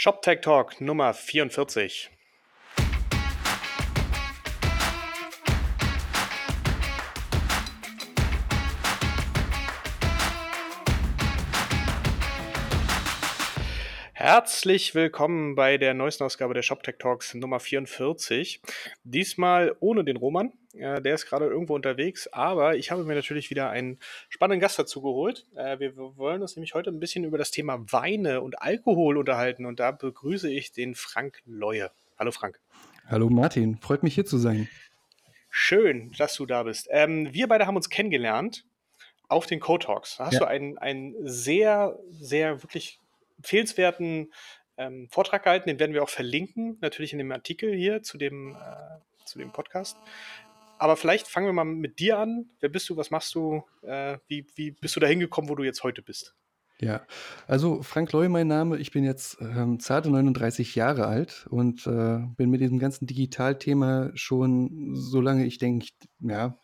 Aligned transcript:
ShopTech 0.00 0.42
Talk 0.42 0.80
Nummer 0.80 1.12
44. 1.12 2.17
Herzlich 14.30 14.94
willkommen 14.94 15.54
bei 15.54 15.78
der 15.78 15.94
neuesten 15.94 16.22
Ausgabe 16.22 16.52
der 16.52 16.60
ShopTech 16.60 16.96
Talks 16.98 17.32
Nummer 17.32 17.60
44. 17.60 18.60
Diesmal 19.02 19.74
ohne 19.80 20.04
den 20.04 20.18
Roman. 20.18 20.52
Äh, 20.74 21.00
der 21.00 21.14
ist 21.14 21.24
gerade 21.24 21.46
irgendwo 21.46 21.74
unterwegs, 21.74 22.28
aber 22.30 22.76
ich 22.76 22.90
habe 22.90 23.04
mir 23.04 23.14
natürlich 23.14 23.48
wieder 23.48 23.70
einen 23.70 23.98
spannenden 24.28 24.60
Gast 24.60 24.78
dazu 24.78 25.00
geholt. 25.00 25.46
Äh, 25.56 25.78
wir 25.78 25.96
wollen 25.96 26.42
uns 26.42 26.56
nämlich 26.56 26.74
heute 26.74 26.90
ein 26.90 27.00
bisschen 27.00 27.24
über 27.24 27.38
das 27.38 27.52
Thema 27.52 27.82
Weine 27.90 28.42
und 28.42 28.60
Alkohol 28.60 29.16
unterhalten 29.16 29.64
und 29.64 29.80
da 29.80 29.92
begrüße 29.92 30.50
ich 30.50 30.72
den 30.72 30.94
Frank 30.94 31.40
Leue. 31.46 31.90
Hallo 32.18 32.30
Frank. 32.30 32.60
Hallo 33.06 33.30
Martin, 33.30 33.78
freut 33.78 34.02
mich 34.02 34.14
hier 34.14 34.26
zu 34.26 34.36
sein. 34.36 34.68
Schön, 35.48 36.12
dass 36.18 36.34
du 36.34 36.44
da 36.44 36.64
bist. 36.64 36.86
Ähm, 36.90 37.32
wir 37.32 37.48
beide 37.48 37.66
haben 37.66 37.76
uns 37.76 37.88
kennengelernt 37.88 38.66
auf 39.30 39.46
den 39.46 39.58
Code 39.58 39.86
Talks. 39.86 40.18
Da 40.18 40.26
hast 40.26 40.34
ja. 40.34 40.40
du 40.40 40.48
einen, 40.48 40.76
einen 40.76 41.14
sehr, 41.26 41.98
sehr 42.10 42.62
wirklich 42.62 43.00
empfehlenswerten 43.38 44.32
ähm, 44.76 45.08
Vortrag 45.10 45.42
gehalten. 45.42 45.68
Den 45.68 45.78
werden 45.78 45.94
wir 45.94 46.02
auch 46.02 46.08
verlinken, 46.08 46.78
natürlich 46.80 47.12
in 47.12 47.18
dem 47.18 47.32
Artikel 47.32 47.74
hier 47.74 48.02
zu 48.02 48.18
dem, 48.18 48.54
äh, 48.54 49.24
zu 49.24 49.38
dem 49.38 49.52
Podcast. 49.52 49.96
Aber 50.78 50.96
vielleicht 50.96 51.26
fangen 51.26 51.46
wir 51.46 51.52
mal 51.52 51.64
mit 51.64 51.98
dir 51.98 52.18
an. 52.18 52.50
Wer 52.60 52.68
bist 52.68 52.88
du? 52.88 52.96
Was 52.96 53.10
machst 53.10 53.34
du? 53.34 53.64
Äh, 53.82 54.18
wie, 54.28 54.46
wie 54.54 54.70
bist 54.70 54.94
du 54.94 55.00
da 55.00 55.08
hingekommen, 55.08 55.50
wo 55.50 55.56
du 55.56 55.64
jetzt 55.64 55.82
heute 55.82 56.02
bist? 56.02 56.36
Ja, 56.80 57.04
also 57.48 57.82
Frank 57.82 58.12
Loy 58.12 58.28
mein 58.28 58.46
Name. 58.46 58.78
Ich 58.78 58.92
bin 58.92 59.02
jetzt 59.02 59.38
ähm, 59.40 59.80
zarte 59.80 60.10
39 60.10 60.76
Jahre 60.76 61.08
alt 61.08 61.48
und 61.50 61.84
äh, 61.88 62.20
bin 62.36 62.50
mit 62.50 62.60
diesem 62.60 62.78
ganzen 62.78 63.06
Digitalthema 63.08 64.12
schon, 64.14 64.94
solange 64.94 65.44
ich 65.44 65.58
denke, 65.58 65.88
ja, 66.20 66.56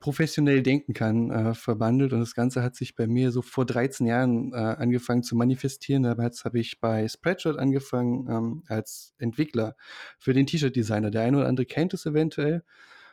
professionell 0.00 0.62
denken 0.62 0.94
kann, 0.94 1.30
äh, 1.30 1.54
verbandelt. 1.54 2.12
Und 2.12 2.20
das 2.20 2.34
Ganze 2.34 2.62
hat 2.62 2.76
sich 2.76 2.94
bei 2.94 3.06
mir 3.06 3.32
so 3.32 3.42
vor 3.42 3.66
13 3.66 4.06
Jahren 4.06 4.52
äh, 4.52 4.56
angefangen 4.56 5.22
zu 5.22 5.36
manifestieren. 5.36 6.04
Damals 6.04 6.44
habe 6.44 6.60
ich 6.60 6.80
bei 6.80 7.08
Spreadshirt 7.08 7.58
angefangen 7.58 8.28
ähm, 8.28 8.62
als 8.68 9.14
Entwickler 9.18 9.74
für 10.18 10.32
den 10.32 10.46
T-Shirt-Designer. 10.46 11.10
Der 11.10 11.22
eine 11.22 11.38
oder 11.38 11.48
andere 11.48 11.66
kennt 11.66 11.94
es 11.94 12.06
eventuell. 12.06 12.62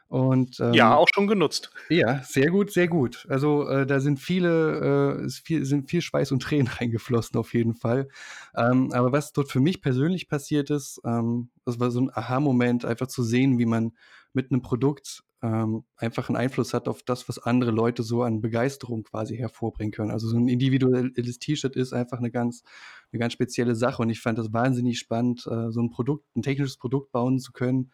Und, 0.08 0.60
ähm, 0.60 0.74
ja, 0.74 0.96
auch 0.96 1.08
schon 1.14 1.26
genutzt. 1.26 1.72
Ja, 1.90 2.22
sehr 2.24 2.52
gut, 2.52 2.72
sehr 2.72 2.88
gut. 2.88 3.26
Also 3.28 3.68
äh, 3.68 3.88
da 3.88 4.00
sind 4.00 4.20
viele, 4.20 5.26
äh, 5.26 5.30
viel, 5.30 5.66
sind 5.66 5.90
viel 5.90 6.02
Schweiß 6.02 6.32
und 6.32 6.44
Tränen 6.44 6.68
reingeflossen 6.80 7.38
auf 7.40 7.54
jeden 7.54 7.74
Fall. 7.74 8.08
Ähm, 8.56 8.92
aber 8.94 9.12
was 9.12 9.34
dort 9.34 9.52
für 9.52 9.60
mich 9.60 9.82
persönlich 9.82 10.30
passiert 10.30 10.70
ist, 10.70 11.02
ähm, 11.04 11.50
das 11.66 11.80
war 11.80 11.90
so 11.90 12.02
ein 12.02 12.12
Aha-Moment, 12.14 12.86
einfach 12.86 13.08
zu 13.08 13.24
sehen, 13.24 13.58
wie 13.58 13.66
man 13.66 13.94
mit 14.34 14.52
einem 14.52 14.62
Produkt 14.62 15.24
ähm, 15.42 15.84
einfach 15.98 16.30
einen 16.30 16.38
Einfluss 16.38 16.74
hat 16.74 16.88
auf 16.88 17.04
das, 17.04 17.28
was 17.28 17.40
andere 17.40 17.72
Leute 17.72 18.04
so 18.04 18.24
an 18.24 18.42
Begeisterung 18.42 19.04
quasi 19.04 19.38
hervorbringen 19.38 19.92
können. 19.92 20.12
Also 20.12 20.28
so 20.28 20.38
ein 20.38 20.48
individuelles 20.48 21.40
T-Shirt 21.40 21.76
ist 21.76 21.94
einfach 21.94 22.18
eine 22.18 22.32
ganz, 22.32 22.64
eine 23.12 23.20
ganz 23.20 23.34
spezielle 23.34 23.76
Sache 23.76 24.02
und 24.02 24.10
ich 24.10 24.22
fand 24.22 24.38
das 24.38 24.54
wahnsinnig 24.54 25.00
spannend, 25.00 25.46
äh, 25.48 25.72
so 25.72 25.82
ein 25.82 25.90
Produkt, 25.90 26.26
ein 26.36 26.42
technisches 26.42 26.78
Produkt 26.78 27.12
bauen 27.12 27.40
zu 27.40 27.52
können, 27.52 27.92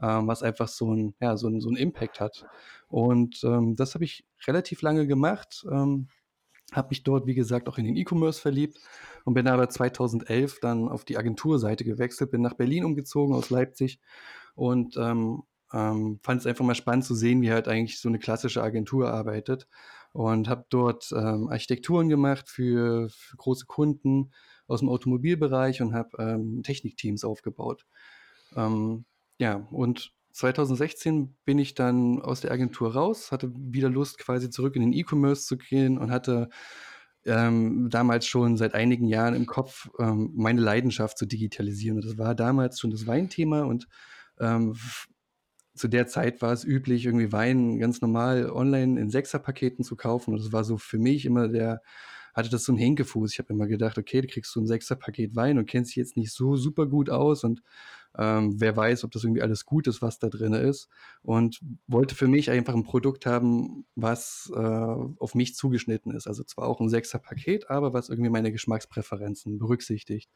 ähm, 0.00 0.26
was 0.26 0.42
einfach 0.42 0.68
so 0.68 0.92
ein, 0.92 1.14
ja, 1.20 1.36
so 1.36 1.48
ein, 1.48 1.60
so 1.60 1.68
ein 1.68 1.76
Impact 1.76 2.20
hat. 2.20 2.46
Und 2.88 3.42
ähm, 3.44 3.76
das 3.76 3.94
habe 3.94 4.04
ich 4.04 4.24
relativ 4.46 4.82
lange 4.82 5.06
gemacht. 5.06 5.66
Ähm, 5.70 6.08
habe 6.72 6.88
mich 6.90 7.02
dort, 7.02 7.26
wie 7.26 7.34
gesagt, 7.34 7.68
auch 7.68 7.78
in 7.78 7.84
den 7.84 7.96
E-Commerce 7.96 8.40
verliebt 8.40 8.78
und 9.24 9.34
bin 9.34 9.48
aber 9.48 9.68
2011 9.68 10.60
dann 10.60 10.88
auf 10.88 11.04
die 11.04 11.16
Agenturseite 11.16 11.84
gewechselt, 11.84 12.30
bin 12.30 12.42
nach 12.42 12.54
Berlin 12.54 12.84
umgezogen 12.84 13.34
aus 13.34 13.50
Leipzig 13.50 14.00
und 14.54 14.96
ähm, 14.98 15.44
ähm, 15.72 16.20
fand 16.22 16.40
es 16.40 16.46
einfach 16.46 16.64
mal 16.64 16.74
spannend 16.74 17.04
zu 17.04 17.14
sehen, 17.14 17.42
wie 17.42 17.50
halt 17.50 17.68
eigentlich 17.68 18.00
so 18.00 18.08
eine 18.08 18.18
klassische 18.18 18.62
Agentur 18.62 19.10
arbeitet. 19.10 19.66
Und 20.12 20.48
habe 20.48 20.64
dort 20.70 21.12
ähm, 21.12 21.48
Architekturen 21.48 22.08
gemacht 22.08 22.48
für, 22.48 23.08
für, 23.10 23.36
große 23.36 23.66
Kunden 23.66 24.32
aus 24.66 24.80
dem 24.80 24.88
Automobilbereich 24.88 25.82
und 25.82 25.94
habe 25.94 26.10
ähm, 26.18 26.62
Technikteams 26.62 27.24
aufgebaut. 27.24 27.84
Ähm, 28.56 29.04
ja, 29.38 29.66
und 29.70 30.12
2016 30.32 31.36
bin 31.44 31.58
ich 31.58 31.74
dann 31.74 32.22
aus 32.22 32.40
der 32.40 32.52
Agentur 32.52 32.94
raus, 32.94 33.32
hatte 33.32 33.52
wieder 33.54 33.90
Lust, 33.90 34.18
quasi 34.18 34.50
zurück 34.50 34.76
in 34.76 34.82
den 34.82 34.92
E-Commerce 34.92 35.46
zu 35.46 35.58
gehen 35.58 35.98
und 35.98 36.10
hatte 36.10 36.48
ähm, 37.24 37.88
damals 37.90 38.26
schon 38.26 38.56
seit 38.56 38.74
einigen 38.74 39.06
Jahren 39.06 39.34
im 39.34 39.46
Kopf, 39.46 39.90
ähm, 39.98 40.32
meine 40.34 40.60
Leidenschaft 40.60 41.18
zu 41.18 41.26
digitalisieren. 41.26 41.98
Und 41.98 42.06
das 42.06 42.18
war 42.18 42.34
damals 42.34 42.80
schon 42.80 42.90
das 42.90 43.06
Weinthema 43.06 43.62
und 43.62 43.88
ähm, 44.40 44.74
zu 45.78 45.88
der 45.88 46.06
Zeit 46.06 46.42
war 46.42 46.52
es 46.52 46.64
üblich, 46.64 47.06
irgendwie 47.06 47.32
Wein 47.32 47.78
ganz 47.78 48.00
normal 48.00 48.50
online 48.50 49.00
in 49.00 49.10
Sechserpaketen 49.10 49.84
zu 49.84 49.96
kaufen. 49.96 50.34
Und 50.34 50.40
das 50.40 50.52
war 50.52 50.64
so 50.64 50.78
für 50.78 50.98
mich 50.98 51.24
immer 51.24 51.48
der, 51.48 51.80
hatte 52.34 52.50
das 52.50 52.64
so 52.64 52.72
ein 52.72 52.78
Henkefuß. 52.78 53.32
Ich 53.32 53.38
habe 53.38 53.52
immer 53.52 53.66
gedacht, 53.66 53.98
okay, 53.98 54.20
du 54.20 54.28
kriegst 54.28 54.52
so 54.52 54.60
ein 54.60 54.66
Sechserpaket 54.66 55.36
Wein 55.36 55.58
und 55.58 55.66
kennst 55.66 55.90
dich 55.90 55.96
jetzt 55.96 56.16
nicht 56.16 56.32
so 56.32 56.56
super 56.56 56.86
gut 56.86 57.10
aus 57.10 57.44
und 57.44 57.62
ähm, 58.16 58.60
wer 58.60 58.76
weiß, 58.76 59.04
ob 59.04 59.12
das 59.12 59.24
irgendwie 59.24 59.42
alles 59.42 59.64
gut 59.64 59.86
ist, 59.86 60.02
was 60.02 60.18
da 60.18 60.28
drin 60.28 60.52
ist. 60.52 60.88
Und 61.22 61.60
wollte 61.86 62.14
für 62.14 62.26
mich 62.26 62.50
einfach 62.50 62.74
ein 62.74 62.82
Produkt 62.84 63.26
haben, 63.26 63.86
was 63.94 64.50
äh, 64.54 64.58
auf 64.58 65.34
mich 65.34 65.54
zugeschnitten 65.54 66.12
ist. 66.12 66.26
Also 66.26 66.42
zwar 66.44 66.66
auch 66.68 66.80
ein 66.80 66.88
Sechserpaket, 66.88 67.70
aber 67.70 67.92
was 67.92 68.08
irgendwie 68.08 68.30
meine 68.30 68.50
Geschmackspräferenzen 68.50 69.58
berücksichtigt. 69.58 70.30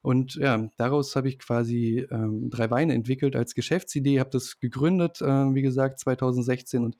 Und 0.00 0.36
ja, 0.36 0.68
daraus 0.76 1.16
habe 1.16 1.28
ich 1.28 1.38
quasi 1.38 2.06
ähm, 2.10 2.50
drei 2.50 2.70
Weine 2.70 2.94
entwickelt 2.94 3.34
als 3.34 3.54
Geschäftsidee, 3.54 4.20
habe 4.20 4.30
das 4.30 4.60
gegründet, 4.60 5.20
äh, 5.20 5.54
wie 5.54 5.62
gesagt, 5.62 5.98
2016 6.00 6.84
und 6.84 6.96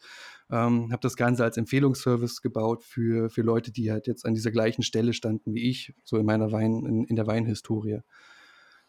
ähm, 0.51 0.91
habe 0.91 1.01
das 1.01 1.17
Ganze 1.17 1.45
als 1.45 1.57
Empfehlungsservice 1.57 2.43
gebaut 2.43 2.83
für, 2.83 3.31
für 3.31 3.43
Leute, 3.43 3.71
die 3.71 3.93
halt 3.93 4.07
jetzt 4.07 4.27
an 4.27 4.35
dieser 4.35 4.51
gleichen 4.51 4.83
Stelle 4.83 5.13
standen 5.13 5.55
wie 5.55 5.69
ich, 5.71 5.95
so 6.05 6.17
in 6.17 6.27
meiner 6.27 6.51
Wein, 6.51 6.85
in, 6.87 7.05
in 7.05 7.17
der 7.17 7.27
Weinhistorie. 7.27 8.01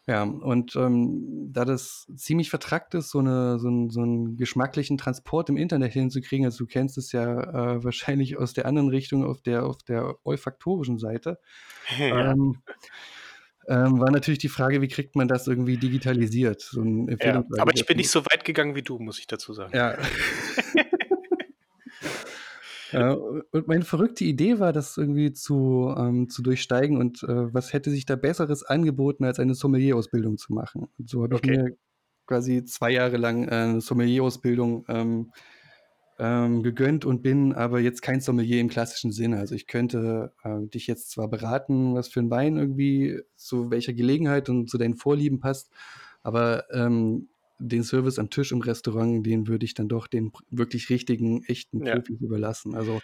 Ja, 0.06 0.24
und 0.24 0.74
ähm, 0.74 1.52
da 1.52 1.64
das 1.64 2.08
ziemlich 2.16 2.50
vertrackt 2.50 2.94
ist, 2.94 3.10
so, 3.10 3.20
eine, 3.20 3.60
so, 3.60 3.68
einen, 3.68 3.90
so 3.90 4.00
einen 4.00 4.36
geschmacklichen 4.36 4.98
Transport 4.98 5.50
im 5.50 5.56
Internet 5.56 5.92
hinzukriegen, 5.92 6.46
also 6.46 6.64
du 6.64 6.66
kennst 6.66 6.98
es 6.98 7.12
ja 7.12 7.76
äh, 7.76 7.84
wahrscheinlich 7.84 8.36
aus 8.36 8.52
der 8.52 8.66
anderen 8.66 8.88
Richtung, 8.88 9.24
auf 9.24 9.40
der, 9.42 9.64
auf 9.64 9.82
der 9.84 10.16
olfaktorischen 10.24 10.98
Seite. 10.98 11.38
Ja. 11.98 12.32
Ähm, 12.32 12.56
ähm, 13.68 14.00
war 14.00 14.10
natürlich 14.10 14.38
die 14.38 14.48
Frage, 14.48 14.80
wie 14.80 14.88
kriegt 14.88 15.16
man 15.16 15.28
das 15.28 15.46
irgendwie 15.46 15.76
digitalisiert? 15.76 16.60
So 16.60 16.82
ja, 16.82 17.44
aber 17.58 17.72
ich 17.74 17.86
bin 17.86 17.98
nicht 17.98 18.10
so 18.10 18.20
weit 18.26 18.44
gegangen 18.44 18.74
wie 18.74 18.82
du, 18.82 18.98
muss 18.98 19.18
ich 19.18 19.26
dazu 19.26 19.52
sagen. 19.52 19.76
Ja. 19.76 19.96
ja 22.92 23.12
und 23.52 23.68
meine 23.68 23.84
verrückte 23.84 24.24
Idee 24.24 24.58
war, 24.58 24.72
das 24.72 24.96
irgendwie 24.96 25.32
zu, 25.32 25.94
ähm, 25.96 26.28
zu 26.28 26.42
durchsteigen 26.42 26.96
und 26.96 27.22
äh, 27.22 27.54
was 27.54 27.72
hätte 27.72 27.90
sich 27.90 28.06
da 28.06 28.16
Besseres 28.16 28.64
angeboten, 28.64 29.24
als 29.24 29.38
eine 29.38 29.54
Sommelier-Ausbildung 29.54 30.38
zu 30.38 30.52
machen. 30.52 30.88
Und 30.98 31.10
so 31.10 31.22
habe 31.22 31.36
okay. 31.36 31.52
ich 31.52 31.58
mir 31.58 31.76
quasi 32.26 32.64
zwei 32.64 32.92
Jahre 32.92 33.18
lang 33.18 33.46
äh, 33.46 33.50
eine 33.50 33.80
Sommelier-Ausbildung 33.80 34.84
ähm, 34.88 35.32
ähm, 36.20 36.62
gegönnt 36.62 37.06
und 37.06 37.22
bin 37.22 37.54
aber 37.54 37.80
jetzt 37.80 38.02
kein 38.02 38.20
Sommelier 38.20 38.60
im 38.60 38.68
klassischen 38.68 39.10
Sinne. 39.10 39.38
Also 39.38 39.54
ich 39.54 39.66
könnte 39.66 40.32
äh, 40.44 40.66
dich 40.68 40.86
jetzt 40.86 41.10
zwar 41.10 41.28
beraten, 41.28 41.94
was 41.94 42.08
für 42.08 42.20
ein 42.20 42.30
Wein 42.30 42.58
irgendwie 42.58 43.20
zu 43.36 43.70
welcher 43.70 43.94
Gelegenheit 43.94 44.50
und 44.50 44.68
zu 44.68 44.76
deinen 44.76 44.96
Vorlieben 44.96 45.40
passt, 45.40 45.70
aber 46.22 46.64
ähm, 46.72 47.28
den 47.58 47.82
Service 47.82 48.18
am 48.18 48.28
Tisch 48.28 48.52
im 48.52 48.60
Restaurant, 48.60 49.24
den 49.24 49.48
würde 49.48 49.64
ich 49.64 49.74
dann 49.74 49.88
doch 49.88 50.06
den 50.06 50.30
wirklich 50.50 50.90
richtigen, 50.90 51.42
echten 51.44 51.86
ja. 51.86 51.94
Profis 51.94 52.20
überlassen. 52.20 52.74
Also 52.74 53.00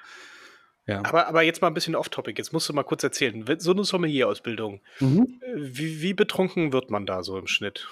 ja. 0.86 1.04
Aber, 1.04 1.26
aber 1.26 1.42
jetzt 1.42 1.62
mal 1.62 1.68
ein 1.68 1.74
bisschen 1.74 1.96
off-topic. 1.96 2.38
Jetzt 2.38 2.52
musst 2.52 2.68
du 2.68 2.72
mal 2.72 2.84
kurz 2.84 3.02
erzählen. 3.02 3.44
So 3.58 3.72
eine 3.72 3.82
Sommelier-Ausbildung. 3.82 4.82
Mhm. 5.00 5.40
Wie, 5.56 6.00
wie 6.00 6.14
betrunken 6.14 6.72
wird 6.72 6.90
man 6.90 7.06
da 7.06 7.24
so 7.24 7.36
im 7.38 7.48
Schnitt? 7.48 7.88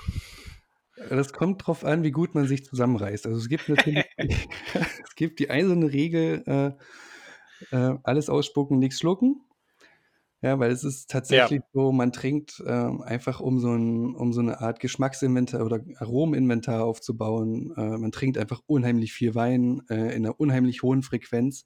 Das 1.09 1.33
kommt 1.33 1.67
drauf 1.67 1.85
an, 1.85 2.05
wie 2.05 2.13
gut 2.13 2.35
man 2.35 2.47
sich 2.47 2.65
zusammenreißt. 2.65 3.27
Also 3.27 3.39
es 3.39 3.49
gibt 3.49 3.69
natürlich, 3.69 4.05
es 5.15 5.17
gibt 5.17 5.39
die 5.39 5.49
eiserne 5.49 5.93
Regel, 5.93 6.43
äh, 6.45 7.77
äh, 7.77 7.97
alles 8.03 8.29
ausspucken, 8.29 8.81
nichts 8.81 8.99
schlucken. 8.99 9.43
Ja, 10.43 10.59
weil 10.59 10.73
es 10.73 10.83
ist 10.83 11.09
tatsächlich 11.09 11.61
ja. 11.61 11.67
so, 11.73 11.93
man 11.93 12.13
trinkt 12.13 12.61
äh, 12.67 12.71
einfach 12.71 13.39
um 13.41 13.61
so, 13.61 13.73
ein, 13.73 14.17
um 14.17 14.33
so 14.33 14.41
eine 14.41 14.61
Art 14.61 14.81
Geschmacksinventar 14.81 15.65
oder 15.65 15.81
Arominventar 15.99 16.85
aufzubauen. 16.85 17.73
Äh, 17.77 17.97
man 17.97 18.11
trinkt 18.11 18.37
einfach 18.37 18.61
unheimlich 18.67 19.13
viel 19.13 19.37
Wein 19.37 19.83
äh, 19.89 20.17
in 20.17 20.27
einer 20.27 20.41
unheimlich 20.41 20.83
hohen 20.83 21.05
Frequenz. 21.05 21.65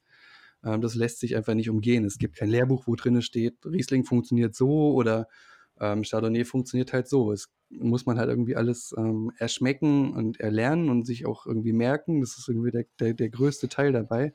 Ähm, 0.62 0.82
das 0.82 0.94
lässt 0.94 1.18
sich 1.18 1.34
einfach 1.34 1.54
nicht 1.54 1.70
umgehen. 1.70 2.04
Es 2.04 2.18
gibt 2.18 2.36
kein 2.36 2.50
Lehrbuch, 2.50 2.86
wo 2.86 2.96
drin 2.96 3.22
steht, 3.22 3.56
Riesling 3.64 4.04
funktioniert 4.04 4.54
so 4.54 4.92
oder 4.92 5.26
ähm, 5.80 6.02
Chardonnay 6.02 6.44
funktioniert 6.44 6.92
halt 6.92 7.08
so. 7.08 7.32
Es 7.32 7.50
muss 7.70 8.06
man 8.06 8.18
halt 8.18 8.28
irgendwie 8.28 8.56
alles 8.56 8.94
ähm, 8.96 9.32
erschmecken 9.38 10.12
und 10.14 10.40
erlernen 10.40 10.88
und 10.88 11.06
sich 11.06 11.26
auch 11.26 11.46
irgendwie 11.46 11.72
merken. 11.72 12.20
Das 12.20 12.38
ist 12.38 12.48
irgendwie 12.48 12.70
der, 12.70 12.84
der, 12.98 13.14
der 13.14 13.28
größte 13.28 13.68
Teil 13.68 13.92
dabei. 13.92 14.34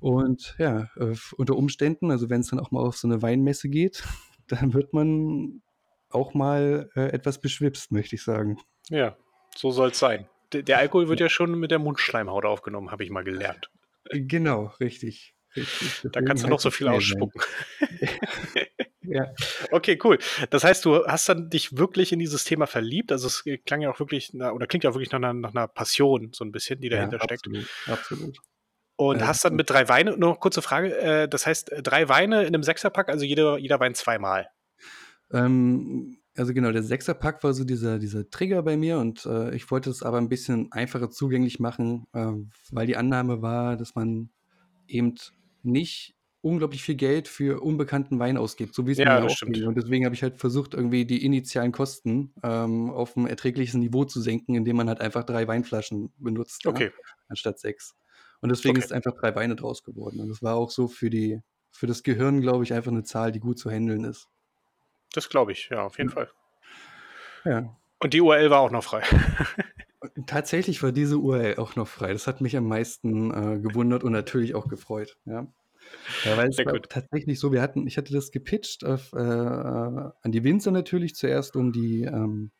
Und 0.00 0.56
ja, 0.58 0.90
äh, 0.96 1.14
unter 1.36 1.56
Umständen, 1.56 2.10
also 2.10 2.30
wenn 2.30 2.40
es 2.40 2.48
dann 2.48 2.60
auch 2.60 2.70
mal 2.70 2.80
auf 2.80 2.96
so 2.96 3.08
eine 3.08 3.22
Weinmesse 3.22 3.68
geht, 3.68 4.04
dann 4.48 4.74
wird 4.74 4.92
man 4.92 5.62
auch 6.10 6.34
mal, 6.34 6.90
äh, 6.96 7.12
etwas 7.12 7.40
beschwipst, 7.40 7.92
möchte 7.92 8.16
ich 8.16 8.22
sagen. 8.22 8.58
Ja, 8.88 9.16
so 9.54 9.70
soll's 9.70 9.98
sein. 9.98 10.28
D 10.52 10.62
der 10.62 10.78
Alkohol 10.78 11.08
wird 11.08 11.20
ja 11.20 11.28
schon 11.28 11.58
mit 11.58 11.70
der 11.70 11.78
Mundschleimhaut 11.78 12.44
aufgenommen, 12.44 12.90
habe 12.90 13.04
ich 13.04 13.10
mal 13.10 13.22
gelernt. 13.22 13.70
Genau, 14.10 14.72
richtig, 14.80 15.34
richtig. 15.54 16.10
Da 16.10 16.20
kannst 16.22 16.42
du 16.42 16.48
noch 16.48 16.56
heißt 16.56 16.62
so 16.62 16.68
es 16.70 16.74
viel 16.74 16.88
ausspucken. 16.88 17.40
Ja. 19.10 19.26
Okay, 19.72 19.98
cool. 20.04 20.18
Das 20.50 20.62
heißt, 20.64 20.84
du 20.84 21.04
hast 21.06 21.28
dann 21.28 21.50
dich 21.50 21.76
wirklich 21.76 22.12
in 22.12 22.18
dieses 22.20 22.44
Thema 22.44 22.66
verliebt? 22.66 23.10
Also, 23.12 23.26
es, 23.26 23.44
äh, 23.46 23.58
klang 23.58 23.80
ja 23.82 23.90
auch 23.90 23.98
wirklich 23.98 24.32
oder 24.34 24.66
klingt 24.68 24.84
ja 24.84 24.90
auch 24.90 24.94
wirklich 24.94 25.10
nach 25.10 25.18
'ner 25.18 25.32
nach 25.34 25.52
'ner 25.52 25.66
Passion 25.68 26.30
so 26.32 26.44
'n 26.44 26.52
bisschen, 26.52 26.80
die 26.80 26.88
Ja, 26.92 27.10
dahinter 27.10 27.20
steckt. 27.20 27.48
absolut, 27.48 27.70
absolut. 27.86 28.38
Und 28.98 29.24
Also 29.24 29.26
hast 29.26 29.44
dann 29.44 29.54
mit 29.56 29.70
3 29.70 29.88
Weine 29.88 30.10
nur 30.10 30.30
noch 30.30 30.40
kurze 30.40 30.60
Frage, 30.62 30.94
äh, 30.98 31.28
das 31.28 31.46
heißt, 31.46 31.70
3 31.82 32.08
Weine 32.08 32.44
in 32.44 32.52
'nem 32.52 32.62
Sechserpack, 32.62 33.08
also 33.08 33.24
jeder 33.24 33.56
jeder 33.58 33.80
Wein 33.80 33.94
zweimal? 33.94 34.50
Ähm, 35.32 36.18
also 36.36 36.52
genau, 36.54 36.72
der 36.72 36.82
Sechserpack 36.82 37.42
war 37.44 37.54
so 37.54 37.64
dieser 37.64 37.98
dieser 37.98 38.28
Trigger 38.30 38.62
bei 38.62 38.76
mir 38.76 38.98
und, 38.98 39.26
äh, 39.26 39.54
ich 39.54 39.70
wollte 39.70 39.90
es 39.90 40.02
aber 40.02 40.18
'n 40.18 40.28
bisschen 40.28 40.72
einfacher 40.72 41.10
zugänglich 41.10 41.60
machen, 41.60 42.06
ähm, 42.14 42.50
weil 42.70 42.86
die 42.86 42.96
Annahme 42.96 43.42
war, 43.42 43.76
dass 43.76 43.94
man 43.94 44.30
eben 44.88 45.14
nicht 45.62 46.14
unglaublich 46.42 46.82
viel 46.82 46.94
Geld 46.96 47.28
für 47.28 47.60
unbekannten 47.62 48.18
Wein 48.18 48.36
ausgibt, 48.38 48.74
so 48.74 48.86
wie's 48.86 49.02
mir 49.04 49.12
Ja, 49.12 49.20
ja 49.20 49.22
das 49.22 49.32
auch 49.32 49.38
ging. 49.44 49.64
stimmt. 49.64 49.66
Und 49.66 49.76
deswegen 49.76 50.04
habe 50.04 50.14
ich 50.14 50.22
halt 50.22 50.38
versucht, 50.38 50.74
irgendwie 50.74 51.04
die 51.06 51.24
initialen 51.24 51.72
Kosten, 51.72 52.34
ähm, 52.42 52.90
auf 52.90 53.16
'n 53.16 53.26
erträgliches 53.26 53.74
Niveau 53.76 54.04
zu 54.04 54.20
senken, 54.20 54.54
indem 54.54 54.76
man 54.76 54.88
halt 54.88 55.00
einfach 55.00 55.24
3 55.24 55.46
Weinflaschen 55.48 56.12
benutzt, 56.18 56.66
ne, 56.66 56.80
Okay. 56.80 56.90
anstatt 57.28 57.58
6. 57.60 57.94
Und 58.40 58.48
deswegen 58.50 58.78
Okay. 58.78 58.80
ist 58.80 58.92
einfach 58.92 59.12
3 59.20 59.34
Weine 59.36 59.56
draus 59.56 59.82
geworden. 59.82 60.20
Und 60.20 60.28
das 60.28 60.42
war 60.42 60.56
auch 60.56 60.70
so 60.70 60.88
für 60.88 61.10
die 61.10 61.40
für 61.72 61.86
das 61.86 62.02
Gehirn, 62.02 62.40
glaube 62.40 62.64
ich, 62.64 62.72
einfach 62.74 62.90
'ne 62.92 63.04
Zahl, 63.04 63.32
die 63.32 63.40
gut 63.40 63.58
zu 63.58 63.70
händeln 63.70 64.04
ist. 64.04 64.26
Das 65.12 65.28
glaube 65.28 65.52
ich, 65.52 65.68
ja, 65.70 65.82
auf 65.84 65.98
jeden 65.98 66.08
Ja. 66.08 66.10
Fall. 66.10 66.30
Ja. 67.44 67.80
Und 68.02 68.14
die 68.14 68.20
URL 68.22 68.48
war 68.50 68.60
auch 68.60 68.70
noch 68.70 68.82
frei? 68.82 69.02
Tatsächlich 70.26 70.82
war 70.82 70.92
diese 70.92 71.18
URL 71.18 71.56
auch 71.58 71.76
noch 71.76 71.86
frei. 71.88 72.12
Das 72.12 72.26
hat 72.26 72.40
mich 72.40 72.56
am 72.56 72.66
meisten, 72.66 73.30
äh, 73.32 73.60
gewundert 73.60 74.02
und 74.04 74.12
natürlich 74.12 74.54
auch 74.54 74.68
gefreut, 74.68 75.18
ja. 75.26 75.52
Ja, 76.24 76.36
weil 76.36 76.48
es 76.50 76.58
Sehr 76.58 76.66
war 76.66 76.74
gut. 76.74 76.88
tatsächlich 76.88 77.40
so, 77.40 77.50
wir 77.52 77.62
hatten 77.62 77.86
ich 77.86 77.96
hatte 77.96 78.12
das 78.12 78.30
gepitcht 78.30 78.84
auf, 78.84 79.12
äh, 79.14 79.16
an 79.18 80.12
die 80.32 80.44
Winzer 80.44 80.70
natürlich 80.70 81.14
zuerst, 81.14 81.56
um 81.56 81.72
die, 81.72 82.02
ähm 82.04 82.50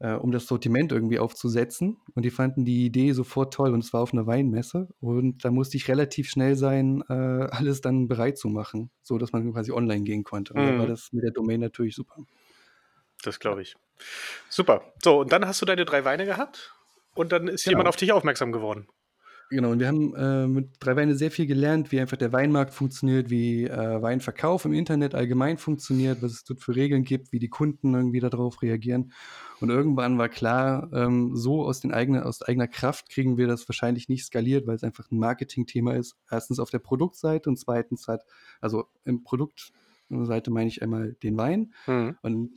äh, 0.00 0.14
um 0.14 0.32
das 0.32 0.46
Sortiment 0.46 0.90
irgendwie 0.92 1.18
aufzusetzen. 1.18 1.98
Und 2.14 2.24
die 2.24 2.30
fanden 2.30 2.64
die 2.64 2.84
Idee 2.86 3.12
sofort 3.12 3.54
toll 3.54 3.72
und 3.72 3.84
es 3.84 3.92
war 3.92 4.00
auf 4.02 4.12
'ner 4.12 4.26
Weinmesse. 4.26 4.88
Und 5.00 5.44
da 5.44 5.50
musste 5.50 5.76
ich 5.76 5.88
relativ 5.88 6.28
schnell 6.28 6.56
sein, 6.56 7.02
äh, 7.08 7.12
alles 7.12 7.80
dann 7.80 8.08
bereit 8.08 8.36
zu 8.38 8.48
machen, 8.48 8.90
sodass 9.02 9.32
man 9.32 9.52
quasi 9.52 9.70
online 9.72 10.02
gehen 10.04 10.24
konnte. 10.24 10.54
Und 10.54 10.64
da 10.64 10.76
war 10.76 10.86
Mhm. 10.86 10.88
das 10.88 11.12
mit 11.12 11.22
der 11.24 11.30
Domain 11.32 11.60
natürlich 11.60 11.94
super. 11.94 12.24
Das 13.22 13.38
glaube 13.40 13.62
ich. 13.62 13.76
Super. 14.48 14.92
So, 15.02 15.20
und 15.20 15.32
dann 15.32 15.46
hast 15.46 15.62
du 15.62 15.66
deine 15.66 15.84
3 15.84 16.04
Weine 16.04 16.26
gehabt 16.26 16.74
und 17.14 17.32
dann 17.32 17.48
ist 17.48 17.66
jemand 17.66 17.88
Genau. 17.88 17.90
auf 17.90 17.96
dich 17.96 18.12
aufmerksam 18.12 18.52
geworden? 18.52 18.88
Genau, 19.50 19.72
und 19.72 19.78
wir 19.80 19.88
haben, 19.88 20.14
äh, 20.14 20.46
mit 20.46 20.76
3 20.80 20.96
Weine 20.96 21.14
sehr 21.16 21.30
viel 21.30 21.46
gelernt, 21.46 21.92
wie 21.92 22.00
einfach 22.00 22.16
der 22.16 22.32
Weinmarkt 22.32 22.72
funktioniert, 22.72 23.28
wie, 23.28 23.64
äh, 23.64 24.00
Weinverkauf 24.00 24.64
im 24.64 24.72
Internet 24.72 25.14
allgemein 25.14 25.58
funktioniert, 25.58 26.22
was 26.22 26.32
es 26.32 26.44
dort 26.44 26.60
für 26.60 26.74
Regeln 26.74 27.04
gibt, 27.04 27.30
wie 27.32 27.38
die 27.38 27.48
Kunden 27.50 27.92
irgendwie 27.94 28.20
da 28.20 28.30
drauf 28.30 28.62
reagieren. 28.62 29.12
Und 29.60 29.68
irgendwann 29.68 30.16
war 30.18 30.30
klar, 30.30 30.88
ähm, 30.94 31.36
so 31.36 31.62
aus 31.64 31.80
den 31.80 31.92
eigenen 31.92 32.22
aus 32.22 32.40
eigener 32.42 32.68
Kraft 32.68 33.10
kriegen 33.10 33.36
wir 33.36 33.46
das 33.46 33.68
wahrscheinlich 33.68 34.08
nicht 34.08 34.24
skaliert, 34.24 34.66
weil's 34.66 34.82
einfach 34.82 35.10
'n 35.10 35.18
Marketingthema 35.18 35.92
ist. 35.94 36.16
1. 36.26 36.58
auf 36.58 36.70
der 36.70 36.78
Produktseite 36.78 37.48
und 37.50 37.58
2. 37.58 38.08
halt 38.08 38.22
also, 38.62 38.86
im 39.04 39.24
Produktseite 39.24 40.50
meine 40.50 40.68
ich 40.68 40.82
einmal 40.82 41.12
den 41.22 41.36
Wein 41.36 41.74
Mhm. 41.86 42.16
und 42.22 42.50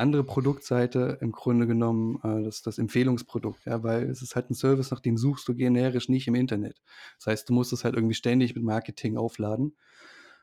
andere 0.00 0.24
Produktseite 0.24 1.18
im 1.20 1.32
Grunde 1.32 1.66
genommen, 1.66 2.18
äh, 2.24 2.42
das 2.44 2.62
das 2.62 2.78
Empfehlungsprodukt, 2.78 3.64
ja, 3.66 3.82
weil 3.84 4.04
es 4.10 4.22
ist 4.22 4.36
halt 4.36 4.50
'n 4.50 4.54
Service, 4.54 4.90
nach 4.90 5.00
dem 5.00 5.16
suchst 5.18 5.46
du 5.48 5.54
generisch 5.54 6.08
nicht 6.08 6.28
im 6.28 6.34
Internet. 6.36 6.80
Das 7.18 7.26
heißt, 7.28 7.48
du 7.48 7.54
musst 7.54 7.72
es 7.72 7.84
halt 7.84 7.94
irgendwie 7.96 8.14
ständig 8.14 8.54
mit 8.54 8.64
Marketing 8.64 9.16
aufladen. 9.18 9.76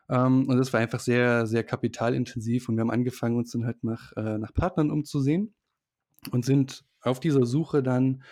Ähm, 0.10 0.48
und 0.50 0.58
das 0.58 0.74
war 0.74 0.80
einfach 0.82 1.00
sehr, 1.02 1.48
sehr 1.48 1.64
kapitalintensiv 1.64 2.70
und 2.70 2.78
wir 2.78 2.82
haben 2.82 2.92
angefangen, 2.92 3.38
uns 3.38 3.52
dann 3.52 3.66
halt 3.66 3.84
nach 3.84 4.14
äh, 4.18 4.38
nach 4.40 4.54
Partnern 4.54 4.92
umzusehen 4.92 5.54
und 6.32 6.46
sind 6.46 6.86
auf 7.02 7.20
dieser 7.20 7.46
Suche 7.46 7.84
dann, 7.84 8.24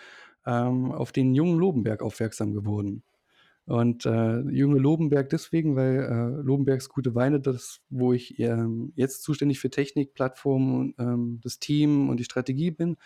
ähm, 0.45 0.91
auf 0.91 1.11
den 1.11 1.35
Jungen 1.35 1.57
Lobenberg 1.59 2.01
aufmerksam 2.03 2.53
geworden. 2.53 3.03
Und, 3.67 4.05
äh, 4.05 4.41
Junge 4.51 4.77
Lobenberg 4.79 5.29
deswegen, 5.29 5.75
weil, 5.75 5.97
äh, 5.99 6.41
Lobenbergs 6.43 6.89
Gute 6.89 7.15
Weine, 7.15 7.39
das 7.39 7.81
wo 7.89 8.13
ich, 8.13 8.39
ähm, 8.39 8.93
jetzt 8.95 9.23
zuständig 9.23 9.59
für 9.59 9.71
Technik, 9.71 10.13
Plattformen 10.13 10.75
und, 10.79 10.95
ähm, 10.99 11.39
das 11.43 11.59
Team 11.59 12.09
und 12.09 12.17
die 12.19 12.23
Strategie 12.25 12.71
bin, 12.71 12.97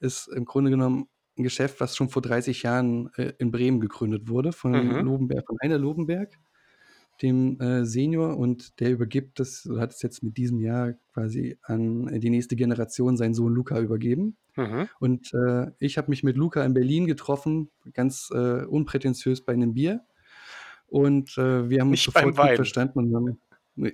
ist 0.00 0.28
im 0.28 0.44
Grunde 0.44 0.70
genommen 0.72 1.08
'n 1.38 1.44
Geschäft, 1.44 1.80
was 1.80 1.96
schon 1.96 2.08
vor 2.10 2.22
30 2.22 2.62
Jahren, 2.64 3.10
äh, 3.16 3.32
in 3.38 3.50
Bremen 3.52 3.80
gegründet 3.80 4.28
wurde 4.28 4.52
von 4.52 4.72
Mhm. 4.72 5.02
Lobenberg 5.02 5.46
von 5.46 5.56
Heiner 5.62 5.78
Lobenberg, 5.78 6.38
dem, 7.20 7.60
äh, 7.60 7.84
Senior 7.84 8.36
und 8.38 8.80
der 8.80 8.90
übergibt 8.90 9.38
das 9.38 9.68
hat 9.78 9.92
es 9.92 10.02
jetzt 10.02 10.22
mit 10.22 10.36
diesem 10.36 10.60
Jahr 10.60 10.94
quasi 11.12 11.58
an, 11.62 12.06
die 12.20 12.30
nächste 12.30 12.56
Generation, 12.56 13.16
seinen 13.16 13.34
Sohn 13.34 13.52
Luca, 13.54 13.78
übergeben. 13.80 14.36
Mhm. 14.56 14.88
Und, 15.00 15.32
äh, 15.34 15.70
ich 15.78 15.98
habe 15.98 16.10
mich 16.10 16.22
mit 16.22 16.36
Luca 16.36 16.64
in 16.64 16.74
Berlin 16.74 17.06
getroffen, 17.06 17.70
ganz, 17.92 18.30
äh, 18.32 18.64
unprätentiös 18.64 19.42
bei 19.44 19.54
'nem 19.56 19.74
Bier. 19.74 20.00
Und, 20.88 21.36
äh, 21.38 21.68
wir 21.70 21.80
haben 21.80 21.90
uns 21.90 22.06
Nicht 22.06 22.14
beim 22.14 22.30
sofort 22.30 22.48
gut 22.48 22.56
verstanden 22.56 22.98
und 22.98 23.14
haben 23.14 23.40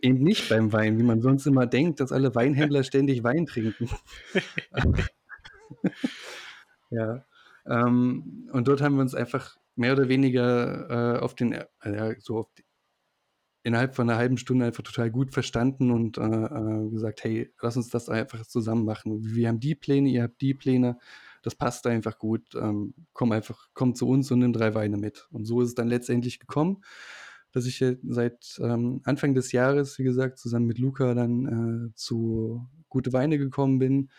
eben 0.03 0.23
nicht 0.23 0.49
beim 0.49 0.73
Wein, 0.73 0.99
wie 0.99 1.05
man 1.05 1.21
sonst 1.23 1.47
immer 1.47 1.67
denkt, 1.67 2.01
dass 2.01 2.13
alle 2.13 2.35
Weinhändler 2.35 2.83
ständig 2.85 3.23
Wein 3.25 3.47
trinken. 3.47 3.89
Ja, 6.91 7.25
ähm, 7.67 8.49
und 8.53 8.69
dort 8.69 8.81
haben 8.81 8.97
wir 8.97 9.03
uns 9.03 9.15
einfach 9.15 9.57
mehr 9.77 9.93
oder 9.93 10.09
weniger, 10.09 11.17
äh, 11.17 11.21
auf 11.21 11.35
den 11.35 11.53
äh, 11.53 11.67
ja, 11.85 12.15
so 12.21 12.39
auf 12.39 12.53
d 12.55 12.63
innerhalb 13.63 13.95
von 13.97 14.07
'ner 14.07 14.17
1/2 14.19 14.39
Stunde 14.39 14.67
einfach 14.67 14.83
total 14.85 15.11
gut 15.11 15.33
verstanden 15.33 15.91
und, 15.91 16.19
äh, 16.19 16.23
äh, 16.23 16.91
gesagt: 16.91 17.25
„Hey, 17.25 17.53
lass 17.63 17.77
uns 17.77 17.89
das 17.91 18.09
einfach 18.09 18.47
zusammen 18.47 18.85
machen. 18.85 19.25
Wir 19.25 19.49
haben 19.49 19.61
die 19.61 19.75
Pläne, 19.75 20.09
ihr 20.11 20.23
habt 20.25 20.41
die 20.41 20.55
Pläne. 20.55 20.99
Das 21.43 21.55
passt 21.55 21.87
einfach 21.87 22.19
gut. 22.19 22.55
Ähm, 22.55 22.95
komm 23.13 23.33
einfach 23.33 23.69
komm 23.75 23.95
zu 23.95 24.09
uns 24.09 24.31
und 24.31 24.41
nimm 24.41 24.53
3 24.53 24.75
Weine 24.75 24.97
mit.“ 24.99 25.29
Und 25.33 25.45
so 25.47 25.61
ist 25.63 25.69
es 25.71 25.75
dann 25.75 25.89
letztendlich 25.89 26.39
gekommen, 26.41 26.83
dass 27.53 27.67
ich, 27.67 27.85
seit, 28.09 28.59
ähm, 28.63 29.01
Anfang 29.05 29.35
des 29.35 29.53
Jahres, 29.53 29.99
wie 29.99 30.05
gesagt, 30.05 30.39
zusammen 30.39 30.67
mit 30.67 30.79
Luca 30.79 31.15
dann, 31.15 31.89
äh, 31.91 31.95
zu 31.95 32.67
Gute 32.91 33.13
Weine 33.13 33.39
gekommen 33.39 33.79
bin. 33.79 34.11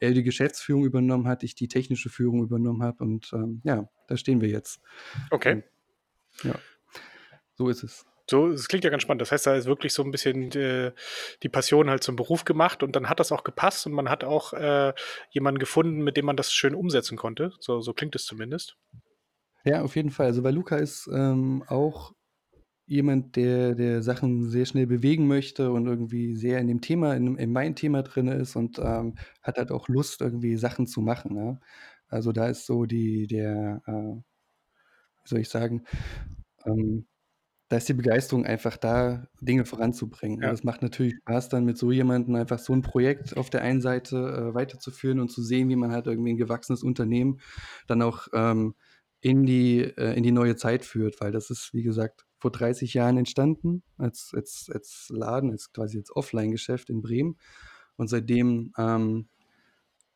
Er 0.00 0.12
die 0.12 0.22
Geschäftsführung 0.22 0.84
übernommen 0.84 1.26
hat, 1.28 1.42
ich 1.42 1.54
die 1.54 1.68
technische 1.68 2.10
Führung 2.10 2.42
übernommen 2.42 2.82
habe 2.82 3.02
und, 3.04 3.32
ähm, 3.34 3.60
ja, 3.64 3.88
da 4.08 4.16
stehen 4.18 4.40
wir 4.42 4.48
jetzt. 4.50 4.80
Okay. 5.32 5.54
Und 5.54 5.64
ja, 6.44 6.62
so 7.54 7.68
ist 7.70 7.84
es. 7.84 8.06
So, 8.30 8.48
es 8.48 8.68
klingt 8.68 8.84
ja 8.84 8.90
ganz 8.90 9.02
spannend. 9.02 9.22
Das 9.22 9.32
heißt, 9.32 9.46
da 9.46 9.54
ist 9.56 9.64
wirklich 9.66 9.94
so 9.94 10.02
'n 10.02 10.10
bisschen 10.10 10.50
d 10.50 10.92
die 11.42 11.48
Passion 11.48 11.88
halt 11.88 12.02
zum 12.04 12.14
Beruf 12.16 12.44
gemacht 12.44 12.82
und 12.82 12.94
dann 12.94 13.08
hat 13.08 13.20
das 13.20 13.32
auch 13.32 13.42
gepasst 13.42 13.86
und 13.86 13.92
man 13.94 14.10
hat 14.10 14.22
auch, 14.22 14.52
äh, 14.52 14.92
jemanden 15.30 15.58
gefunden, 15.58 16.02
mit 16.04 16.16
dem 16.18 16.26
man 16.26 16.36
das 16.36 16.52
schön 16.52 16.74
umsetzen 16.74 17.16
konnte. 17.16 17.52
So 17.60 17.80
so 17.80 17.94
klingt 17.94 18.14
es 18.16 18.26
zumindest. 18.26 18.76
Ja, 19.64 19.82
auf 19.82 19.96
jeden 19.96 20.10
Fall. 20.10 20.26
Also, 20.26 20.44
weil 20.44 20.54
Luca 20.54 20.76
ist, 20.76 21.08
ähm, 21.12 21.64
auch 21.68 22.14
jemand, 22.86 23.36
der 23.36 23.74
der 23.76 24.02
Sachen 24.02 24.50
sehr 24.50 24.66
schnell 24.66 24.86
bewegen 24.86 25.28
möchte 25.28 25.72
und 25.72 25.86
irgendwie 25.86 26.34
sehr 26.36 26.60
in 26.60 26.68
dem 26.68 26.80
Thema 26.82 27.14
in 27.16 27.36
in 27.38 27.52
meinem 27.52 27.74
Thema 27.76 28.02
drinne 28.02 28.34
ist 28.36 28.56
und, 28.56 28.78
ähm, 28.80 29.16
hat 29.42 29.58
halt 29.58 29.72
auch 29.72 29.88
Lust, 29.88 30.20
irgendwie 30.22 30.56
Sachen 30.56 30.86
zu 30.88 31.00
machen, 31.02 31.34
ne? 31.36 31.60
Also, 32.08 32.32
da 32.32 32.48
ist 32.48 32.66
so 32.66 32.86
die 32.86 33.26
der, 33.28 33.82
äh 33.86 34.22
wie 35.24 35.28
soll 35.28 35.40
ich 35.40 35.48
sagen, 35.48 35.84
ähm, 36.66 37.06
da 37.68 37.76
ist 37.78 37.88
die 37.88 37.94
Begeisterung 37.94 38.46
einfach 38.46 38.76
da, 38.78 39.28
Dinge 39.42 39.64
voranzubringen. 39.66 40.42
Und 40.42 40.48
Ja. 40.48 40.52
das 40.52 40.64
macht 40.64 40.82
natürlich 40.82 41.14
Spaß, 41.22 41.50
dann 41.50 41.64
mit 41.66 41.78
so 41.78 41.92
jemandem 41.92 42.34
einfach 42.36 42.58
so 42.58 42.72
'n 42.72 42.82
Projekt 42.82 43.36
auf 43.36 43.50
der 43.50 43.62
einen 43.62 43.80
Seite, 43.82 44.16
äh, 44.50 44.54
weiterzuführen 44.54 45.20
und 45.20 45.30
zu 45.30 45.42
sehen, 45.42 45.68
wie 45.68 45.76
man 45.76 45.92
halt 45.92 46.06
irgendwie 46.06 46.30
'n 46.32 46.36
gewachsenes 46.38 46.82
Unternehmen 46.82 47.40
dann 47.86 48.02
auch, 48.02 48.28
ähm, 48.34 48.74
in 49.20 49.44
die 49.46 49.80
äh, 49.82 50.14
in 50.16 50.22
die 50.22 50.32
neue 50.32 50.56
Zeit 50.56 50.84
führt, 50.84 51.20
weil 51.20 51.32
das 51.32 51.50
ist, 51.50 51.74
wie 51.74 51.82
gesagt, 51.82 52.26
vor 52.38 52.52
30 52.52 52.94
Jahren 52.94 53.18
entstanden 53.18 53.82
als 53.98 54.32
als 54.34 54.70
als 54.72 55.08
Laden, 55.10 55.50
als 55.52 55.72
quasi 55.72 55.98
als 55.98 56.14
Offline-Geschäft 56.14 56.90
in 56.90 57.02
Bremen. 57.02 57.36
Und 57.96 58.08
seitdem, 58.08 58.72
ähm, 58.78 59.28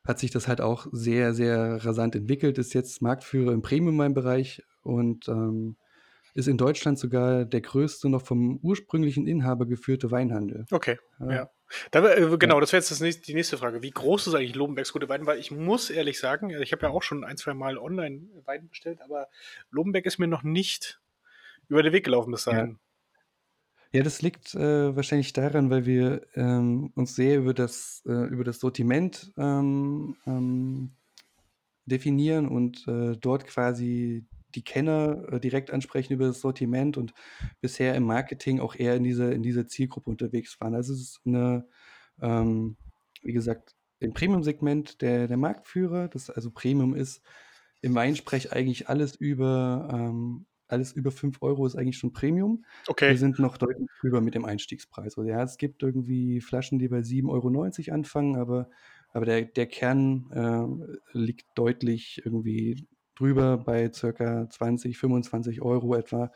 hat 0.06 0.18
sich 0.20 0.30
das 0.32 0.48
halt 0.48 0.60
auch 0.62 0.86
sehr, 0.92 1.34
sehr 1.34 1.84
rasant 1.86 2.16
entwickelt, 2.16 2.58
ist 2.58 2.74
jetzt 2.74 3.02
Marktführer 3.02 3.52
im 3.54 3.62
Premium-Weinbereich 3.62 4.62
und, 4.82 5.28
ähm, 5.28 5.76
ist 6.34 6.48
in 6.48 6.56
Deutschland 6.56 6.98
sogar 6.98 7.44
der 7.44 7.60
größte 7.60 8.08
noch 8.08 8.22
vom 8.22 8.58
ursprünglichen 8.62 9.26
Inhaber 9.26 9.66
geführte 9.66 10.10
Weinhandel. 10.10 10.66
Okay, 10.70 10.98
Ja. 11.20 11.32
ja. 11.32 11.50
Da 11.90 12.04
äh, 12.06 12.20
Ja. 12.22 12.36
genau, 12.36 12.60
das 12.60 12.72
wäre 12.72 12.80
jetzt 12.80 12.90
das 12.90 13.00
nächst 13.00 13.26
die 13.28 13.34
nächste 13.34 13.56
Frage. 13.58 13.82
Wie 13.82 13.90
groß 13.90 14.26
ist 14.26 14.34
eigentlich 14.34 14.54
Lobenbergs 14.54 14.92
Gute 14.92 15.08
Weine? 15.08 15.26
Weil 15.26 15.38
ich 15.38 15.50
muss 15.50 15.90
ehrlich 15.90 16.18
sagen, 16.18 16.50
äh, 16.50 16.62
ich 16.62 16.72
habe 16.72 16.82
ja 16.86 16.90
auch 16.90 17.02
schon 17.02 17.24
ein 17.24 17.36
zweimal 17.36 17.78
online 17.78 18.28
Wein 18.44 18.68
bestellt, 18.68 19.00
aber 19.02 19.28
Lobenberg 19.70 20.04
ist 20.06 20.18
mir 20.18 20.26
noch 20.26 20.42
nicht 20.42 21.00
über 21.68 21.82
den 21.82 21.92
Weg 21.92 22.04
gelaufen 22.04 22.30
bis 22.30 22.44
Ja. 22.44 22.52
dahin. 22.52 22.78
Ja, 23.94 24.02
das 24.02 24.22
liegt, 24.22 24.54
äh, 24.54 24.96
wahrscheinlich 24.96 25.34
daran, 25.34 25.68
weil 25.68 25.84
wir, 25.84 26.22
ähm, 26.34 26.92
uns 26.94 27.14
sehr 27.14 27.36
über 27.38 27.52
das 27.52 28.02
äh, 28.06 28.26
über 28.28 28.42
das 28.42 28.58
Sortiment, 28.58 29.32
ähm, 29.36 30.16
ähm, 30.26 30.92
definieren 31.84 32.48
und, 32.48 32.86
äh, 32.88 33.16
dort 33.18 33.46
quasi 33.46 34.24
die 34.56 34.64
Kenner, 34.64 35.26
äh, 35.32 35.40
direkt 35.40 35.70
ansprechen 35.72 36.12
über 36.14 36.26
das 36.26 36.40
Sortiment 36.40 36.96
und 36.98 37.14
bisher 37.60 37.94
im 37.94 38.04
Marketing 38.04 38.60
auch 38.60 38.74
eher 38.76 38.96
in 38.96 39.04
dieser 39.04 39.32
in 39.32 39.42
dieser 39.42 39.66
Zielgruppe 39.68 40.10
unterwegs 40.10 40.60
waren. 40.60 40.74
Also, 40.74 40.92
es 40.94 41.00
ist 41.00 41.26
'ne, 41.26 41.68
ähm, 42.20 42.76
wie 43.22 43.32
gesagt, 43.32 43.76
im 44.00 44.12
Premium-Segment 44.14 45.00
der 45.02 45.28
der 45.28 45.36
Marktführer. 45.36 46.08
Das 46.08 46.30
also 46.30 46.50
Premium 46.52 46.94
ist 46.94 47.22
im 47.80 47.94
Weinsprech 47.94 48.52
eigentlich 48.52 48.88
alles 48.88 49.16
über 49.16 49.88
ähm, 49.92 50.46
alles 50.68 50.92
über 50.92 51.10
5 51.12 51.42
€ 51.42 51.66
ist 51.66 51.76
eigentlich 51.76 51.98
schon 51.98 52.12
Premium. 52.12 52.64
Wir 53.06 53.16
Okay. 53.16 53.18
sind 53.18 53.38
noch 53.38 53.56
deutlich 53.58 53.88
drüber 54.00 54.20
mit 54.22 54.34
dem 54.34 54.44
Einstiegspreis. 54.46 55.18
Also, 55.18 55.24
ja, 55.28 55.42
es 55.42 55.58
gibt 55.58 55.82
irgendwie 55.82 56.40
Flaschen, 56.40 56.78
die 56.78 56.88
bei 56.88 57.02
7,90 57.02 57.90
€ 57.90 57.94
anfangen, 57.94 58.36
aber 58.36 58.70
aber 59.10 59.26
der 59.26 59.42
der 59.42 59.66
Kern, 59.66 60.30
äh, 60.32 61.18
liegt 61.18 61.46
deutlich 61.54 62.22
irgendwie 62.24 62.86
drüber 63.14 63.58
bei 63.58 63.92
circa 63.92 64.48
20, 64.48 64.98
25 64.98 65.62
€ 65.62 65.94
etwa 65.96 66.32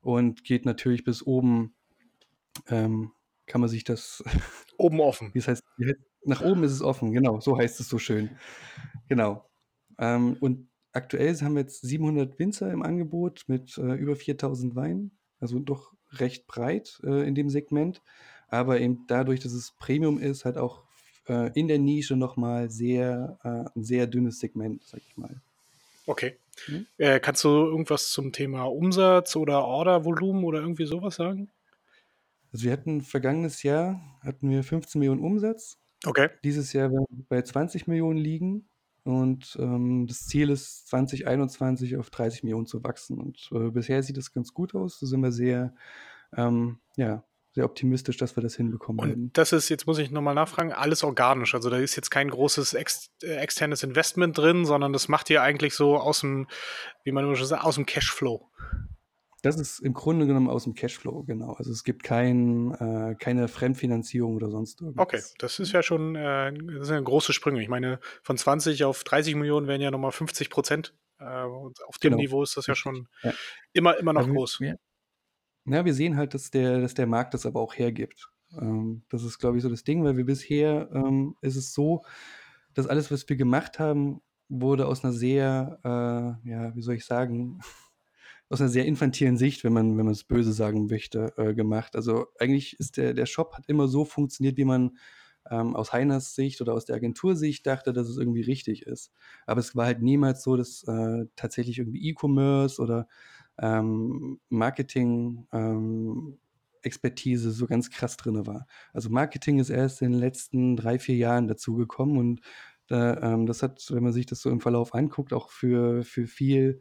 und 0.00 0.44
geht 0.44 0.64
natürlich 0.66 1.04
bis 1.04 1.26
oben 1.26 1.74
ähm, 2.68 3.12
kann 3.46 3.60
man 3.60 3.70
sich 3.70 3.84
das 3.84 4.22
Oben 4.78 5.00
offen. 5.00 5.30
wie 5.34 5.38
es 5.38 5.48
heißt 5.48 5.62
nach 6.26 6.40
oben 6.40 6.64
ist 6.64 6.72
es 6.72 6.80
offen, 6.82 7.12
genau, 7.12 7.40
so 7.40 7.58
heißt 7.58 7.80
es 7.80 7.88
so 7.88 7.98
schön. 7.98 8.30
Genau. 9.08 9.48
Ähm, 9.98 10.36
und 10.40 10.68
aktuell 10.92 11.34
haben 11.36 11.54
wir 11.54 11.60
jetzt 11.62 11.82
700 11.82 12.38
Winzer 12.38 12.72
im 12.72 12.82
Angebot 12.82 13.44
mit, 13.46 13.76
äh, 13.78 13.94
über 13.94 14.16
4.000 14.16 14.74
Weinen, 14.74 15.18
also 15.38 15.58
doch 15.58 15.92
recht 16.12 16.46
breit, 16.46 17.00
äh, 17.04 17.26
in 17.28 17.34
dem 17.34 17.50
Segment, 17.50 18.02
aber 18.48 18.80
eben 18.80 19.04
dadurch, 19.06 19.40
dass 19.40 19.52
es 19.52 19.72
Premium 19.78 20.18
ist, 20.18 20.44
halt 20.46 20.56
auch 20.56 20.84
äh, 21.28 21.50
in 21.58 21.68
der 21.68 21.78
Nische 21.78 22.16
noch 22.16 22.36
mal 22.36 22.70
sehr 22.70 23.38
äh, 23.44 23.78
'n 23.78 23.84
sehr 23.84 24.06
dünnes 24.06 24.38
Segment, 24.40 24.82
sage 24.84 25.02
ich 25.06 25.16
mal. 25.16 25.42
Okay. 26.06 26.38
Mhm. 26.68 26.86
Äh, 26.98 27.20
kannst 27.20 27.44
du 27.44 27.48
irgendwas 27.48 28.10
zum 28.10 28.32
Thema 28.32 28.64
Umsatz 28.64 29.36
oder 29.36 29.64
Ordervolumen 29.64 30.44
oder 30.44 30.60
irgendwie 30.60 30.86
so 30.86 31.02
was 31.02 31.16
sagen? 31.16 31.50
Also, 32.52 32.64
wir 32.66 32.72
hatten 32.72 33.00
vergangenes 33.02 33.62
Jahr 33.62 34.00
hatten 34.22 34.50
wir 34.50 34.62
15.000.000 34.64 35.20
Umsatz. 35.20 35.78
Okay. 36.06 36.28
Dieses 36.44 36.72
Jahr 36.72 36.92
werden 36.92 37.06
wir 37.10 37.24
bei 37.28 37.42
20.000.000 37.42 38.18
liegen 38.18 38.68
und, 39.04 39.56
ähm, 39.60 40.06
das 40.06 40.26
Ziel 40.26 40.50
ist, 40.50 40.88
2021 40.88 41.96
auf 41.96 42.10
30.000.000 42.10 42.66
zu 42.66 42.84
wachsen 42.84 43.18
und, 43.20 43.50
äh, 43.52 43.70
bisher 43.70 44.02
sieht 44.02 44.16
das 44.16 44.32
ganz 44.32 44.54
gut 44.54 44.74
aus. 44.74 45.00
Da 45.00 45.06
sind 45.06 45.20
wir 45.22 45.32
sehr, 45.32 45.74
ähm, 46.36 46.80
ja, 46.96 47.24
sehr 47.54 47.64
optimistisch, 47.64 48.16
dass 48.16 48.36
wir 48.36 48.42
das 48.42 48.56
hinbekommen 48.56 49.00
Und 49.00 49.08
werden. 49.08 49.30
das 49.32 49.52
ist 49.52 49.68
jetzt 49.68 49.86
muss 49.86 49.98
ich 49.98 50.10
noch 50.10 50.22
mal 50.22 50.34
nachfragen, 50.34 50.72
alles 50.72 51.04
organisch? 51.04 51.54
Also, 51.54 51.70
da 51.70 51.78
ist 51.78 51.96
jetzt 51.96 52.10
kein 52.10 52.28
großes 52.28 52.74
ex 52.74 53.10
äh, 53.22 53.36
externes 53.36 53.82
Investment 53.82 54.36
drin, 54.36 54.64
sondern 54.64 54.92
das 54.92 55.08
macht 55.08 55.30
ihr 55.30 55.42
eigentlich 55.42 55.74
so 55.74 55.96
aus'm 55.96 56.46
wie 57.04 57.12
man 57.12 57.24
immer 57.24 57.36
schon 57.36 57.46
sagt, 57.46 57.64
aus'm 57.64 57.84
Cashflow? 57.86 58.50
Das 59.42 59.56
ist 59.60 59.80
im 59.80 59.92
Grunde 59.92 60.26
genommen 60.26 60.48
aus'm 60.48 60.74
Cashflow, 60.74 61.22
genau. 61.24 61.52
Also, 61.52 61.70
es 61.70 61.84
gibt 61.84 62.02
kein 62.02 62.72
äh, 62.74 63.14
keine 63.18 63.46
Fremdfinanzierung 63.48 64.34
oder 64.36 64.50
sonst 64.50 64.80
Okay, 64.96 65.16
irgendwas. 65.16 65.34
das 65.38 65.58
ist 65.58 65.72
ja 65.72 65.82
schon, 65.82 66.16
äh 66.16 66.52
das 66.78 66.86
sind 66.88 66.96
ja 66.96 67.00
große 67.00 67.32
Sprünge. 67.32 67.62
Ich 67.62 67.68
meine, 67.68 68.00
von 68.22 68.36
20 68.38 68.84
auf 68.84 69.02
30.000.000 69.04 69.66
wären 69.66 69.80
ja 69.80 69.90
noch 69.90 69.98
mal 69.98 70.12
50 70.12 70.48
%. 70.50 70.94
Äh, 71.20 71.44
und 71.44 71.78
auf 71.86 71.98
dem 71.98 72.12
Genau, 72.12 72.16
Niveau 72.16 72.42
ist 72.42 72.56
das 72.56 72.66
ja 72.66 72.74
schon 72.74 73.08
ja. 73.22 73.32
immer 73.72 73.96
immer 73.98 74.12
noch 74.12 74.26
wir 74.26 74.32
groß. 74.34 74.60
wir 74.60 74.78
ja, 75.66 75.84
wir 75.84 75.94
sehen 75.94 76.16
halt, 76.16 76.34
dass 76.34 76.50
der 76.50 76.80
dass 76.80 76.94
der 76.94 77.06
Markt 77.06 77.34
das 77.34 77.46
aber 77.46 77.60
auch 77.60 77.74
hergibt. 77.76 78.30
Ähm, 78.60 79.04
das 79.10 79.22
ist, 79.24 79.38
glaube 79.38 79.56
ich, 79.58 79.62
so 79.62 79.68
das 79.70 79.84
Ding, 79.84 80.04
weil 80.04 80.16
wir 80.16 80.24
bisher 80.26 80.90
ähm, 80.92 81.36
ist 81.42 81.56
es 81.56 81.72
so, 81.74 82.02
dass 82.74 82.86
alles, 82.88 83.10
was 83.10 83.28
wir 83.28 83.36
gemacht 83.36 83.78
haben, 83.78 84.20
wurde 84.48 84.86
aus 84.86 85.02
'ner 85.04 85.12
sehr, 85.12 85.80
äh, 85.84 86.48
ja, 86.50 86.74
wie 86.76 86.82
soll 86.82 86.94
ich 86.96 87.04
sagen, 87.06 87.60
aus 88.50 88.60
'ner 88.60 88.68
sehr 88.68 88.86
infantilen 88.86 89.36
Sicht, 89.38 89.64
wenn 89.64 89.72
man 89.74 89.96
wenn 89.98 90.06
man's 90.06 90.24
böse 90.24 90.52
sagen 90.52 90.86
möchte, 90.86 91.34
äh, 91.38 91.54
gemacht. 91.54 91.96
Also, 91.96 92.26
eigentlich 92.38 92.78
ist 92.80 92.96
der 92.98 93.14
der 93.14 93.26
Shop 93.26 93.54
hat 93.56 93.64
immer 93.68 93.88
so 93.88 94.04
funktioniert, 94.04 94.56
wie 94.58 94.64
man, 94.66 94.98
ähm, 95.50 95.76
aus 95.76 95.92
Heiners 95.92 96.34
Sicht 96.34 96.60
oder 96.62 96.74
aus 96.74 96.86
der 96.86 96.96
Agentursicht 96.96 97.66
dachte, 97.66 97.92
dass 97.92 98.08
es 98.08 98.16
irgendwie 98.18 98.42
richtig 98.42 98.82
ist. 98.86 99.12
Aber 99.46 99.60
es 99.60 99.76
war 99.76 99.86
halt 99.86 100.02
niemals 100.02 100.42
so, 100.42 100.56
dass, 100.56 100.84
äh, 100.84 101.26
tatsächlich 101.36 101.78
irgendwie 101.78 102.08
E-Commerce 102.10 102.80
oder, 102.82 103.08
ähm, 103.58 104.40
Marketing, 104.48 105.46
ähm, 105.52 106.38
Expertise 106.82 107.50
so 107.50 107.66
ganz 107.66 107.90
krass 107.90 108.16
drinne 108.16 108.46
war. 108.46 108.66
Also, 108.92 109.10
Marketing 109.10 109.58
ist 109.58 109.70
erst 109.70 110.02
in 110.02 110.12
den 110.12 110.20
letzten 110.20 110.76
3, 110.76 110.98
4 110.98 111.16
Jahren 111.16 111.48
dazugekommen 111.48 112.18
und 112.18 112.40
da 112.86 113.34
ähm, 113.34 113.46
das 113.46 113.62
hat, 113.62 113.86
wenn 113.90 114.02
man 114.02 114.12
sich 114.12 114.26
das 114.26 114.40
so 114.40 114.50
im 114.50 114.60
Verlauf 114.60 114.94
anguckt, 114.94 115.32
auch 115.32 115.50
für 115.50 116.02
für 116.04 116.26
viel 116.26 116.80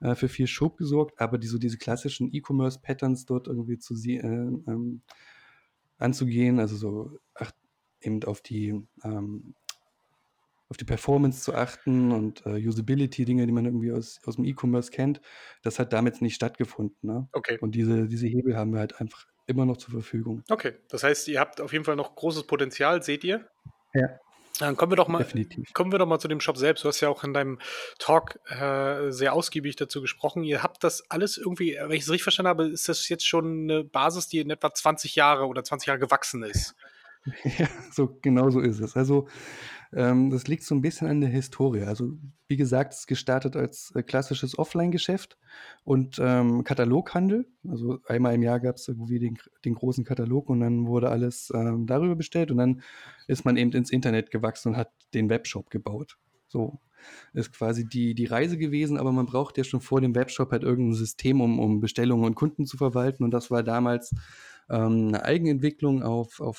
äh, 0.00 0.14
für 0.14 0.28
viel 0.28 0.46
Schub 0.46 0.76
gesorgt, 0.76 1.20
aber 1.20 1.38
die 1.38 1.46
so 1.46 1.58
diese 1.58 1.78
klassischen 1.78 2.32
E-Commerce-Patterns 2.32 3.24
dort 3.26 3.48
irgendwie 3.48 3.78
zu 3.78 3.94
ähm, 4.06 4.64
ähm, 4.68 5.02
anzugehen, 5.98 6.60
also 6.60 6.76
so 6.76 7.18
ach 7.34 7.52
eben 8.00 8.22
auf 8.24 8.42
die 8.42 8.86
ähm, 9.04 9.54
auf 10.70 10.76
die 10.76 10.84
Performance 10.84 11.42
zu 11.42 11.54
achten 11.54 12.12
und, 12.12 12.44
äh, 12.46 12.66
Usability, 12.66 13.24
Dinge, 13.24 13.46
die 13.46 13.52
man 13.52 13.64
irgendwie 13.66 13.92
aus 13.92 14.20
aus'm 14.26 14.44
E-Commerce 14.46 14.90
kennt, 14.90 15.20
das 15.62 15.78
hat 15.78 15.92
damals 15.92 16.20
nicht 16.20 16.34
stattgefunden, 16.34 16.96
ne? 17.02 17.28
Okay. 17.32 17.58
Und 17.60 17.72
diese 17.74 18.06
diese 18.08 18.26
Hebel 18.26 18.56
haben 18.56 18.72
wir 18.72 18.80
halt 18.80 19.00
einfach 19.00 19.26
immer 19.46 19.64
noch 19.66 19.78
zur 19.78 19.92
Verfügung. 19.92 20.42
Okay, 20.50 20.74
das 20.90 21.02
heißt, 21.04 21.28
ihr 21.28 21.40
habt 21.40 21.60
auf 21.60 21.72
jeden 21.72 21.84
Fall 21.84 21.96
noch 21.96 22.14
großes 22.16 22.46
Potenzial, 22.46 23.02
seht 23.02 23.24
ihr? 23.24 23.48
Ja. 23.94 24.08
Dann 24.58 24.76
kommen 24.76 24.90
wir 24.92 24.96
doch 24.96 25.06
mal 25.08 25.18
Definitiv. 25.18 25.72
kommen 25.72 25.92
wir 25.92 25.98
doch 26.00 26.06
mal 26.06 26.18
zu 26.18 26.26
dem 26.28 26.40
Shop 26.40 26.56
selbst. 26.56 26.82
Du 26.84 26.88
hast 26.88 27.00
ja 27.00 27.08
auch 27.08 27.22
in 27.24 27.32
deinem 27.32 27.60
Talk, 28.00 28.40
äh, 28.50 29.10
sehr 29.12 29.32
ausgiebig 29.32 29.76
dazu 29.76 30.00
gesprochen. 30.02 30.42
Ihr 30.42 30.62
habt 30.64 30.82
das 30.84 31.08
alles 31.10 31.38
irgendwie 31.38 31.76
wenn 31.80 31.92
ich's 31.92 32.08
richtig 32.10 32.24
verstanden 32.24 32.48
habe, 32.48 32.64
ist 32.68 32.88
das 32.88 33.08
jetzt 33.08 33.26
schon 33.26 33.66
'ne 33.66 33.84
Basis, 33.84 34.28
die 34.28 34.40
in 34.40 34.50
etwa 34.50 34.74
20 34.74 35.14
Jahre 35.16 35.46
oder 35.46 35.62
20 35.64 35.86
Jahre 35.86 36.00
gewachsen 36.00 36.42
ist? 36.42 36.74
Ja, 37.58 37.68
so 37.92 38.18
genau 38.22 38.50
so 38.50 38.60
ist 38.60 38.80
es. 38.80 38.96
Also, 38.96 39.26
ähm, 39.92 40.30
das 40.30 40.46
liegt 40.48 40.62
so 40.64 40.74
'n 40.74 40.80
bisschen 40.82 41.08
an 41.08 41.20
der 41.20 41.30
Historie. 41.30 41.82
Also, 41.84 42.12
wie 42.48 42.56
gesagt, 42.56 42.94
ist 42.94 43.06
gestartet 43.06 43.56
als, 43.56 43.92
äh, 43.94 44.02
klassisches 44.02 44.58
Offline-Geschäft 44.58 45.38
und, 45.84 46.18
ähm, 46.20 46.64
Kataloghandel. 46.64 47.46
Also, 47.68 47.98
einmal 48.06 48.34
im 48.34 48.42
Jahr 48.42 48.60
gab's 48.60 48.88
irgendwie 48.88 49.18
den 49.18 49.38
den 49.64 49.74
großen 49.74 50.04
Katalog 50.04 50.48
und 50.50 50.60
dann 50.60 50.86
wurde 50.86 51.10
alles, 51.10 51.52
ähm, 51.54 51.86
darüber 51.86 52.16
bestellt 52.16 52.50
und 52.50 52.58
dann 52.58 52.82
ist 53.26 53.44
man 53.44 53.56
eben 53.56 53.72
ins 53.72 53.90
Internet 53.90 54.30
gewachsen 54.30 54.70
und 54.70 54.76
hat 54.76 54.90
den 55.14 55.30
Webshop 55.30 55.70
gebaut. 55.70 56.18
So 56.48 56.80
ist 57.34 57.52
quasi 57.52 57.86
die 57.88 58.14
die 58.14 58.26
Reise 58.26 58.58
gewesen, 58.58 58.98
aber 58.98 59.12
man 59.12 59.26
braucht 59.26 59.58
ja 59.58 59.64
schon 59.64 59.80
vor 59.82 60.00
dem 60.00 60.14
Webshop 60.16 60.52
halt 60.52 60.64
irgend 60.64 60.92
'n 60.92 60.94
System, 60.96 61.40
um 61.42 61.58
um 61.60 61.80
Bestellungen 61.80 62.24
und 62.26 62.34
Kunden 62.36 62.66
zu 62.66 62.76
verwalten 62.78 63.24
und 63.24 63.30
das 63.32 63.50
war 63.50 63.62
damals, 63.64 64.12
ähm, 64.70 65.08
'ne 65.12 65.24
Eigenentwicklung 65.24 66.02
auf 66.02 66.40
auf 66.40 66.58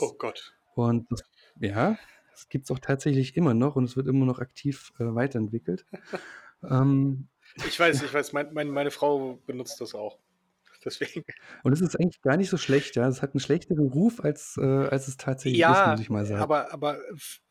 Oh 0.00 0.12
FileMaker-Basis 0.12 0.16
Gott. 0.18 0.56
und 0.74 1.10
das 1.12 1.22
ja, 1.60 1.98
das 2.32 2.48
gibt's 2.50 2.70
auch 2.72 2.80
tatsächlich 2.80 3.36
immer 3.36 3.54
noch 3.54 3.76
und 3.76 3.84
es 3.84 3.96
wird 3.96 4.08
immer 4.08 4.26
noch 4.26 4.40
aktiv, 4.40 4.92
äh, 5.00 5.04
weiterentwickelt. 5.14 5.86
Ähm 6.68 7.28
Ich 7.64 7.78
weiß, 7.80 8.02
ich 8.02 8.12
weiß, 8.12 8.32
mein 8.32 8.52
mein 8.52 8.70
meine 8.70 8.90
Frau 8.90 9.36
benutzt 9.46 9.80
das 9.80 9.94
auch. 9.94 10.18
Deswegen. 10.84 11.24
Und 11.64 11.72
es 11.72 11.80
ist 11.80 11.96
eigentlich 11.98 12.20
gar 12.22 12.36
nicht 12.36 12.50
so 12.50 12.56
schlecht, 12.56 12.96
ja. 12.96 13.08
Es 13.08 13.22
hat 13.22 13.34
'n 13.34 13.40
schlechteren 13.40 13.88
Ruf, 13.88 14.20
als, 14.20 14.56
äh 14.58 14.64
als 14.88 15.08
es 15.08 15.16
tatsächlich 15.16 15.68
ist, 15.68 15.86
muss 15.86 16.00
Ja, 16.00 16.00
ich 16.00 16.10
mal 16.10 16.26
sagen. 16.26 16.46
aber 16.46 16.72
aber 16.72 17.00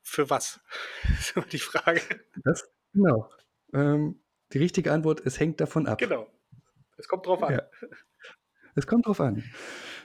für 0.01 0.29
was? 0.29 0.59
Ist 1.19 1.35
immer 1.35 1.45
die 1.45 1.59
Frage. 1.59 2.01
Das 2.43 2.63
genau. 2.93 3.29
Ähm, 3.73 4.21
die 4.53 4.57
richtige 4.59 4.91
Antwort: 4.91 5.21
Es 5.25 5.39
hängt 5.39 5.59
davon 5.61 5.87
ab. 5.87 5.99
Genau. 5.99 6.27
Es 6.97 7.07
kommt 7.07 7.25
drauf 7.27 7.43
an. 7.43 7.55
Ja. 7.55 7.69
Es 8.77 8.87
kommt 8.87 9.07
drauf 9.07 9.21
an. 9.21 9.43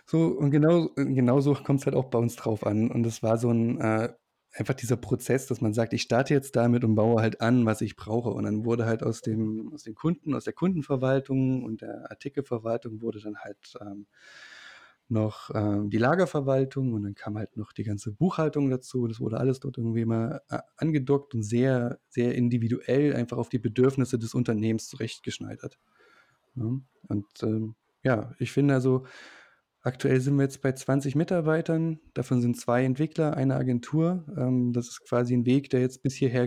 So 0.07 0.27
und 0.29 0.51
genau 0.51 0.91
äh, 0.97 1.05
genauso 1.07 1.55
kommt's 1.55 1.87
halt 1.87 1.97
auch 1.97 2.07
bei 2.11 2.19
uns 2.19 2.37
drauf 2.37 2.67
an 2.67 2.91
und 2.91 3.07
es 3.07 3.23
war 3.23 3.39
so 3.39 3.51
'n 3.51 3.81
äh, 3.81 4.13
einfach 4.55 4.75
dieser 4.75 4.97
Prozess, 4.97 5.47
dass 5.47 5.61
man 5.61 5.75
sagt: 5.75 5.93
„Ich 5.93 6.03
starte 6.03 6.35
jetzt 6.35 6.57
damit 6.57 6.85
und 6.85 6.95
baue 6.95 7.21
halt 7.23 7.41
an, 7.41 7.67
was 7.67 7.81
ich 7.83 7.97
brauche.“ 7.97 8.31
Und 8.31 8.45
dann 8.45 8.65
wurde 8.65 8.87
halt 8.87 9.03
aus 9.03 9.21
dem 9.23 9.71
aus 9.75 9.83
den 9.85 9.95
Kunden 9.95 10.35
aus 10.35 10.45
der 10.45 10.53
Kundenverwaltung 10.55 11.65
und 11.65 11.83
der 11.83 12.11
Artikelverwaltung 12.11 13.03
wurde 13.03 13.21
dann 13.21 13.39
halt, 13.39 13.59
ähm, 13.81 14.07
noch, 15.09 15.51
ähm, 15.55 15.91
die 15.91 15.99
Lagerverwaltung 15.99 16.93
und 16.95 17.03
dann 17.03 17.15
kam 17.17 17.37
halt 17.37 17.57
noch 17.57 17.73
die 17.73 17.83
ganze 17.83 18.13
Buchhaltung 18.13 18.71
dazu. 18.71 19.09
Das 19.09 19.19
wurde 19.21 19.39
alles 19.39 19.59
dort 19.59 19.77
irgendwie 19.77 20.05
mal 20.05 20.41
a 20.49 20.63
angedockt 20.77 21.35
und 21.35 21.43
sehr, 21.43 21.99
sehr 22.09 22.35
individuell 22.37 23.15
einfach 23.17 23.37
auf 23.39 23.49
die 23.49 23.59
Bedürfnisse 23.59 24.19
des 24.21 24.35
Unternehmens 24.35 24.87
zurechtgeschneidert, 24.89 25.79
ne? 26.57 26.83
Und, 27.09 27.27
ähm, 27.45 27.77
ja, 28.03 28.33
ich 28.39 28.53
finde 28.53 28.75
also, 28.75 29.07
aktuell 29.83 30.21
sind 30.21 30.37
wir 30.37 30.43
jetzt 30.45 30.63
bei 30.63 30.73
20 30.73 31.15
Mitarbeitern, 31.17 32.01
davon 32.15 32.41
sind 32.43 32.59
2 32.59 32.85
Entwickler, 32.85 33.37
eine 33.37 33.57
Agentur. 33.57 34.27
Ähm, 34.37 34.73
das 34.73 34.89
ist 34.89 35.03
quasi 35.09 35.35
'n 35.35 35.47
Weg, 35.47 35.71
der 35.71 35.81
jetzt 35.81 36.03
bis 36.03 36.15
hierher 36.15 36.45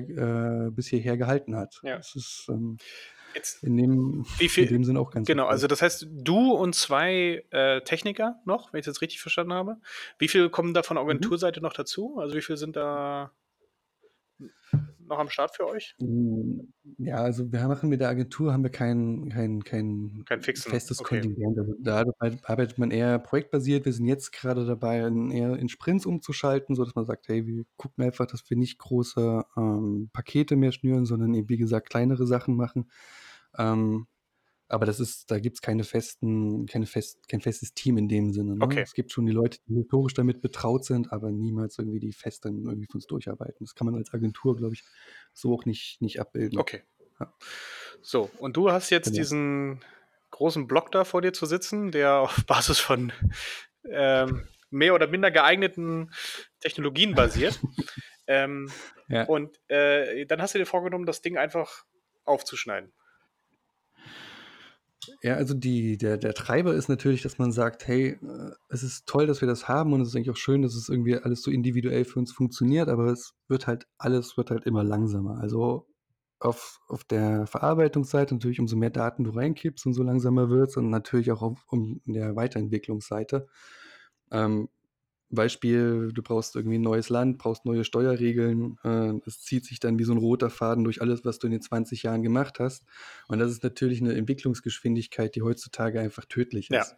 äh, 0.67 0.72
bis 0.72 0.88
hierher 0.88 1.17
gehalten 1.17 1.55
hat. 1.55 1.79
Ja. 1.83 1.98
Das 1.98 2.15
ist, 2.15 2.48
ähm 2.50 2.77
Jetzt, 3.36 3.63
in 3.63 3.77
dem, 3.77 4.25
wie 4.38 4.48
viel, 4.48 4.65
in 4.65 4.69
dem 4.75 4.83
Sinn 4.83 4.95
auch 4.98 5.10
ganz 5.10 5.27
Genau, 5.27 5.45
okay. 5.45 5.51
also 5.53 5.65
das 5.65 5.81
heißt, 5.81 6.07
du 6.12 6.51
und 6.53 6.75
zwei 6.75 7.43
äh, 7.50 7.81
Techniker 7.81 8.39
noch, 8.45 8.72
wenn 8.74 8.79
ich 8.79 8.86
das 8.86 9.01
richtig 9.01 9.22
verstanden 9.22 9.53
habe. 9.53 9.77
Wie 10.19 10.27
viel 10.27 10.50
kommen 10.51 10.75
da 10.75 10.83
von 10.83 10.98
der 10.98 11.03
Mhm. 11.03 11.10
Agenturseite 11.10 11.60
noch 11.62 11.74
dazu? 11.74 12.17
Also 12.19 12.36
wie 12.36 12.41
viel 12.43 12.57
sind 12.57 12.75
da 12.75 13.31
noch 15.07 15.19
am 15.19 15.29
Start 15.29 15.55
für 15.55 15.67
euch? 15.67 15.98
Hm, 16.00 16.74
ja, 16.98 17.17
also 17.17 17.51
wir 17.51 17.67
machen 17.67 17.89
mit 17.89 18.01
der 18.01 18.10
Agentur 18.10 18.51
haben 18.51 18.63
wir 18.63 18.72
kein 18.72 19.29
kein 19.29 19.63
kein 19.63 20.25
Kein 20.25 20.41
fixen, 20.41 20.74
festes 20.74 20.98
okay. 20.98 21.29
Kontingent. 21.43 21.57
Also 21.60 21.74
da 21.79 22.00
arbeit 22.00 22.39
arbeitet 22.50 22.77
man 22.79 22.89
eher 22.91 23.19
projektbasiert. 23.19 23.86
Wir 23.86 23.93
sind 23.93 24.07
jetzt 24.07 24.31
gerade 24.31 24.65
dabei, 24.65 24.98
eher 25.00 25.55
in 25.57 25.69
Sprints 25.69 26.05
umzuschalten, 26.05 26.75
sodass 26.75 26.95
man 26.95 27.05
sagt: 27.05 27.27
„Hey, 27.27 27.45
wir 27.45 27.65
gucken 27.77 28.03
einfach, 28.03 28.25
dass 28.25 28.50
wir 28.50 28.57
nicht 28.57 28.79
große, 28.79 29.43
ähm, 29.55 30.10
Pakete 30.13 30.55
mehr 30.55 30.72
schnüren, 30.72 31.05
sondern 31.05 31.33
eben, 31.36 31.50
wie 31.50 31.57
gesagt, 31.57 31.89
kleinere 31.89 32.25
Sachen 32.25 32.55
machen.“ 32.55 32.89
Ähm, 33.57 34.07
aber 34.74 34.86
das 34.86 35.00
ist 35.00 35.30
da 35.32 35.39
gibt's 35.39 35.62
keine 35.62 35.84
festen 35.84 36.65
keine 36.65 36.86
fest 36.86 37.27
kein 37.30 37.42
festes 37.42 37.74
Team 37.74 37.98
in 37.98 38.08
dem 38.10 38.34
Sinne, 38.34 38.56
ne? 38.56 38.65
Okay. 38.65 38.82
Es 38.82 38.94
gibt 38.94 39.12
schon 39.12 39.25
die 39.25 39.32
Leute, 39.32 39.60
die 39.68 39.75
historisch 39.75 40.13
damit 40.13 40.42
betraut 40.42 40.84
sind, 40.86 41.12
aber 41.13 41.32
niemals 41.32 41.77
irgendwie 41.77 42.00
die 42.00 42.12
fest 42.13 42.46
dann 42.46 42.63
irgendwie 42.65 42.88
für 42.88 42.96
uns 42.96 43.08
durcharbeiten. 43.08 43.58
Das 43.65 43.75
kann 43.75 43.86
man 43.86 43.96
als 43.96 44.13
Agentur, 44.13 44.56
glaube 44.56 44.74
ich, 44.74 44.84
so 45.34 45.53
auch 45.53 45.65
nicht 45.65 46.01
nicht 46.01 46.20
abbilden. 46.20 46.60
Okay. 46.60 46.82
Ja. 47.20 47.34
So, 48.01 48.30
und 48.39 48.58
du 48.58 48.72
hast 48.72 48.89
jetzt 48.89 49.06
Genau. 49.08 49.18
diesen 49.18 49.82
großen 50.32 50.68
Block 50.68 50.92
da 50.92 51.03
vor 51.03 51.22
dir 51.22 51.32
zu 51.34 51.46
sitzen, 51.46 51.92
der 51.92 52.15
auf 52.22 52.46
Basis 52.48 52.80
von 52.80 53.13
ähm, 53.89 54.48
mehr 54.72 54.96
oder 54.96 55.08
minder 55.08 55.30
geeigneten 55.32 56.12
Technologien 56.60 57.13
basiert. 57.15 57.60
ähm, 58.27 58.72
Ja. 59.08 59.25
und 59.25 59.60
äh, 59.70 60.25
dann 60.25 60.42
hast 60.42 60.56
du 60.56 60.60
dir 60.60 60.65
vorgenommen, 60.65 61.06
das 61.06 61.22
Ding 61.22 61.38
einfach 61.38 61.86
aufzuschneiden. 62.25 62.92
Ja, 65.22 65.36
also 65.36 65.53
die 65.53 65.98
der 65.98 66.17
der 66.17 66.33
Treiber 66.33 66.74
ist 66.75 66.89
natürlich, 66.89 67.22
dass 67.22 67.38
man 67.38 67.51
sagt: 67.51 67.88
„Hey, 67.88 68.19
äh, 68.22 68.51
es 68.69 68.83
ist 68.83 69.05
toll, 69.07 69.27
dass 69.27 69.41
wir 69.41 69.48
das 69.48 69.67
haben 69.67 69.93
und 69.93 70.01
es 70.01 70.10
ist 70.10 70.15
eigentlich 70.15 70.29
auch 70.31 70.38
schön, 70.38 70.62
dass 70.62 70.75
es 70.75 70.89
irgendwie 70.89 71.17
alles 71.17 71.41
so 71.41 71.51
individuell 71.51 72.05
für 72.05 72.19
uns 72.19 72.31
funktioniert, 72.31 72.89
aber 72.89 73.07
es 73.07 73.33
wird 73.48 73.67
halt 73.67 73.88
alles 73.98 74.38
wird 74.38 74.51
halt 74.51 74.65
immer 74.65 74.83
langsamer.“ 74.83 75.39
Also, 75.39 75.88
auf 76.39 76.79
auf 76.88 77.03
der 77.05 77.48
Verarbeitungsseite 77.48 78.36
natürlich, 78.36 78.60
umso 78.60 78.75
mehr 78.77 78.89
Daten 78.91 79.24
du 79.24 79.31
reinkippst, 79.31 79.86
umso 79.86 80.03
langsamer 80.03 80.50
wird's 80.50 80.77
und 80.77 80.89
natürlich 80.89 81.31
auch 81.31 81.41
auf 81.41 81.65
um 81.69 82.01
der 82.05 82.36
Weiterentwicklungsseite. 82.36 83.48
Ähm, 84.31 84.69
Beispiel, 85.36 86.12
du 86.13 86.22
brauchst 86.24 86.56
irgendwie 86.56 86.78
'n 86.78 86.82
neues 86.82 87.10
Land, 87.10 87.38
brauchst 87.40 87.66
neue 87.66 87.84
Steuerregeln. 87.86 88.78
Äh, 88.84 89.13
es 89.25 89.42
zieht 89.42 89.66
sich 89.66 89.80
dann 89.80 90.00
wie 90.00 90.04
so 90.06 90.13
'n 90.13 90.18
roter 90.20 90.50
Faden 90.50 90.84
durch 90.84 91.02
alles, 91.02 91.25
was 91.25 91.40
du 91.40 91.48
in 91.48 91.52
den 91.54 91.62
20 91.62 92.04
Jahren 92.04 92.24
gemacht 92.24 92.60
hast. 92.60 92.86
Und 93.28 93.40
das 93.40 93.52
ist 93.52 93.63
natürlich 93.63 94.02
'ne 94.02 94.13
Entwicklungsgeschwindigkeit, 94.16 95.36
die 95.36 95.42
heutzutage 95.44 96.00
einfach 96.00 96.25
tödlich 96.25 96.72
Ja. 96.72 96.94
ist. 96.94 96.98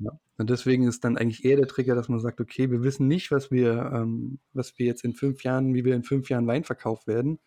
Ja. 0.00 0.12
Und 0.38 0.50
deswegen 0.50 0.88
ist 0.88 1.04
dann 1.04 1.18
eigentlich 1.18 1.44
eher 1.44 1.56
der 1.58 1.68
Trigger, 1.68 1.94
dass 1.96 2.08
man 2.10 2.20
sagt: 2.20 2.40
„Okay, 2.40 2.70
wir 2.70 2.82
wissen 2.84 3.08
nicht, 3.08 3.30
was 3.32 3.50
wir 3.52 3.90
ähm, 3.94 4.40
was 4.54 4.78
wir 4.78 4.86
jetzt 4.86 5.04
in 5.04 5.14
5 5.14 5.44
Jahren 5.44 5.74
wie 5.74 5.84
wir 5.86 5.96
in 5.96 6.04
5 6.04 6.30
Jahren 6.30 6.46
Weinverkauf 6.48 7.06
werden, 7.08 7.40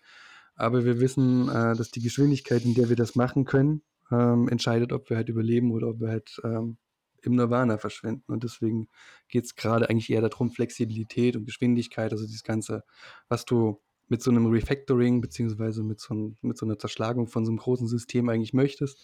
aber 0.55 0.85
wir 0.85 0.99
wissen, 1.01 1.49
äh, 1.49 1.75
dass 1.77 1.91
die 1.91 2.01
Geschwindigkeit, 2.03 2.65
in 2.65 2.75
der 2.75 2.89
wir 2.89 2.97
das 2.97 3.15
machen 3.15 3.45
können, 3.45 3.83
ähm, 4.11 4.49
entscheidet, 4.49 4.93
ob 4.93 5.09
wir 5.11 5.17
halt 5.17 5.29
überleben 5.29 5.71
oder 5.73 5.89
ob 5.89 6.01
wir 6.01 6.09
halt, 6.09 6.41
ähm, 6.45 6.77
im 7.25 7.35
Nirvana 7.35 7.77
verschwinden.“ 7.77 8.23
Und 8.31 8.43
deswegen 8.43 8.87
geht's 9.29 9.55
grade 9.55 9.89
eigentlich 9.89 10.09
eher 10.11 10.21
da 10.21 10.29
drum, 10.29 10.51
Flexibilität 10.51 11.35
und 11.37 11.45
Geschwindigkeit, 11.45 12.11
also 12.13 12.25
dieses 12.25 12.43
Ganze, 12.43 12.83
was 13.29 13.45
du 13.45 13.81
mit 14.09 14.21
so 14.21 14.31
'nem 14.31 14.47
Refactoring 14.47 15.21
beziehungsweise 15.21 15.83
mit 15.83 15.99
so 15.99 16.35
mit 16.41 16.57
so 16.57 16.65
'ner 16.65 16.77
Zerschlagung 16.79 17.27
von 17.27 17.45
so 17.45 17.51
'nem 17.51 17.57
großen 17.59 17.87
System 17.87 18.29
eigentlich 18.29 18.53
möchtest, 18.53 19.03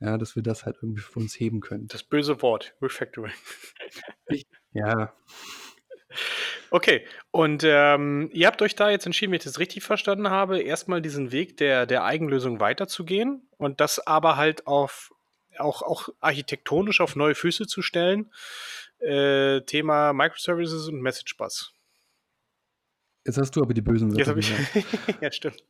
ja, 0.00 0.18
dass 0.18 0.36
wir 0.36 0.42
das 0.42 0.66
halt 0.66 0.76
irgendwie 0.82 1.02
für 1.02 1.20
uns 1.20 1.38
heben 1.40 1.60
können. 1.60 1.86
Das 1.88 2.02
böse 2.02 2.42
Wort, 2.42 2.74
Refactoring. 2.82 3.32
Ja. 4.74 5.14
Okay, 6.72 7.04
und, 7.32 7.64
ähm, 7.66 8.30
ihr 8.32 8.46
habt 8.46 8.62
euch 8.62 8.76
da 8.76 8.90
jetzt 8.90 9.04
entschieden, 9.06 9.32
wenn 9.32 9.38
ich 9.38 9.44
das 9.44 9.58
richtig 9.58 9.82
verstanden 9.82 10.30
habe, 10.30 10.60
erst 10.60 10.88
mal 10.88 11.02
diesen 11.02 11.32
Weg 11.32 11.56
der 11.56 11.84
der 11.86 12.04
Eigenlösung 12.04 12.60
weiterzugehen 12.60 13.48
und 13.58 13.80
das 13.80 14.06
aber 14.06 14.36
halt 14.36 14.66
auf 14.68 15.10
auch 15.60 15.82
auch 15.82 16.08
architektonisch 16.20 17.00
auf 17.00 17.16
neue 17.16 17.34
Füße 17.34 17.66
zu 17.66 17.82
stellen. 17.82 18.32
Äh, 18.98 19.62
Thema 19.62 20.12
Microservices 20.12 20.88
und 20.88 21.00
Message 21.00 21.36
Bus. 21.36 21.72
Jetzt 23.26 23.38
hast 23.38 23.54
du 23.54 23.62
aber 23.62 23.74
die 23.74 23.82
bösen 23.82 24.12
Wörter 24.14 24.30
habe 24.30 24.40
ich 24.40 24.50
ja, 25.20 25.30
stimmt. 25.30 25.62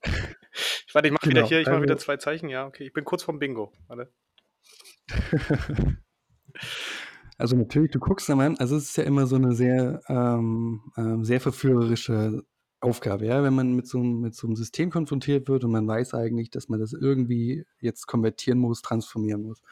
Warte, 0.93 1.09
ich 1.09 1.13
mache 1.13 1.27
wieder 1.27 1.41
Genau, 1.41 1.49
hier 1.49 1.61
ich 1.61 1.67
mache 1.67 1.83
wieder 1.83 1.95
also 1.95 2.05
2 2.05 2.17
Zeichen. 2.17 2.49
Ja, 2.49 2.67
okay, 2.67 2.85
ich 2.85 2.93
bin 2.93 3.05
kurz 3.05 3.23
vorm 3.23 3.39
Bingo. 3.39 3.73
Warte. 3.89 4.13
Also, 7.39 7.57
natürlich, 7.57 7.91
du 7.91 7.99
guckst 7.99 8.29
da 8.29 8.37
mal 8.37 8.55
also, 8.59 8.77
es 8.77 8.91
ist 8.91 8.97
ja 8.99 9.05
immer 9.05 9.27
so 9.27 9.39
'ne 9.39 9.55
sehr, 9.55 10.03
ähm, 10.09 10.83
ähm, 10.99 11.25
sehr 11.25 11.41
verführerische 11.41 12.45
Aufgabe, 12.83 13.27
ja? 13.27 13.43
Wenn 13.43 13.55
man 13.55 13.75
mit 13.75 13.87
so 13.87 13.99
mit 14.03 14.35
so 14.35 14.47
'm 14.49 14.57
System 14.57 14.91
konfrontiert 14.91 15.49
wird 15.49 15.65
und 15.65 15.71
man 15.73 15.87
weiß 15.87 16.15
eigentlich, 16.15 16.51
dass 16.51 16.69
man 16.71 16.81
das 16.81 16.95
irgendwie 16.95 17.67
jetzt 17.81 18.07
konvertieren 18.07 18.59
muss, 18.59 18.81
transformieren 18.83 19.43
muss. 19.43 19.63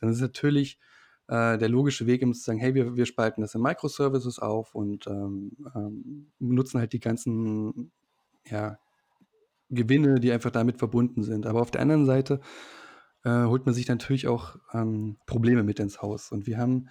Dann 0.00 0.10
ist 0.10 0.20
natürlich, 0.22 0.78
äh, 1.28 1.58
der 1.58 1.68
logische 1.68 2.06
Weg, 2.06 2.22
immer 2.22 2.32
zu 2.34 2.40
sagen: 2.42 2.58
„Hey, 2.58 2.74
wir 2.74 2.96
wir 2.96 3.04
spalten 3.06 3.42
das 3.42 3.54
in 3.54 3.60
Microservices 3.62 4.38
auf 4.38 4.74
und, 4.74 5.06
ähm, 5.06 5.52
ähm, 5.74 6.32
nutzen 6.38 6.80
halt 6.80 6.92
die 6.94 7.00
ganzen, 7.00 7.92
ja, 8.46 8.78
Gewinne, 9.70 10.20
die 10.20 10.32
einfach 10.32 10.50
damit 10.52 10.78
verbunden 10.78 11.22
sind.“ 11.24 11.46
Aber 11.46 11.62
auf 11.62 11.70
der 11.72 11.82
anderen 11.82 12.06
Seite, 12.06 12.40
äh, 13.24 13.44
holt 13.46 13.66
man 13.66 13.74
sich 13.74 13.88
natürlich 13.88 14.28
auch, 14.28 14.56
ähm, 14.74 15.18
Probleme 15.26 15.62
mit 15.64 15.80
ins 15.80 16.02
Haus. 16.02 16.32
Und 16.32 16.46
wir 16.48 16.58
haben 16.58 16.88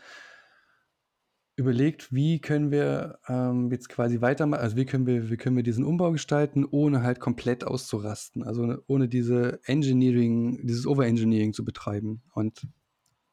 überlegt, 1.58 2.14
wie 2.14 2.40
können 2.42 2.72
wir, 2.72 3.20
ähm, 3.28 3.72
jetzt 3.72 3.90
quasi 3.90 4.22
weiterma 4.22 4.58
also, 4.58 4.76
wie 4.78 4.86
können 4.86 5.08
wir 5.08 5.30
wie 5.30 5.38
können 5.38 5.56
wir 5.56 5.64
diesen 5.64 5.86
Umbau 5.86 6.12
gestalten, 6.12 6.66
ohne 6.70 7.04
halt 7.04 7.20
komplett 7.20 7.64
auszurasten, 7.66 8.44
also, 8.44 8.78
ohne 8.88 9.08
diese 9.10 9.60
Engineering 9.66 10.66
dieses 10.68 10.88
Overengineering 10.88 11.54
zu 11.54 11.66
betreiben. 11.66 12.22
Und 12.34 12.68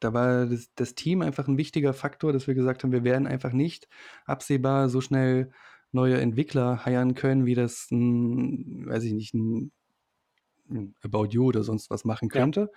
da 0.01 0.13
war 0.13 0.47
das 0.47 0.69
das 0.75 0.95
Team 0.95 1.21
einfach 1.23 1.47
'n 1.49 1.57
wichtiger 1.57 1.93
Faktor, 1.93 2.33
dass 2.33 2.47
wir 2.47 2.55
gesagt 2.55 2.83
haben, 2.83 2.91
wir 2.93 3.03
werden 3.05 3.27
einfach 3.27 3.53
nicht 3.53 3.87
absehbar 4.25 4.89
so 4.89 5.01
schnell 5.01 5.51
neue 5.93 6.19
Entwickler 6.21 6.85
hiren 6.85 7.15
können, 7.15 7.45
wie 7.47 7.55
das 7.55 7.87
'n 7.91 8.85
weiß 8.87 9.03
ich 9.05 9.13
nicht, 9.13 9.33
'n 9.35 9.71
About 11.03 11.27
You 11.31 11.45
oder 11.47 11.63
sonst 11.63 11.89
was 11.91 12.05
machen 12.05 12.29
Ja. 12.33 12.47
könnte. 12.47 12.71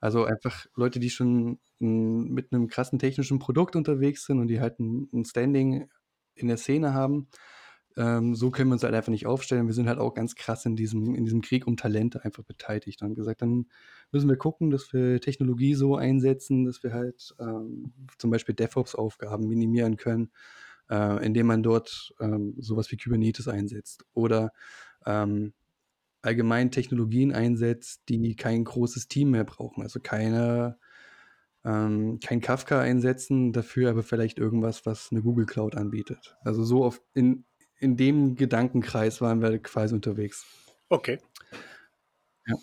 Also, 0.00 0.24
einfach 0.26 0.66
Leute, 0.76 1.00
die 1.00 1.10
schon, 1.10 1.60
hm, 1.80 2.28
mit 2.30 2.52
'nem 2.52 2.68
krassen 2.68 2.98
technischen 3.00 3.38
Produkt 3.40 3.76
unterwegs 3.76 4.26
sind 4.26 4.40
und 4.40 4.48
die 4.48 4.60
halt 4.60 4.80
'n 4.80 5.08
'n 5.12 5.24
Standing 5.26 5.88
in 6.36 6.48
der 6.48 6.56
Szene 6.58 6.94
haben. 6.94 7.28
Ähm, 7.96 8.34
so 8.36 8.50
können 8.50 8.70
wir 8.70 8.74
uns 8.74 8.84
halt 8.84 8.94
einfach 8.94 9.10
nicht 9.12 9.26
aufstellen. 9.26 9.66
Wir 9.68 9.74
sind 9.74 9.88
halt 9.88 9.98
auch 10.00 10.14
ganz 10.14 10.34
krass 10.36 10.66
in 10.66 10.76
diesem 10.76 11.14
in 11.16 11.24
diesem 11.26 11.42
Krieg 11.42 11.66
um 11.68 11.76
Talente 11.78 12.24
einfach 12.24 12.44
beteiligt 12.44 13.02
und 13.02 13.14
gesagt: 13.16 13.42
„Dann 13.42 13.66
müssen 14.12 14.28
wir 14.30 14.36
gucken, 14.38 14.70
dass 14.70 14.92
wir 14.94 15.20
Technologie 15.20 15.74
so 15.74 15.96
einsetzen, 15.96 16.64
dass 16.66 16.82
wir 16.84 16.92
halt, 16.94 17.34
ähm, 17.40 17.94
zum 18.18 18.30
Beispiel 18.32 18.54
DevOps-Aufgaben 18.56 19.48
minimieren 19.48 19.96
können, 19.98 20.32
äh, 20.90 21.24
indem 21.26 21.46
man 21.48 21.62
dort, 21.64 22.14
ähm, 22.20 22.54
so 22.60 22.76
was 22.76 22.90
wie 22.92 22.96
Kubernetes 22.98 23.48
einsetzt 23.48 24.04
oder, 24.14 24.52
ähm, 25.06 25.54
allgemein 26.24 26.70
Technologien 26.72 27.32
einsetzt, 27.34 28.02
die 28.08 28.36
kein 28.36 28.64
großes 28.64 29.08
Team 29.08 29.30
mehr 29.32 29.44
brauchen. 29.44 29.82
Also, 29.82 30.00
keine 30.00 30.78
ähm, 31.64 32.20
kein 32.24 32.40
Kafka 32.42 32.80
einsetzen, 32.80 33.52
dafür 33.52 33.90
aber 33.90 34.02
vielleicht 34.04 34.38
irgendwas, 34.38 34.86
was 34.86 35.12
'ne 35.12 35.22
Google 35.22 35.46
Cloud 35.46 35.76
anbietet.“ 35.76 36.36
Also, 36.44 36.64
so 36.64 36.84
auf 36.84 37.02
in 37.14 37.44
in 37.80 37.96
dem 37.98 38.36
Gedankenkreis 38.36 39.20
waren 39.22 39.42
wir 39.42 39.58
quasi 39.60 39.94
unterwegs. 39.96 40.46
Okay. 40.90 41.18
Ja. 42.46 42.54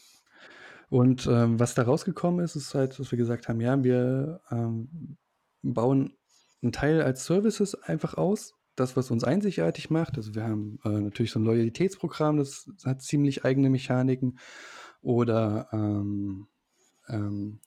Und, 0.89 1.27
ähm, 1.27 1.59
was 1.59 1.75
da 1.75 1.83
rausgekommen 1.83 2.43
ist, 2.45 2.55
ist 2.57 2.75
halt, 2.75 2.99
dass 2.99 3.11
wir 3.11 3.17
gesagt 3.17 3.47
haben: 3.49 3.61
„Ja, 3.61 3.83
wir, 3.83 4.41
ähm, 4.51 5.17
bauen 5.63 6.17
'n 6.63 6.71
Teil 6.73 7.01
als 7.03 7.25
Services 7.25 7.75
einfach 7.75 8.15
aus, 8.15 8.55
das, 8.75 8.95
was 8.97 9.11
uns 9.11 9.23
einzigartig 9.23 9.89
macht.“ 9.89 10.17
Also, 10.17 10.35
wir 10.35 10.43
haben, 10.43 10.79
äh, 10.85 10.89
natürlich 10.89 11.31
so 11.31 11.39
'n 11.39 11.45
Loyalitätsprogramm, 11.45 12.37
das 12.37 12.69
hat 12.85 13.01
ziemlich 13.01 13.45
eigene 13.45 13.69
Mechaniken 13.69 14.39
oder, 15.01 15.69
ähm, 15.73 16.47
ähm, 17.09 17.59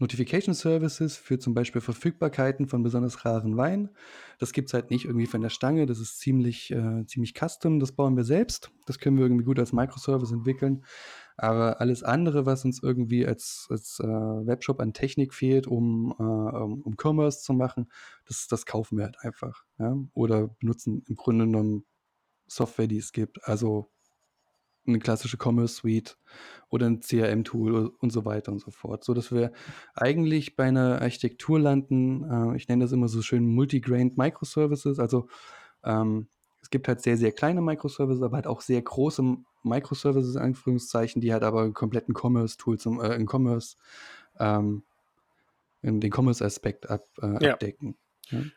Notification 0.00 0.54
Services 0.54 1.16
für 1.16 1.38
zum 1.40 1.54
Beispiel 1.54 1.80
Verfügbarkeiten 1.80 2.68
von 2.68 2.84
besonders 2.84 3.24
raren 3.24 3.56
Weinen. 3.56 3.90
Das 4.38 4.52
gibt's 4.52 4.72
halt 4.74 4.90
nicht 4.90 5.04
irgendwie 5.06 5.26
von 5.26 5.40
der 5.40 5.50
Stange. 5.50 5.86
Das 5.86 5.98
ist 5.98 6.20
ziemlich 6.20 6.70
äh, 6.70 7.04
ziemlich 7.06 7.34
custom. 7.34 7.80
Das 7.80 7.92
bauen 7.92 8.16
wir 8.16 8.24
selbst. 8.24 8.70
Das 8.86 8.98
können 9.00 9.16
wir 9.18 9.24
irgendwie 9.24 9.44
gut 9.44 9.58
als 9.58 9.72
Microservice 9.72 10.30
entwickeln. 10.32 10.84
Aber 11.38 11.80
alles 11.80 12.02
andere, 12.04 12.46
was 12.46 12.64
uns 12.66 12.82
irgendwie 12.82 13.26
als 13.26 13.68
als, 13.70 14.00
äh, 14.00 14.06
Webshop 14.06 14.80
an 14.80 14.92
Technik 14.94 15.34
fehlt, 15.34 15.66
um, 15.68 16.14
äh, 16.18 16.22
um 16.24 16.96
Commerce 16.98 17.42
zu 17.44 17.54
machen, 17.54 17.90
das 18.26 18.48
das 18.48 18.66
kaufen 18.66 18.98
wir 18.98 19.06
halt 19.06 19.18
einfach, 19.22 19.64
ja? 19.78 19.96
Oder 20.14 20.48
benutzen 20.60 21.04
im 21.08 21.16
Grunde 21.16 21.46
genommen 21.46 21.86
Software, 22.48 22.88
die 22.88 22.98
es 22.98 23.12
gibt. 23.12 23.44
Also 23.46 23.90
'ne 24.86 24.98
klassische 25.00 25.38
Commerce 25.42 25.74
Suite 25.76 26.18
oder 26.70 26.86
'n 26.88 27.02
CRM-Tool 27.02 27.88
und 28.00 28.12
so 28.12 28.24
weiter 28.24 28.52
und 28.52 28.60
so 28.60 28.70
fort, 28.72 29.04
sodass 29.04 29.32
wir 29.32 29.52
eigentlich 29.94 30.56
bei 30.56 30.70
'ner 30.70 31.02
Architektur 31.02 31.60
landen 31.60 32.24
äh, 32.54 32.56
ich 32.56 32.68
nenne 32.68 32.84
das 32.84 32.92
immer 32.92 33.08
so 33.08 33.22
schön 33.22 33.46
Multi-Grained 33.46 34.16
Microservices. 34.18 34.98
Also, 35.00 35.28
ähm, 35.84 36.28
es 36.62 36.70
gibt 36.70 36.88
halt 36.88 37.02
sehr, 37.02 37.16
sehr 37.18 37.32
kleine 37.32 37.62
Microservices, 37.62 38.22
aber 38.22 38.36
halt 38.36 38.46
auch 38.48 38.62
sehr 38.62 38.82
große 38.82 39.36
Microservices 39.64 40.36
in 40.36 40.42
Anführungszeichen, 40.42 41.20
die 41.22 41.32
halt 41.32 41.42
aber 41.44 41.62
'n 41.64 41.74
kompletten 41.74 42.14
Commerce-Tool 42.14 42.78
zum 42.78 43.00
äh, 43.00 43.14
'n 43.14 43.26
Commerce 43.30 43.76
ähm, 44.40 44.84
in 45.82 46.00
den 46.00 46.12
Commerce-Aspekt 46.14 46.90
ab 46.90 47.04
äh, 47.22 47.26
Ja. 47.40 47.58
abdecken. 47.58 47.96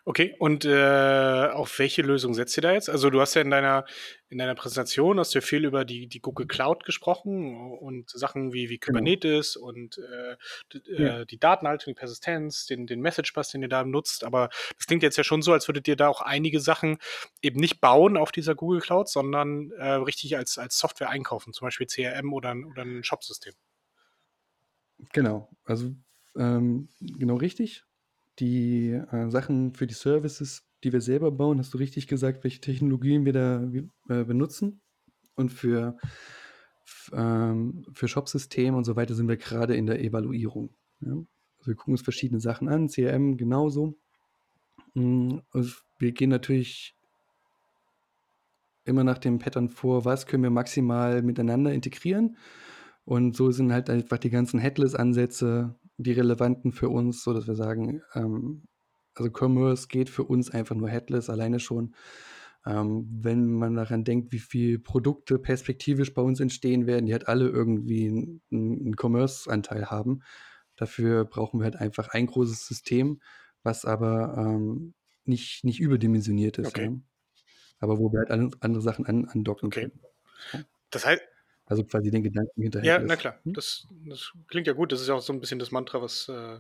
Okay, 0.08 0.36
und, 0.40 0.66
äh, 0.66 1.50
auf 1.54 1.78
welche 1.78 2.02
Lösung 2.02 2.34
setzt 2.34 2.58
ihr 2.58 2.62
da 2.64 2.72
jetzt? 2.74 2.90
Also, 2.90 3.12
du 3.12 3.22
hast 3.22 3.36
ja 3.36 3.42
in 3.44 3.52
deiner 3.52 3.86
in 4.30 4.38
deiner 4.40 4.56
Präsentation 4.56 5.20
hast 5.20 5.36
du 5.36 5.40
ja 5.40 5.42
viel 5.46 5.64
über 5.66 5.86
die 5.86 6.08
die 6.08 6.22
Google 6.22 6.48
Cloud 6.48 6.86
gesprochen 6.86 7.54
und 7.78 8.10
Sachen 8.10 8.52
wie 8.52 8.70
wie 8.70 8.80
Genau. 8.86 9.12
Kubernetes 9.12 9.56
und, 9.58 10.00
äh, 10.00 10.38
Ja. 10.98 11.12
äh, 11.22 11.26
die 11.28 11.38
Datenhaltung, 11.40 11.94
die 11.94 12.00
Persistenz, 12.00 12.66
den 12.66 12.88
den 12.88 13.00
Message 13.02 13.32
Bus, 13.34 13.50
den 13.50 13.62
ihr 13.62 13.70
da 13.70 13.84
nutzt. 13.84 14.24
Aber 14.24 14.50
das 14.76 14.88
klingt 14.88 15.04
jetzt 15.04 15.18
ja 15.18 15.24
schon 15.24 15.44
so, 15.44 15.54
als 15.54 15.68
würdet 15.68 15.88
ihr 15.88 15.96
da 15.98 16.08
auch 16.08 16.22
einige 16.22 16.60
Sachen 16.60 16.98
eben 17.44 17.60
nicht 17.60 17.80
bauen 17.80 18.18
auf 18.18 18.32
dieser 18.32 18.56
Google 18.56 18.80
Cloud, 18.82 19.08
sondern, 19.08 19.70
äh, 19.78 19.86
richtig 19.94 20.36
als 20.36 20.58
als 20.58 20.80
Software 20.80 21.10
einkaufen, 21.12 21.54
zum 21.54 21.68
Beispiel 21.68 21.86
CRM 21.88 22.34
oder 22.34 22.56
oder 22.72 22.82
'n 22.84 23.04
Shopsystem. 23.04 23.54
Genau, 25.14 25.50
also, 25.66 25.94
ähm, 26.36 26.90
genau 27.00 27.36
richtig. 27.36 27.84
Die, 28.42 28.90
äh, 28.90 29.30
Sachen 29.30 29.74
für 29.74 29.88
die 29.88 29.94
Services, 29.94 30.64
die 30.84 30.92
wir 30.92 31.02
selber 31.02 31.32
bauen, 31.32 31.60
hast 31.60 31.74
du 31.74 31.78
richtig 31.78 32.08
gesagt, 32.08 32.44
welche 32.44 32.60
Technologien 32.60 33.24
wir 33.24 33.34
da 33.34 33.72
äh, 34.10 34.26
benutzen. 34.26 34.82
Und 35.36 35.52
für 35.52 35.98
ähm, 37.14 37.86
für 37.94 38.08
Shopsystem 38.08 38.76
und 38.76 38.84
so 38.84 38.96
weiter 38.96 39.16
sind 39.16 39.28
wir 39.28 39.38
grade 39.38 39.76
in 39.76 39.86
der 39.86 40.02
Evaluierung, 40.02 40.76
ja? 41.02 41.14
Also, 41.60 41.72
wir 41.72 41.76
gucken 41.76 41.94
uns 41.94 42.02
verschiedene 42.02 42.42
Sachen 42.42 42.68
an, 42.68 42.88
CRM 42.88 43.38
genauso. 43.38 43.96
Hm, 44.94 45.42
also, 45.52 45.76
wir 46.00 46.12
gehen 46.12 46.30
natürlich 46.30 46.96
immer 48.84 49.04
nach 49.04 49.20
dem 49.20 49.40
Pattern 49.40 49.70
vor: 49.70 50.06
Was 50.06 50.26
können 50.26 50.44
wir 50.44 50.50
maximal 50.50 51.22
miteinander 51.22 51.72
integrieren? 51.74 52.38
Und 53.06 53.36
so 53.36 53.52
sind 53.52 53.74
halt 53.74 53.90
einfach 53.90 54.18
die 54.18 54.30
ganzen 54.30 54.60
Headless-Ansätze 54.60 55.76
die 56.04 56.14
relevanten 56.14 56.72
für 56.74 56.90
uns, 56.90 57.24
sodass 57.24 57.48
wir 57.48 57.56
sagen, 57.56 58.02
ähm, 58.16 58.64
also, 59.16 59.30
Commerce 59.32 59.88
geht 59.90 60.10
für 60.10 60.24
uns 60.26 60.50
einfach 60.52 60.76
nur 60.76 60.90
headless 60.90 61.30
alleine 61.30 61.60
schon. 61.60 61.96
Ähm, 62.66 63.08
wenn 63.24 63.48
man 63.54 63.76
daran 63.76 64.04
denkt, 64.06 64.32
wie 64.34 64.40
viel 64.40 64.80
Produkte 64.80 65.40
perspektivisch 65.40 66.14
bei 66.14 66.22
uns 66.22 66.40
entstehen 66.40 66.88
werden, 66.88 67.06
die 67.08 67.14
halt 67.14 67.28
alle 67.28 67.50
irgendwie 67.50 68.08
'n 68.08 68.42
'n 68.52 68.88
'n 68.92 68.96
Commerce-Anteil 68.98 69.88
haben. 69.92 70.22
Dafür 70.78 71.26
brauchen 71.26 71.60
wir 71.62 71.66
halt 71.66 71.78
einfach 71.78 72.10
ein 72.10 72.28
großes 72.28 72.68
System, 72.68 73.22
was 73.64 73.86
aber, 73.86 74.36
ähm, 74.38 74.94
nicht 75.26 75.64
nicht 75.66 75.80
überdimensioniert 75.82 76.58
ist, 76.60 76.76
ja? 76.76 76.82
Okay. 76.82 76.92
Aber 77.80 78.00
wo 78.00 78.12
wir 78.14 78.20
halt 78.22 78.32
an 78.32 78.52
andere 78.62 78.82
Sachen 78.84 79.06
an 79.08 79.26
andocken 79.28 79.72
Okay. 79.72 79.88
können, 79.90 80.02
so. 80.52 80.66
Das 80.92 81.06
hei 81.06 81.20
Also, 81.72 81.86
quasi 81.86 82.12
den 82.12 82.24
Gedanken 82.24 82.62
hinter 82.62 82.82
Ja, 82.84 83.00
na 83.00 83.16
headless, 83.16 83.18
klar. 83.18 83.40
hm? 83.46 83.54
Das 83.54 83.88
das 83.92 84.32
klingt 84.48 84.66
ja 84.68 84.74
gut. 84.74 84.92
Das 84.92 85.02
ist 85.02 85.08
ja 85.08 85.14
auch 85.16 85.22
so 85.22 85.32
'n 85.34 85.40
bisschen 85.40 85.60
das 85.60 85.72
Mantra, 85.72 86.02
was, 86.02 86.28
äh 86.30 86.60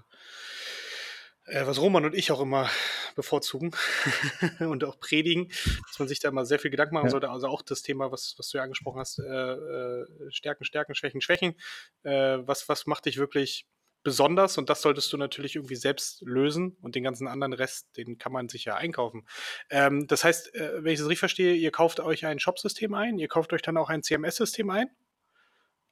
äh, 1.45 1.65
was 1.65 1.79
Roman 1.81 2.05
und 2.05 2.15
ich 2.15 2.31
auch 2.31 2.41
immer 2.41 2.69
bevorzugen 3.15 3.71
und 4.59 4.83
auch 4.83 4.99
predigen, 4.99 5.49
dass 5.87 5.99
man 5.99 6.07
sich 6.07 6.19
da 6.19 6.31
mal 6.31 6.45
sehr 6.45 6.59
viel 6.59 6.71
Gedanken 6.71 6.95
machen 6.95 7.09
Ja. 7.09 7.09
sollte. 7.09 7.29
Also, 7.29 7.47
auch 7.47 7.61
das 7.61 7.81
Thema, 7.81 8.11
was 8.11 8.35
was 8.37 8.49
du 8.49 8.57
ja 8.57 8.63
angesprochen 8.63 8.99
hast, 8.99 9.19
äh, 9.19 9.23
äh, 9.23 10.05
Stärken, 10.31 10.63
Stärken, 10.65 10.95
Schwächen, 10.95 11.21
Schwächen. 11.21 11.55
Äh, 12.03 12.39
was 12.41 12.69
was 12.69 12.85
macht 12.85 13.05
dich 13.05 13.17
wirklich 13.17 13.65
besonders? 14.03 14.57
Und 14.57 14.69
das 14.69 14.81
solltest 14.81 15.11
du 15.13 15.17
natürlich 15.17 15.55
irgendwie 15.55 15.75
selbst 15.75 16.21
lösen 16.21 16.77
und 16.81 16.95
den 16.95 17.03
ganzen 17.03 17.27
anderen 17.27 17.53
Rest, 17.53 17.97
den 17.97 18.17
kann 18.17 18.31
man 18.31 18.49
sich 18.49 18.65
ja 18.65 18.75
einkaufen. 18.75 19.27
Ähm, 19.69 20.07
das 20.07 20.23
heißt, 20.23 20.53
äh, 20.55 20.83
wenn 20.83 20.93
ich 20.93 20.99
das 20.99 21.07
richtig 21.07 21.19
verstehe, 21.19 21.53
ihr 21.55 21.71
kauft 21.71 21.99
euch 21.99 22.25
ein 22.25 22.39
Shopsystem 22.39 22.93
ein, 22.93 23.17
ihr 23.19 23.27
kauft 23.27 23.53
euch 23.53 23.61
dann 23.61 23.77
auch 23.77 23.89
ein 23.89 24.03
CMS-System 24.03 24.69
ein? 24.69 24.87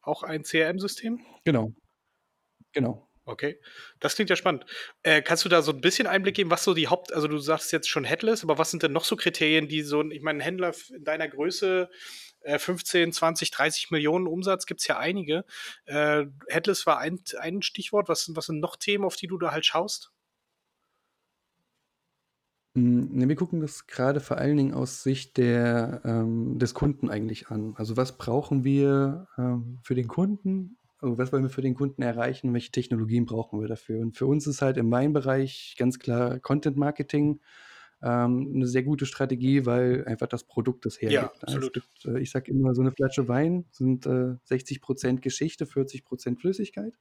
Auch 0.03 0.23
ein 0.23 0.43
CRM-System? 0.43 1.19
Genau. 1.45 1.73
Genau. 2.73 3.07
Okay, 3.25 3.59
das 3.99 4.15
klingt 4.15 4.29
ja 4.31 4.35
spannend. 4.35 4.65
Äh, 5.03 5.21
kannst 5.21 5.45
du 5.45 5.49
da 5.49 5.61
so 5.61 5.71
'n 5.71 5.81
bisschen 5.81 6.07
Einblick 6.07 6.35
geben, 6.35 6.49
was 6.51 6.63
so 6.63 6.73
die 6.73 6.87
Haupt 6.87 7.13
also, 7.13 7.27
du 7.27 7.37
sagst 7.37 7.71
jetzt 7.71 7.87
schon 7.89 8.03
headless, 8.03 8.43
aber 8.43 8.57
was 8.57 8.71
sind 8.71 8.83
denn 8.83 8.91
noch 8.91 9.05
so 9.05 9.15
Kriterien, 9.15 9.67
die 9.67 9.83
so 9.83 10.03
ich 10.09 10.21
meine, 10.23 10.43
Händler 10.43 10.73
in 10.95 11.03
deiner 11.03 11.27
Größe, 11.29 11.89
äh, 12.41 12.57
15, 12.59 13.13
20, 13.13 13.51
30 13.51 13.91
Millionen 13.91 14.27
Umsatz 14.27 14.65
gibt's 14.65 14.87
ja 14.87 14.97
einige. 14.97 15.45
Äh, 15.85 16.25
headless 16.49 16.87
war 16.87 16.99
ein 16.99 17.21
ein 17.39 17.61
Stichwort. 17.61 18.09
Was 18.09 18.31
was 18.35 18.47
sind 18.47 18.59
noch 18.61 18.77
Themen, 18.77 19.05
auf 19.05 19.15
die 19.15 19.27
du 19.27 19.37
da 19.37 19.51
halt 19.51 19.65
schaust? 19.65 20.09
Hm, 22.75 23.09
ne, 23.15 23.27
wir 23.27 23.35
gucken 23.35 23.61
das 23.61 23.87
grade 23.87 24.19
vor 24.19 24.37
allen 24.37 24.57
Dingen 24.57 24.73
aus 24.73 25.01
Sicht 25.01 25.37
der 25.37 26.01
ähm, 26.05 26.59
des 26.59 26.73
Kunden 26.75 27.09
eigentlich 27.09 27.47
an. 27.49 27.73
Also, 27.77 27.97
was 27.97 28.17
brauchen 28.17 28.63
wir, 28.63 29.27
ähm, 29.37 29.79
für 29.83 29.95
den 29.95 30.07
Kunden? 30.07 30.77
Also, 30.99 31.17
was 31.17 31.31
wollen 31.33 31.43
wir 31.43 31.49
für 31.49 31.61
den 31.63 31.73
Kunden 31.73 32.01
erreichen? 32.03 32.53
Welche 32.53 32.71
Technologien 32.71 33.25
brauchen 33.25 33.59
wir 33.59 33.67
dafür? 33.67 33.99
Und 34.01 34.17
für 34.17 34.27
uns 34.27 34.45
ist 34.45 34.61
halt 34.61 34.77
in 34.77 34.87
meinem 34.87 35.13
Bereich 35.13 35.75
ganz 35.79 35.97
klar 35.97 36.39
Content 36.39 36.77
Marketing, 36.77 37.39
ähm, 38.03 38.51
'ne 38.53 38.67
sehr 38.67 38.83
gute 38.83 39.05
Strategie, 39.07 39.65
weil 39.65 40.05
einfach 40.05 40.27
das 40.27 40.43
Produkt 40.45 40.85
das 40.85 41.01
Ja, 41.07 41.31
hergibt, 41.31 41.47
ne? 41.47 41.57
Es 41.57 41.71
absolut. 41.71 41.73
gibt 41.73 42.05
äh, 42.05 42.19
ich 42.19 42.29
sage 42.31 42.51
immer, 42.51 42.75
so 42.75 42.83
'ne 42.83 42.91
Flasche 42.91 43.27
Wein 43.27 43.65
sind, 43.71 44.05
äh, 44.05 44.35
60 44.43 44.81
% 44.81 45.21
Geschichte, 45.23 45.65
40 45.65 46.05
% 46.05 46.39
Flüssigkeit. 46.41 46.99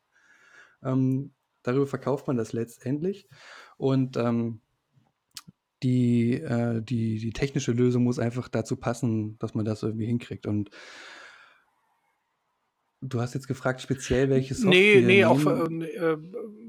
Ähm, 0.85 1.35
darüber 1.65 1.87
verkauft 1.89 2.27
man 2.29 2.37
das 2.39 2.53
letztendlich. 2.55 3.29
Und, 3.79 4.17
ähm, 4.19 4.63
die 5.83 6.35
äh, 6.35 6.83
die 6.83 7.19
die 7.19 7.33
technische 7.33 7.73
Lösung 7.73 8.05
muss 8.05 8.19
einfach 8.19 8.49
dazu 8.49 8.77
passen, 8.77 9.39
dass 9.39 9.55
man 9.55 9.65
das 9.65 9.83
irgendwie 9.83 10.07
hinkriegt. 10.07 10.47
Und 10.47 10.71
du 13.01 13.21
hast 13.21 13.35
jetzt 13.35 13.49
gefragt 13.49 13.81
speziell, 13.81 14.31
welche 14.31 14.55
Software 14.55 14.83
Ne, 14.91 15.03
wir 15.03 15.03
ne, 15.03 15.29
auch 15.29 15.47
ähm, 15.47 15.83
äh, 15.83 16.17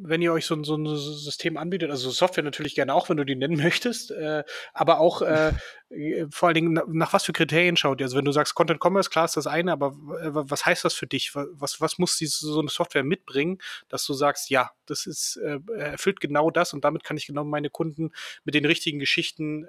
wenn 0.02 0.22
ihr 0.22 0.32
euch 0.32 0.46
so 0.46 0.62
so 0.64 0.76
'n 0.76 0.86
S 0.86 1.24
System 1.24 1.58
anbietet 1.58 1.90
also, 1.90 2.12
Software 2.12 2.44
natürlich 2.44 2.76
gerne 2.76 2.94
auch, 2.94 3.10
wenn 3.10 3.18
du 3.18 3.24
die 3.26 3.36
nennen 3.36 3.58
möchtest, 3.64 4.12
äh, 4.12 4.44
aber 4.74 5.00
auch, 5.00 5.22
äh, 5.24 5.54
äh, 5.90 6.28
vor 6.30 6.48
allen 6.50 6.56
Dingen, 6.56 6.74
na 6.74 6.84
nach 6.88 7.14
was 7.14 7.26
für 7.26 7.34
Kriterien 7.34 7.78
schaut 7.78 8.00
ihr? 8.00 8.06
Also, 8.06 8.18
wenn 8.18 8.26
du 8.26 8.32
sagst 8.32 8.54
Content 8.54 8.80
Commerce, 8.84 9.10
klar 9.10 9.26
ist 9.26 9.38
das 9.38 9.48
eine, 9.48 9.72
aber 9.72 9.88
äh, 10.22 10.30
was 10.34 10.66
heißt 10.66 10.86
das 10.86 10.94
für 10.94 11.08
dich? 11.08 11.34
Wa 11.34 11.46
was 11.54 11.82
was 11.82 11.98
muss 11.98 12.16
diese 12.18 12.46
so 12.46 12.62
'ne 12.62 12.70
Software 12.70 13.04
mitbringen, 13.04 13.58
dass 13.88 14.06
du 14.06 14.14
sagst: 14.14 14.50
„Ja, 14.52 14.72
das 14.86 15.06
ist 15.08 15.38
äh, 15.38 15.60
erfüllt 15.78 16.20
genau 16.20 16.52
das 16.52 16.74
und 16.74 16.86
damit 16.86 17.04
kann 17.04 17.18
ich 17.18 17.26
genau 17.28 17.44
meine 17.44 17.70
Kunden 17.72 18.12
mit 18.44 18.54
den 18.56 18.66
richtigen 18.66 19.00
Geschichten, 19.00 19.66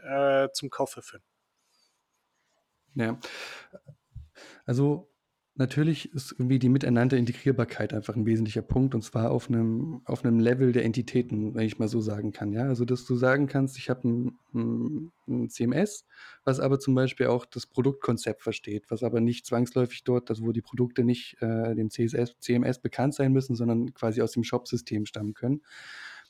zum 0.53 0.69
Kauf 0.71 0.91
verführen?“ 0.93 1.23
Ja. 2.95 3.19
Also, 4.67 5.09
natürlich 5.57 6.13
ist 6.15 6.33
irgendwie 6.33 6.59
die 6.59 6.69
miteinander 6.69 7.17
Integrierbarkeit 7.19 7.93
einfach 7.95 8.17
'n 8.17 8.27
wesentlicher 8.27 8.63
Punkt, 8.63 8.95
und 8.95 9.03
zwar 9.03 9.31
auf 9.31 9.51
'nem 9.51 10.03
auf 10.07 10.25
'nem 10.25 10.39
Level 10.41 10.73
der 10.73 10.85
Entitäten, 10.85 11.55
wenn 11.55 11.67
ich 11.67 11.79
mal 11.79 11.89
so 11.89 12.01
sagen 12.01 12.33
kann, 12.33 12.53
ja? 12.53 12.65
Also, 12.65 12.85
dass 12.85 13.05
du 13.07 13.17
sagen 13.17 13.47
kannst: 13.47 13.77
„Ich 13.79 13.91
habe 13.91 14.09
'n 14.09 14.39
'n 14.55 15.13
'n 15.29 15.49
CMS, 15.51 16.07
was 16.45 16.61
aber 16.61 16.79
zum 16.81 16.95
Beispiel 16.95 17.27
auch 17.27 17.47
das 17.47 17.67
Produktkonzept 17.67 18.43
versteht, 18.43 18.87
was 18.91 19.03
aber 19.03 19.21
nicht 19.21 19.47
zwangsläufig 19.47 20.05
dort 20.05 20.31
also, 20.31 20.45
wo 20.47 20.53
die 20.53 20.63
Produkte 20.63 21.05
nicht, 21.05 21.37
äh, 21.41 21.75
dem 21.75 21.91
CSS 21.91 22.37
CMS 22.41 22.81
bekannt 22.81 23.15
sein 23.15 23.33
müssen, 23.33 23.55
sondern 23.57 23.93
quasi 23.95 24.23
aus 24.23 24.33
dem 24.33 24.45
Shopsystem 24.45 25.07
stammen 25.07 25.35
können.“ 25.35 25.63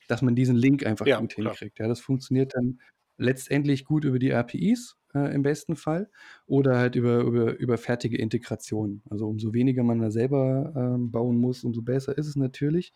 Dass 0.09 0.23
man 0.23 0.35
diesen 0.37 0.57
Link 0.57 0.85
einfach 0.87 1.07
Ja, 1.07 1.17
gut 1.17 1.33
klar. 1.39 1.57
hinkriegt, 1.61 1.79
ja? 1.79 1.89
Das 1.89 2.01
funktioniert 2.01 2.55
dann 2.55 2.81
letztendlich 3.19 3.85
gut 3.85 4.05
über 4.05 4.19
die 4.19 4.33
APIs, 4.35 4.97
äh, 5.15 5.35
im 5.35 5.43
besten 5.43 5.77
Fall 5.77 6.11
oder 6.47 6.79
halt 6.79 6.97
über 6.97 7.21
über 7.21 7.57
über 7.59 7.79
fertige 7.79 8.19
Integrationen. 8.19 9.03
Also, 9.11 9.29
umso 9.29 9.53
weniger 9.53 9.83
man 9.83 10.01
da 10.01 10.11
selber, 10.11 10.73
ähm, 10.77 11.11
bauen 11.11 11.37
muss, 11.39 11.65
umso 11.65 11.83
besser 11.83 12.17
ist 12.17 12.27
es 12.27 12.37
natürlich. 12.37 12.93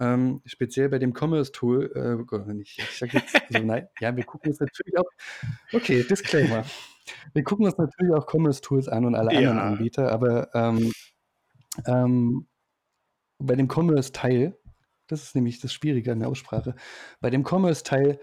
Ähm, 0.00 0.40
speziell 0.46 0.88
bei 0.88 0.98
dem 0.98 1.12
Commerce-Tool, 1.14 1.92
äh, 1.94 2.20
oh 2.20 2.24
Gott, 2.24 2.46
ich 2.60 2.78
ich 2.78 2.98
sage 2.98 3.18
jetzt 3.18 3.34
also, 3.34 3.64
nein 3.66 3.88
ja, 4.00 4.16
wir 4.16 4.24
gucken 4.24 4.50
uns 4.50 4.60
natürlich 4.60 4.98
auch 4.98 5.10
okay, 5.72 6.02
Disclaimer. 6.02 6.64
Wir 7.34 7.42
gucken 7.44 7.66
uns 7.66 7.76
natürlich 7.76 8.14
auch 8.14 8.26
Commerce-Tools 8.32 8.88
an 8.88 9.04
und 9.04 9.14
alle 9.14 9.30
anderen 9.30 9.58
Ja. 9.58 9.64
Anbieter, 9.64 10.10
aber, 10.12 10.54
ähm, 10.54 10.92
ähm, 11.86 12.46
bei 13.38 13.56
dem 13.56 13.68
Commerce-Teil 13.68 14.56
das 15.12 15.24
ist 15.24 15.34
nämlich 15.34 15.60
das 15.60 15.72
Schwierige 15.72 16.12
an 16.12 16.20
der 16.20 16.28
Aussprache. 16.28 16.74
Bei 17.20 17.30
dem 17.30 17.44
Commerce-Teil, 17.46 18.18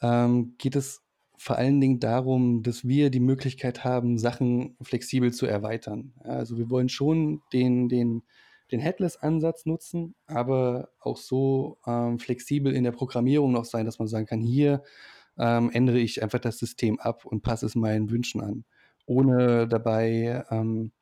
ähm, 0.00 0.56
geht 0.58 0.76
es 0.76 1.02
vor 1.42 1.58
allen 1.58 1.80
Dingen 1.80 2.00
darum, 2.00 2.62
dass 2.62 2.86
wir 2.88 3.10
die 3.10 3.20
Möglichkeit 3.20 3.84
haben, 3.84 4.18
Sachen 4.18 4.76
flexibel 4.82 5.32
zu 5.32 5.46
erweitern. 5.46 6.14
Also, 6.20 6.58
wir 6.58 6.70
wollen 6.70 6.88
schon 6.88 7.42
den 7.52 7.88
den 7.88 8.22
den 8.72 8.80
Headless-Ansatz 8.80 9.66
nutzen, 9.66 10.14
aber 10.26 10.90
auch 11.00 11.18
so, 11.18 11.78
ähm, 11.86 12.18
flexibel 12.18 12.74
in 12.74 12.84
der 12.84 12.92
Programmierung 12.92 13.52
noch 13.52 13.66
sein, 13.66 13.84
dass 13.86 13.98
man 13.98 14.08
sagen 14.08 14.26
kann: 14.26 14.40
„Hier, 14.40 14.82
ähm, 15.38 15.70
ändere 15.72 15.98
ich 16.00 16.22
einfach 16.22 16.40
das 16.40 16.58
System 16.58 17.00
ab 17.00 17.24
und 17.26 17.42
passe 17.42 17.66
es 17.66 17.74
meinen 17.76 18.10
Wünschen 18.10 18.40
an“, 18.42 18.64
ohne 19.06 19.68
dabei, 19.68 20.44
ähm 20.50 20.92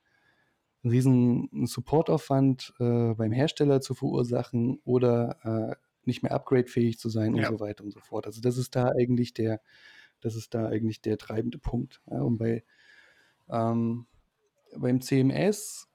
'n 0.84 0.90
riesen 0.90 1.66
Supportaufwand, 1.66 2.74
äh, 2.80 3.14
beim 3.14 3.32
Hersteller 3.32 3.80
zu 3.80 3.94
verursachen 3.94 4.80
oder, 4.84 5.72
äh, 5.72 5.76
nicht 6.06 6.22
mehr 6.22 6.32
upgradefähig 6.32 6.98
zu 6.98 7.10
sein 7.10 7.34
und 7.34 7.44
Ja. 7.44 7.50
so 7.50 7.60
weiter 7.60 7.84
und 7.84 7.90
so 7.92 8.00
fort. 8.00 8.26
Also, 8.26 8.40
das 8.40 8.56
ist 8.58 8.74
da 8.76 8.88
eigentlich 8.98 9.34
der 9.34 9.60
das 10.20 10.36
ist 10.36 10.54
da 10.54 10.66
eigentlich 10.66 11.00
der 11.00 11.18
treibende 11.18 11.58
Punkt, 11.58 12.02
ja. 12.10 12.20
Und 12.20 12.38
bei 12.38 12.64
ähm, 13.50 14.06
beim 14.76 15.00
CMS 15.00 15.88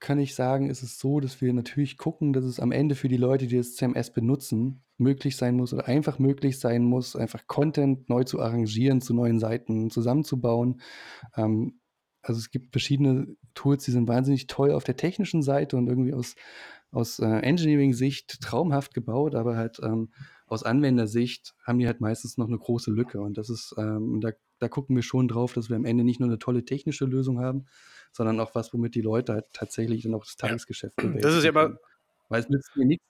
kann 0.00 0.18
ich 0.18 0.34
sagen, 0.34 0.68
ist 0.68 0.82
es 0.82 0.98
so, 0.98 1.18
dass 1.20 1.40
wir 1.40 1.52
natürlich 1.52 1.96
gucken, 1.96 2.32
dass 2.32 2.44
es 2.44 2.60
am 2.60 2.72
Ende 2.72 2.94
für 2.94 3.08
die 3.08 3.16
Leute, 3.16 3.46
die 3.46 3.56
das 3.56 3.74
CMS 3.74 4.12
benutzen, 4.12 4.82
möglich 4.98 5.36
sein 5.36 5.56
muss 5.56 5.72
oder 5.72 5.88
einfach 5.88 6.18
möglich 6.18 6.58
sein 6.58 6.84
muss, 6.84 7.16
einfach 7.16 7.46
Content 7.46 8.08
neu 8.08 8.24
zu 8.24 8.40
arrangieren, 8.40 9.00
zu 9.00 9.14
neuen 9.14 9.38
Seiten 9.38 9.90
zusammenzubauen. 9.90 10.80
Ähm, 11.36 11.80
also, 12.22 12.38
es 12.38 12.50
gibt 12.50 12.72
verschiedene 12.72 13.36
Tools, 13.54 13.84
die 13.84 13.90
sind 13.90 14.08
wahnsinnig 14.08 14.46
toll 14.46 14.72
auf 14.72 14.84
der 14.84 14.96
technischen 14.96 15.42
Seite 15.42 15.76
und 15.76 15.88
irgendwie 15.88 16.14
aus 16.14 16.36
aus, 16.94 17.18
äh, 17.18 17.26
Engineering-Sicht 17.26 18.40
traumhaft 18.40 18.94
gebaut, 18.94 19.34
aber 19.34 19.56
halt, 19.56 19.80
ähm, 19.82 20.10
aus 20.46 20.62
Anwendersicht 20.64 21.54
haben 21.64 21.78
die 21.78 21.86
halt 21.86 22.00
meistens 22.00 22.36
noch 22.38 22.48
'ne 22.48 22.58
große 22.58 22.90
Lücke 22.92 23.20
und 23.20 23.38
das 23.38 23.50
ist, 23.50 23.74
ähm 23.78 24.20
da 24.20 24.32
da 24.60 24.68
gucken 24.68 24.96
wir 24.96 25.02
schon 25.02 25.28
drauf, 25.28 25.52
dass 25.54 25.68
wir 25.70 25.76
am 25.76 25.84
Ende 25.84 26.04
nicht 26.04 26.20
nur 26.20 26.28
'ne 26.28 26.38
tolle 26.38 26.64
technische 26.64 27.06
Lösung 27.06 27.40
haben, 27.40 27.66
sondern 28.12 28.40
auch 28.40 28.54
was, 28.54 28.72
womit 28.74 28.94
die 28.94 29.02
Leute 29.02 29.32
halt 29.34 29.46
tatsächlich 29.52 30.02
dann 30.04 30.14
auch 30.14 30.24
das 30.24 30.36
Ja. 30.42 30.54
Tagesgeschäft 30.54 30.98
Das 31.20 31.34
ist 31.34 31.44
ja 31.44 31.52
bewältigen 31.52 31.54
können. 31.54 31.78
Weil 32.28 32.40
es 32.42 32.48
nützt 32.48 32.76
mir 32.76 32.86
nix 32.86 33.02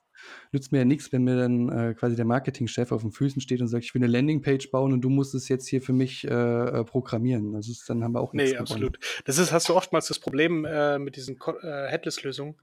nützt 0.52 0.72
mir 0.72 0.78
ja 0.78 0.84
nix, 0.84 1.12
wenn 1.12 1.24
mir 1.24 1.36
dann, 1.36 1.68
äh, 1.70 1.94
quasi 1.94 2.16
der 2.16 2.24
Marketingchef 2.26 2.92
auf 2.92 3.04
'n 3.04 3.12
Füßen 3.12 3.40
steht 3.42 3.60
und 3.60 3.68
sagt: 3.68 3.84
„Ich 3.84 3.94
will 3.94 4.00
'ne 4.02 4.06
Landingpage 4.08 4.70
bauen 4.70 4.92
und 4.92 5.00
du 5.02 5.10
musst 5.10 5.34
es 5.34 5.48
jetzt 5.48 5.68
hier 5.68 5.82
für 5.82 5.92
mich, 5.94 6.24
äh, 6.26 6.30
äh, 6.30 6.84
programmieren.“ 6.84 7.52
Das 7.52 7.68
ist 7.68 7.88
dann 7.90 8.04
haben 8.04 8.14
wir 8.14 8.20
auch 8.20 8.32
nix 8.34 8.54
Ne, 8.54 8.56
gewonnen. 8.56 8.88
absolut. 8.88 8.98
Das 9.26 9.38
ist 9.38 9.52
hast 9.52 9.68
du 9.68 9.74
oftmals 9.76 10.08
das 10.08 10.18
Problem, 10.18 10.64
äh, 10.64 10.98
mit 10.98 11.14
diesen 11.14 11.38
äh, 11.62 11.86
Headless-Lösungen. 11.88 12.56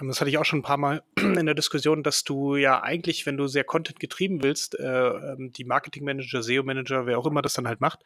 Ähm, 0.00 0.08
das 0.08 0.18
hatte 0.20 0.30
ich 0.30 0.38
auch 0.38 0.46
schon 0.46 0.60
'n 0.60 0.62
paarmal 0.62 1.02
in 1.18 1.44
der 1.44 1.54
Diskussion, 1.54 2.02
dass 2.02 2.24
du 2.24 2.56
ja 2.56 2.82
eigentlich, 2.82 3.26
wenn 3.26 3.36
du 3.36 3.46
sehr 3.46 3.64
Content-getrieben 3.64 4.42
willst, 4.42 4.78
äh, 4.78 4.82
ähm, 5.08 5.52
die 5.52 5.64
Marketing-Manager, 5.64 6.42
SEO-Manager, 6.42 7.04
wer 7.06 7.18
auch 7.18 7.26
immer 7.26 7.42
das 7.42 7.52
dann 7.52 7.68
halt 7.68 7.82
macht, 7.82 8.00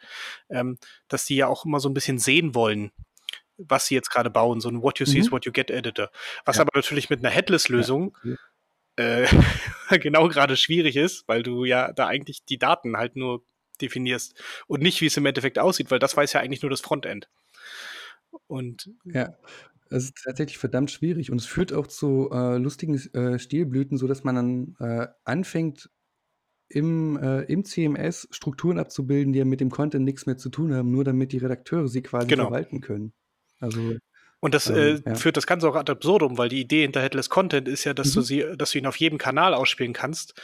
ähm, 0.50 0.76
dass 1.08 1.24
die 1.24 1.36
ja 1.36 1.46
auch 1.46 1.64
immer 1.64 1.78
so 1.78 1.88
'n 1.88 1.94
bisschen 1.94 2.18
sehen 2.18 2.54
wollen, 2.56 2.90
was 3.58 3.86
sie 3.88 3.94
jetzt 3.96 4.10
grade 4.10 4.30
bauen, 4.30 4.60
so 4.60 4.68
'n 4.70 4.82
What 4.82 5.00
you 5.00 5.06
see 5.06 5.20
is 5.20 5.30
Mhm. 5.30 5.34
what 5.34 5.46
you 5.46 5.52
get 5.52 5.70
Editor. 5.70 6.10
Was 6.46 6.58
Ja. 6.58 6.62
aber 6.62 6.70
natürlich 6.74 7.10
mit 7.10 7.22
'ner 7.22 7.30
Ja, 7.72 7.86
Headless-Lösung, 7.88 8.16
absolut. 8.22 8.38
Äh, 8.96 9.26
genau 10.00 10.28
grade 10.28 10.56
schwierig 10.56 10.96
ist, 10.96 11.26
weil 11.28 11.42
du 11.42 11.64
ja 11.64 11.92
da 11.92 12.06
eigentlich 12.06 12.44
die 12.44 12.58
Daten 12.58 12.96
halt 12.96 13.16
nur 13.16 13.44
definierst 13.80 14.40
und 14.66 14.82
nicht, 14.82 15.00
wie's 15.00 15.16
im 15.16 15.26
Endeffekt 15.26 15.58
aussieht, 15.58 15.90
weil 15.90 15.98
das 15.98 16.16
weiß 16.16 16.32
ja 16.34 16.40
eigentlich 16.40 16.62
nur 16.62 16.70
das 16.70 16.80
Frontend. 16.80 17.28
Und 18.46 18.88
Ja, 19.04 19.34
es 19.90 20.04
ist 20.06 20.22
tatsächlich 20.24 20.58
verdammt 20.58 20.90
schwierig 20.90 21.30
und 21.30 21.40
es 21.40 21.46
führt 21.46 21.72
auch 21.72 21.86
zu, 21.86 22.30
äh, 22.32 22.56
lustigen 22.58 22.94
äh, 23.14 23.38
Stilblüten, 23.38 23.98
sodass 23.98 24.24
man 24.24 24.34
dann, 24.34 24.76
äh, 24.80 25.08
anfängt, 25.24 25.90
im, 26.70 27.16
äh 27.18 27.42
im 27.44 27.64
CMS 27.64 28.28
Strukturen 28.32 28.78
abzubilden, 28.80 29.32
die 29.34 29.40
ja 29.40 29.44
mit 29.46 29.60
dem 29.60 29.70
Content 29.70 30.04
nix 30.04 30.26
mehr 30.26 30.38
zu 30.38 30.50
tun 30.50 30.74
haben, 30.74 30.90
nur 30.92 31.04
damit 31.04 31.32
die 31.32 31.38
Redakteure 31.38 31.88
sie 31.88 32.02
quasi 32.02 32.32
Genau. 32.32 32.34
verwalten 32.34 32.80
können. 32.80 33.14
Also, 33.60 33.98
Und 34.44 34.52
das, 34.54 34.68
äh, 34.68 34.98
ähm, 34.98 35.02
ja. 35.06 35.16
führt 35.16 35.38
das 35.38 35.46
Ganze 35.46 35.66
auch 35.66 35.74
ad 35.74 35.90
absurdum, 35.90 36.36
weil 36.36 36.50
die 36.50 36.60
Idee 36.60 36.82
hinter 36.82 37.00
Headless 37.00 37.30
Content 37.30 37.66
ist 37.66 37.84
ja, 37.84 37.94
dass 37.94 38.12
du 38.12 38.20
Mhm. 38.20 38.20
sie 38.20 38.44
dass 38.58 38.72
du 38.72 38.78
ihn 38.78 38.86
auf 38.86 38.96
jedem 38.96 39.16
Kanal 39.16 39.54
ausspielen 39.54 39.94
kannst, 39.94 40.34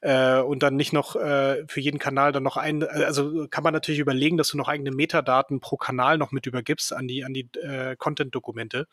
äh, 0.00 0.38
und 0.40 0.62
dann 0.62 0.76
nicht 0.76 0.94
noch, 0.94 1.14
äh, 1.14 1.66
für 1.68 1.80
jeden 1.80 1.98
Kanal 1.98 2.32
dann 2.32 2.42
noch 2.42 2.56
ein 2.56 2.80
äh, 2.80 2.86
also, 2.86 3.46
kann 3.50 3.62
man 3.62 3.74
natürlich 3.74 4.00
überlegen, 4.00 4.38
dass 4.38 4.48
du 4.48 4.56
noch 4.56 4.68
eigene 4.68 4.92
Metadaten 4.92 5.60
pro 5.60 5.76
Kanal 5.76 6.16
noch 6.16 6.32
mit 6.32 6.46
übergibst 6.46 6.90
an 6.94 7.06
die 7.06 7.22
an 7.22 7.34
die, 7.34 7.50
äh, 7.62 7.96
Content-Dokumente. 7.96 8.86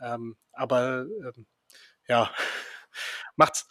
Ähm, 0.00 0.36
aber, 0.52 1.06
ähm, 1.24 1.46
ja, 2.08 2.30
macht's 3.36 3.66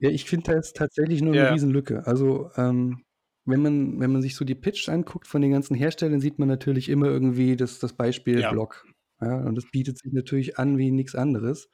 Ja, 0.00 0.10
ich 0.10 0.24
finde, 0.24 0.52
da 0.52 0.58
ist 0.58 0.76
tatsächlich 0.76 1.22
nur 1.22 1.34
'ne 1.34 1.48
Ja. 1.48 1.48
Riesenlücke. 1.48 2.06
Also, 2.06 2.50
ähm, 2.56 3.04
wenn 3.44 3.62
man 3.62 4.00
wenn 4.00 4.12
man 4.12 4.22
sich 4.22 4.34
so 4.34 4.44
die 4.44 4.54
Pitch 4.54 4.88
anguckt 4.88 5.26
von 5.28 5.40
den 5.42 5.52
ganzen 5.52 5.74
Herstellern, 5.76 6.20
sieht 6.20 6.38
man 6.38 6.48
natürlich 6.48 6.88
immer 6.88 7.06
irgendwie 7.06 7.56
das 7.56 7.78
das 7.78 7.92
Beispiel 7.92 8.42
Ja. 8.42 8.54
Blog, 8.54 8.84
ja? 9.24 9.38
Und 9.46 9.56
das 9.56 9.66
bietet 9.66 9.98
sich 9.98 10.12
natürlich 10.12 10.58
an 10.58 10.78
wie 10.78 10.90
nix 10.92 11.14
anderes. 11.14 11.68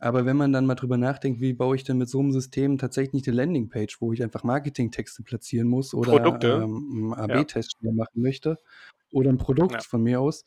Aber 0.00 0.26
wenn 0.26 0.36
man 0.36 0.52
dann 0.52 0.66
mal 0.66 0.74
drüber 0.76 0.98
nachdenkt, 0.98 1.40
wie 1.40 1.54
baue 1.54 1.76
ich 1.76 1.84
denn 1.84 1.98
mit 1.98 2.08
so 2.10 2.22
'nem 2.22 2.32
System 2.32 2.78
tatsächlich 2.78 3.26
'ne 3.26 3.32
Landingpage, 3.34 4.00
wo 4.00 4.12
ich 4.12 4.22
einfach 4.22 4.44
Marketingtexte 4.44 5.22
platzieren 5.24 5.68
muss 5.68 5.94
oder, 5.94 6.14
Produkte. 6.14 6.64
ähm, 6.64 7.14
Ja. 7.26 7.46
AB-Test 7.46 7.76
machen 7.82 8.22
möchte 8.22 8.58
oder 9.12 9.30
'n 9.30 9.38
Produkt 9.38 9.82
Ja. 9.82 9.84
von 9.84 10.02
mir 10.02 10.20
aus, 10.20 10.44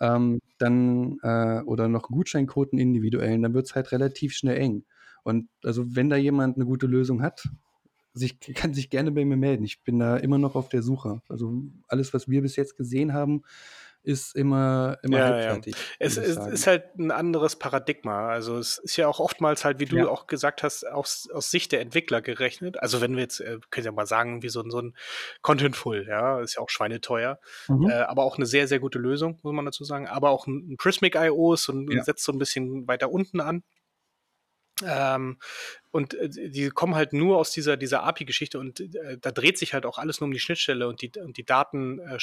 ähm, 0.00 0.40
dann 0.58 1.18
äh, 1.22 1.62
oder 1.64 1.88
noch 1.88 2.10
'n 2.10 2.14
Gutscheincode 2.14 2.72
'n 2.74 2.78
individuellen, 2.78 3.42
dann 3.42 3.54
wird's 3.54 3.74
halt 3.76 3.92
relativ 3.92 4.34
schnell 4.34 4.58
eng. 4.58 4.84
Und 5.24 5.48
also, 5.64 5.96
wenn 5.96 6.10
da 6.10 6.16
jemand 6.16 6.58
'ne 6.58 6.66
gute 6.66 6.86
Lösung 6.88 7.22
hat, 7.22 7.48
sich 8.14 8.40
kann 8.56 8.74
sich 8.74 8.90
gerne 8.90 9.12
bei 9.12 9.24
mir 9.26 9.36
melden. 9.38 9.64
Ich 9.64 9.82
bin 9.84 9.98
da 10.00 10.16
immer 10.18 10.38
noch 10.38 10.56
auf 10.56 10.68
der 10.70 10.82
Suche. 10.84 11.22
Also, 11.30 11.64
alles, 11.88 12.14
was 12.14 12.28
wir 12.30 12.42
bis 12.42 12.56
jetzt 12.56 12.76
gesehen 12.78 13.14
haben, 13.14 13.42
ist 14.04 14.34
immer 14.36 14.98
immer 15.02 15.22
Ja, 15.22 15.40
ja. 15.40 15.62
halbfertig, 15.62 15.88
Es 15.98 16.16
ich 16.16 16.16
es 16.16 16.36
sagen. 16.36 16.46
ist 16.46 16.66
halt 16.68 16.94
'n 16.96 17.10
anderes 17.10 17.56
Paradigma. 17.56 18.28
Also, 18.28 18.56
es 18.56 18.78
ist 18.78 18.96
ja 18.96 19.08
auch 19.08 19.18
oftmals 19.18 19.64
halt, 19.64 19.80
wie 19.80 19.86
du 19.86 20.06
Ja. 20.06 20.08
auch 20.08 20.28
gesagt 20.28 20.62
hast, 20.62 20.84
aus 20.86 21.28
aus 21.32 21.50
Sicht 21.50 21.72
der 21.72 21.80
Entwickler 21.80 22.22
gerechnet. 22.22 22.78
Also, 22.80 23.00
wenn 23.00 23.14
wir 23.16 23.22
jetzt 23.22 23.40
äh, 23.40 23.58
können 23.70 23.86
ja 23.86 23.92
mal 23.92 24.06
sagen, 24.06 24.42
wie 24.44 24.48
so 24.48 24.62
so 24.70 24.78
'n 24.78 24.94
Contentful, 25.42 26.06
ja, 26.08 26.40
ist 26.40 26.54
ja 26.54 26.60
auch 26.62 26.70
schweineteuer, 26.70 27.40
Mhm. 27.68 27.92
äh, 27.92 27.94
aber 28.02 28.22
auch 28.22 28.38
'ne 28.38 28.46
sehr, 28.46 28.68
sehr 28.68 28.78
gute 28.78 29.00
Lösung, 29.00 29.40
muss 29.42 29.52
man 29.54 29.64
dazu 29.64 29.82
sagen. 29.84 30.06
Aber 30.06 30.30
auch 30.30 30.46
'n 30.46 30.68
'n 30.72 30.76
Prismic.io 30.76 31.54
ist 31.54 31.64
so 31.64 31.72
'n 31.72 31.88
Ja. 31.90 32.02
setzt 32.02 32.24
so 32.24 32.30
'n 32.32 32.38
bisschen 32.38 32.86
weiter 32.86 33.10
unten 33.10 33.40
an. 33.40 33.64
Ähm, 34.86 35.38
und, 35.92 36.14
äh, 36.14 36.28
die 36.30 36.70
kommen 36.70 36.94
halt 36.96 37.12
nur 37.12 37.38
aus 37.38 37.50
dieser 37.52 37.76
dieser 37.76 38.02
API-Geschichte 38.04 38.58
und, 38.58 38.80
äh, 38.80 39.18
da 39.20 39.30
dreht 39.32 39.58
sich 39.58 39.74
halt 39.74 39.86
auch 39.86 39.98
alles 39.98 40.20
nur 40.20 40.26
um 40.28 40.32
die 40.34 40.40
Schnittstelle 40.40 40.88
und 40.88 41.02
die 41.02 41.12
und 41.20 41.36
die 41.38 41.44
Daten 41.44 41.98
äh, 42.00 42.18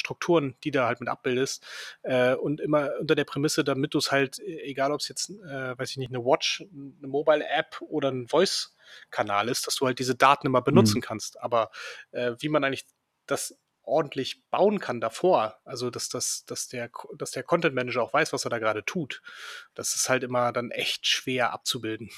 die 0.64 0.70
da 0.72 0.86
halt 0.88 1.00
mit 1.00 1.08
abbildest, 1.08 1.64
äh, 2.02 2.34
und 2.34 2.60
immer 2.60 2.90
unter 3.00 3.14
der 3.16 3.24
Prämisse, 3.24 3.64
damit 3.64 3.94
du's 3.94 4.12
halt, 4.12 4.38
e 4.40 4.60
egal 4.70 4.92
ob's 4.92 5.08
jetzt, 5.08 5.30
äh, 5.30 5.78
weiß 5.78 5.90
ich 5.92 5.96
nicht, 5.98 6.10
'ne 6.12 6.24
Watch, 6.24 6.64
'ne 6.72 7.08
Mobile-App 7.08 7.80
oder 7.82 8.08
'n 8.10 8.28
Voice-Kanal 8.28 9.48
ist, 9.48 9.66
dass 9.66 9.76
du 9.76 9.86
halt 9.86 9.98
diese 10.00 10.14
Daten 10.16 10.46
immer 10.48 10.62
benutzen 10.62 11.00
Mhm. 11.00 11.02
kannst. 11.02 11.40
Aber, 11.40 11.70
äh, 12.12 12.32
wie 12.40 12.48
man 12.50 12.64
eigentlich 12.64 12.86
das 13.26 13.56
ordentlich 13.82 14.42
bauen 14.50 14.78
kann 14.80 15.00
davor, 15.00 15.58
also, 15.64 15.90
dass 15.90 16.08
dass 16.10 16.44
dass 16.46 16.68
der 16.68 16.90
dass 17.16 17.32
der 17.32 17.42
Content 17.44 17.74
Manager 17.74 18.02
auch 18.02 18.12
weiß, 18.14 18.32
was 18.32 18.44
er 18.44 18.50
da 18.50 18.58
grade 18.60 18.84
tut, 18.84 19.22
das 19.74 19.94
ist 19.96 20.08
halt 20.08 20.22
immer 20.24 20.52
dann 20.52 20.70
echt 20.72 21.06
schwer 21.06 21.52
abzubilden. 21.52 22.10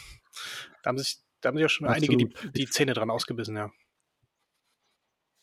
Da 0.82 0.88
haben 0.90 0.98
sich 0.98 1.18
da 1.40 1.48
haben 1.48 1.56
sich 1.56 1.66
auch 1.66 1.70
schon 1.70 1.88
einige 1.88 2.16
die 2.16 2.28
Absolut. 2.28 2.34
die 2.56 2.68
Zähne 2.68 2.94
dran 2.94 3.10
ausgebissen, 3.10 3.56
ja. 3.56 3.72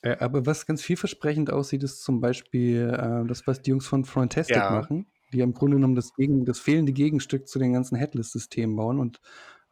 Äh, 0.04 0.16
aber 0.20 0.46
was 0.46 0.66
ganz 0.66 0.82
vielversprechend 0.82 1.52
aussieht, 1.52 1.84
ist 1.84 2.04
zum 2.04 2.22
Beispiel, 2.22 2.90
äh, 2.94 3.28
das, 3.28 3.48
was 3.48 3.62
die 3.62 3.72
Jungs 3.72 3.88
von 3.88 4.06
Frontastic 4.06 4.70
Ja. 4.70 4.70
machen, 4.70 5.08
die 5.34 5.42
im 5.42 5.54
Grunde 5.54 5.76
genommen 5.78 5.96
das 5.96 6.14
Gegen 6.16 6.46
das 6.46 6.60
fehlende 6.60 6.94
Gegenstück 6.94 7.48
zu 7.48 7.60
den 7.60 7.74
ganzen 7.74 7.96
Headless-Systemen 7.98 8.76
bauen. 8.76 9.00
Und, 9.00 9.20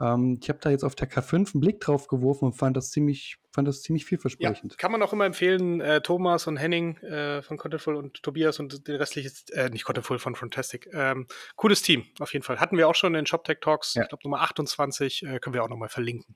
ähm, 0.01 0.39
ich 0.41 0.49
habe 0.49 0.59
da 0.61 0.69
jetzt 0.69 0.83
auf 0.83 0.95
der 0.95 1.09
K5 1.09 1.55
'n 1.55 1.59
Blick 1.59 1.79
drauf 1.81 2.07
geworfen 2.07 2.45
und 2.45 2.53
fand 2.53 2.77
das 2.77 2.91
ziemlich 2.91 3.37
fand 3.51 3.67
das 3.67 3.81
ziemlich 3.81 4.03
Ja, 4.03 4.07
vielversprechend. 4.09 4.77
kann 4.77 4.91
man 4.91 5.01
auch 5.01 5.13
immer 5.13 5.25
empfehlen, 5.25 5.81
äh, 5.81 6.01
Thomas 6.01 6.45
und 6.45 6.57
Henning, 6.57 6.97
äh, 6.97 7.41
von 7.41 7.57
Contentful 7.57 7.95
und 7.95 8.21
Tobias 8.21 8.59
und 8.59 8.87
den 8.87 8.95
restliches 8.97 9.49
äh, 9.49 9.69
nicht 9.71 9.83
Contentful, 9.83 10.19
von 10.19 10.35
Frontastic. 10.35 10.87
Ähm, 10.93 11.27
cooles 11.55 11.81
Team, 11.81 12.05
auf 12.19 12.33
jeden 12.33 12.43
Fall. 12.43 12.59
Hatten 12.59 12.77
wir 12.77 12.87
auch 12.87 12.93
schon 12.93 13.15
in 13.15 13.25
ShopTech 13.25 13.57
Talks, 13.61 13.95
Ja. 13.95 14.03
ich 14.03 14.09
glaube 14.09 14.21
Nummer 14.23 14.41
28, 14.41 15.23
äh, 15.23 15.39
können 15.39 15.55
wir 15.55 15.63
auch 15.63 15.69
noch 15.69 15.77
mal 15.77 15.89
verlinken. 15.89 16.35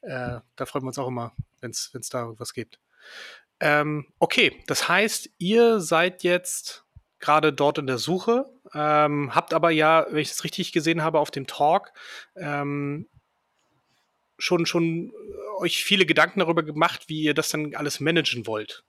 Äh, 0.00 0.40
da 0.56 0.66
freuen 0.66 0.84
wir 0.84 0.88
uns 0.88 0.98
auch 0.98 1.08
immer, 1.08 1.32
wenn's 1.60 1.90
wenn's 1.92 2.08
da 2.08 2.32
was 2.38 2.54
gibt. 2.54 2.80
Ähm, 3.60 4.06
okay, 4.18 4.62
das 4.66 4.88
heißt, 4.88 5.28
ihr 5.36 5.80
seid 5.80 6.22
jetzt 6.22 6.86
grade 7.20 7.52
dort 7.52 7.78
in 7.78 7.86
der 7.86 7.98
Suche, 7.98 8.46
ähm, 8.74 9.34
habt 9.34 9.54
aber 9.54 9.70
ja, 9.70 10.06
wenn 10.10 10.20
ich 10.20 10.28
das 10.30 10.44
richtig 10.44 10.72
gesehen 10.72 11.02
habe 11.02 11.18
auf 11.20 11.30
dem 11.30 11.46
Talk, 11.46 11.92
ähm 12.36 13.06
schon 14.40 14.66
schon 14.66 15.12
euch 15.58 15.84
viele 15.84 16.06
Gedanken 16.06 16.40
darüber 16.40 16.62
gemacht, 16.62 17.08
wie 17.08 17.22
ihr 17.22 17.34
das 17.34 17.50
dann 17.50 17.74
alles 17.74 18.00
managen 18.00 18.46
wollt. 18.46 18.82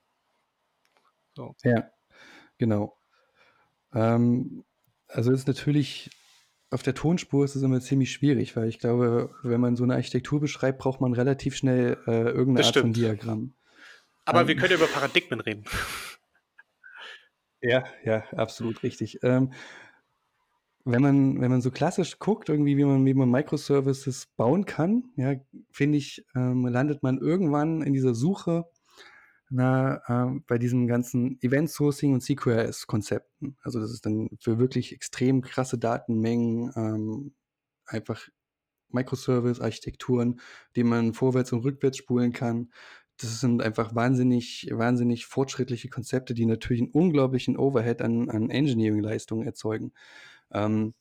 So. 1.35 1.55
Ja, 1.63 1.89
genau. 2.57 2.97
Ähm, 3.93 4.65
also, 5.07 5.31
ist 5.31 5.47
natürlich 5.47 6.11
auf 6.71 6.83
der 6.83 6.95
Tonspur 6.95 7.45
ist 7.45 7.55
es 7.55 7.63
immer 7.63 7.81
ziemlich 7.81 8.11
schwierig, 8.13 8.55
weil 8.57 8.69
ich 8.69 8.79
glaube, 8.79 9.35
wenn 9.43 9.61
man 9.61 9.75
so 9.75 9.85
'ne 9.85 9.95
Architektur 9.95 10.39
beschreibt, 10.41 10.79
braucht 10.79 11.01
man 11.01 11.13
relativ 11.13 11.55
schnell, 11.55 11.97
äh, 12.07 12.29
irgend 12.31 12.55
'ne 12.55 12.59
Das 12.59 12.67
Art 12.67 12.77
von. 12.77 12.93
Diagramm. 12.93 13.55
Aber 14.25 14.47
wir 14.47 14.55
Ähm 14.55 14.57
können 14.57 14.71
ja 14.71 14.77
über 14.77 14.87
Paradigmen 14.87 15.39
reden. 15.41 15.65
Ja, 17.63 17.83
ja, 18.03 18.23
absolut 18.35 18.81
richtig. 18.83 19.19
Ähm 19.23 19.51
wenn 20.85 21.01
man 21.01 21.39
wenn 21.41 21.51
man 21.51 21.61
so 21.61 21.69
klassisch 21.71 22.17
guckt, 22.19 22.49
irgendwie, 22.49 22.75
wie 22.77 22.85
man 22.85 23.05
wie 23.05 23.13
man 23.13 23.29
Microservices 23.29 24.27
bauen 24.35 24.65
kann, 24.65 25.11
ja, 25.15 25.35
finde 25.71 25.97
ich, 25.99 26.25
ähm, 26.35 26.65
landet 26.65 27.03
man 27.03 27.19
irgendwann 27.19 27.81
in 27.83 27.93
dieser 27.93 28.15
Suche 28.15 28.65
na, 29.49 30.01
ähm, 30.09 30.43
bei 30.47 30.57
diesen 30.57 30.87
ganzen 30.87 31.39
Event-Sourcing 31.41 32.13
und 32.13 32.21
CQRS-Konzepten. 32.23 33.57
Also 33.63 33.79
das 33.81 33.91
ist 33.91 34.05
dann 34.05 34.29
für 34.41 34.59
wirklich 34.59 34.93
extrem 34.93 35.41
krasse 35.41 35.77
Datenmengen 35.79 36.71
ähm, 36.75 37.33
einfach 37.85 38.27
Microservice-Architekturen, 38.89 40.41
die 40.75 40.83
man 40.83 41.13
vorwärts 41.13 41.53
und 41.53 41.61
rückwärts 41.65 41.97
spulen 41.97 42.33
kann. 42.33 42.71
Das 43.21 43.39
sind 43.39 43.61
einfach 43.61 43.93
wahnsinnig, 43.95 44.69
wahnsinnig 44.71 45.25
fortschrittliche 45.25 45.89
Konzepte, 45.89 46.33
die 46.33 46.45
natürlich 46.45 46.81
einen 46.81 46.91
unglaublichen 46.91 47.57
Overhead 47.57 48.01
an, 48.01 48.29
an 48.29 48.49
Engineering-Leistungen 48.49 49.45
erzeugen. 49.45 49.93
Ähm, 50.51 50.93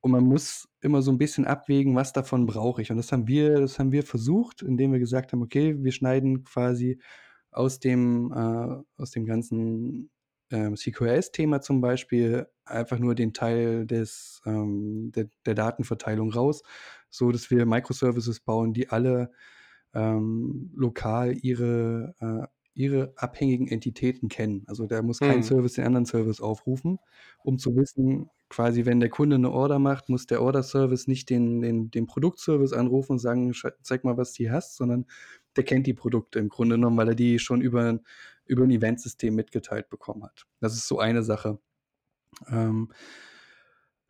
und 0.00 0.12
man 0.12 0.24
muss 0.24 0.68
immer 0.80 1.02
so 1.02 1.10
ein 1.10 1.18
bisschen 1.18 1.44
abwägen, 1.44 1.94
was 1.94 2.12
davon 2.12 2.46
brauche 2.46 2.80
ich. 2.80 2.90
Und 2.90 2.96
das 2.96 3.12
haben 3.12 3.28
wir, 3.28 3.60
das 3.60 3.78
haben 3.78 3.92
wir 3.92 4.02
versucht, 4.02 4.62
indem 4.62 4.92
wir 4.92 4.98
gesagt 4.98 5.32
haben, 5.32 5.42
okay, 5.42 5.76
wir 5.78 5.92
schneiden 5.92 6.44
quasi 6.44 6.98
aus 7.50 7.80
dem, 7.80 8.32
äh, 8.32 9.00
aus 9.02 9.10
dem 9.10 9.26
ganzen 9.26 10.10
ähm, 10.50 10.76
CQRS-Thema 10.76 11.60
zum 11.60 11.80
Beispiel 11.80 12.46
einfach 12.64 12.98
nur 12.98 13.14
den 13.14 13.32
Teil 13.32 13.86
des, 13.86 14.40
ähm, 14.46 15.12
der, 15.14 15.28
der 15.44 15.54
Datenverteilung 15.54 16.32
raus, 16.32 16.62
so 17.10 17.30
dass 17.30 17.50
wir 17.50 17.66
Microservices 17.66 18.40
bauen, 18.40 18.72
die 18.72 18.88
alle 18.88 19.30
ähm, 19.94 20.70
lokal 20.74 21.36
ihre, 21.42 22.14
äh, 22.20 22.46
ihre 22.74 23.12
abhängigen 23.16 23.68
Entitäten 23.68 24.28
kennen. 24.28 24.64
Also 24.66 24.86
da 24.86 25.02
muss 25.02 25.20
kein 25.20 25.42
Mhm. 25.42 25.42
Service 25.42 25.74
den 25.74 25.84
anderen 25.86 26.06
Service 26.06 26.40
aufrufen, 26.40 26.98
um 27.44 27.58
zu 27.58 27.74
wissen, 27.76 28.30
quasi, 28.48 28.84
wenn 28.86 29.00
der 29.00 29.10
Kunde 29.10 29.36
eine 29.36 29.50
Order 29.50 29.78
macht, 29.78 30.08
muss 30.08 30.26
der 30.26 30.42
Order-Service 30.42 31.06
nicht 31.06 31.30
den, 31.30 31.60
den, 31.60 31.90
den 31.90 32.06
Produktservice 32.06 32.72
anrufen 32.72 33.12
und 33.12 33.18
sagen, 33.18 33.50
"Sche- 33.52 33.74
zeig 33.82 34.04
mal, 34.04 34.16
was 34.16 34.32
du 34.34 34.50
hast, 34.50 34.76
sondern 34.76 35.06
der 35.56 35.64
kennt 35.64 35.86
die 35.86 35.94
Produkte 35.94 36.38
im 36.38 36.48
Grunde 36.48 36.76
genommen, 36.76 36.96
weil 36.96 37.08
er 37.08 37.14
die 37.14 37.38
schon 37.38 37.60
über, 37.60 37.98
über 38.46 38.64
ein 38.64 38.70
Eventsystem 38.70 39.34
mitgeteilt 39.34 39.88
bekommen 39.88 40.24
hat. 40.24 40.46
Das 40.60 40.74
ist 40.74 40.88
so 40.88 40.98
eine 40.98 41.22
Sache. 41.22 41.58
Ähm, 42.48 42.92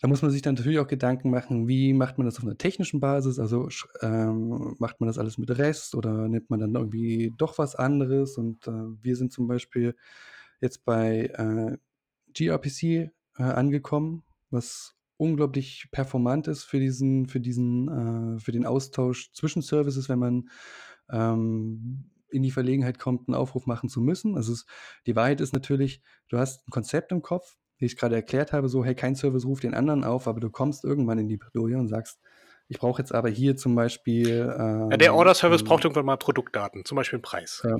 da 0.00 0.08
muss 0.08 0.22
man 0.22 0.30
sich 0.30 0.40
dann 0.40 0.54
natürlich 0.54 0.78
auch 0.78 0.86
Gedanken 0.86 1.30
machen, 1.30 1.68
wie 1.68 1.92
macht 1.92 2.16
man 2.16 2.24
das 2.24 2.38
auf 2.38 2.44
einer 2.44 2.56
technischen 2.56 3.00
Basis? 3.00 3.38
Also 3.38 3.68
ähm, 4.00 4.74
macht 4.78 4.98
man 5.00 5.06
das 5.06 5.18
alles 5.18 5.36
mit 5.36 5.50
REST 5.50 5.94
oder 5.94 6.26
nimmt 6.26 6.48
man 6.48 6.58
dann 6.58 6.74
irgendwie 6.74 7.34
doch 7.36 7.58
was 7.58 7.76
anderes? 7.76 8.38
Und 8.38 8.66
äh, 8.66 8.70
wir 9.02 9.16
sind 9.16 9.30
zum 9.30 9.46
Beispiel 9.46 9.94
jetzt 10.62 10.86
bei 10.86 11.26
äh, 11.26 11.76
gRPC 12.34 12.82
äh, 12.82 13.10
angekommen, 13.42 14.22
was 14.48 14.96
unglaublich 15.18 15.88
performant 15.92 16.48
ist 16.48 16.64
für 16.64 16.80
diesen, 16.80 17.26
für 17.26 17.40
diesen, 17.40 18.36
äh, 18.36 18.40
für 18.40 18.52
den 18.52 18.64
Austausch 18.64 19.32
zwischen 19.34 19.60
Services, 19.60 20.08
wenn 20.08 20.18
man 20.18 20.48
ähm, 21.10 22.10
in 22.30 22.42
die 22.42 22.50
Verlegenheit 22.50 22.98
kommt, 22.98 23.28
einen 23.28 23.34
Aufruf 23.34 23.66
machen 23.66 23.90
zu 23.90 24.00
müssen. 24.00 24.36
Also 24.36 24.54
es, 24.54 24.64
die 25.06 25.14
Wahrheit 25.14 25.42
ist 25.42 25.52
natürlich, 25.52 26.00
du 26.28 26.38
hast 26.38 26.66
ein 26.66 26.70
Konzept 26.70 27.12
im 27.12 27.20
Kopf, 27.20 27.58
wie 27.80 27.86
ich 27.86 27.96
gerade 27.96 28.14
erklärt 28.14 28.52
habe, 28.52 28.68
so, 28.68 28.84
hey, 28.84 28.94
kein 28.94 29.16
Service 29.16 29.44
ruft 29.44 29.64
den 29.64 29.74
anderen 29.74 30.04
auf, 30.04 30.28
aber 30.28 30.40
du 30.40 30.50
kommst 30.50 30.84
irgendwann 30.84 31.18
in 31.18 31.28
die 31.28 31.36
Bredouille 31.36 31.78
und 31.78 31.88
sagst, 31.88 32.20
ich 32.68 32.78
brauche 32.78 33.02
jetzt 33.02 33.12
aber 33.12 33.28
hier 33.28 33.56
zum 33.56 33.74
Beispiel. 33.74 34.54
Ähm, 34.58 34.90
Ja, 34.90 34.96
der 34.96 35.14
Order-Service 35.14 35.62
ähm, 35.62 35.68
braucht 35.68 35.84
irgendwann 35.84 36.06
mal 36.06 36.16
Produktdaten, 36.16 36.84
zum 36.84 36.96
Beispiel 36.96 37.16
einen 37.16 37.22
Preis. 37.22 37.62
äh, 37.64 37.76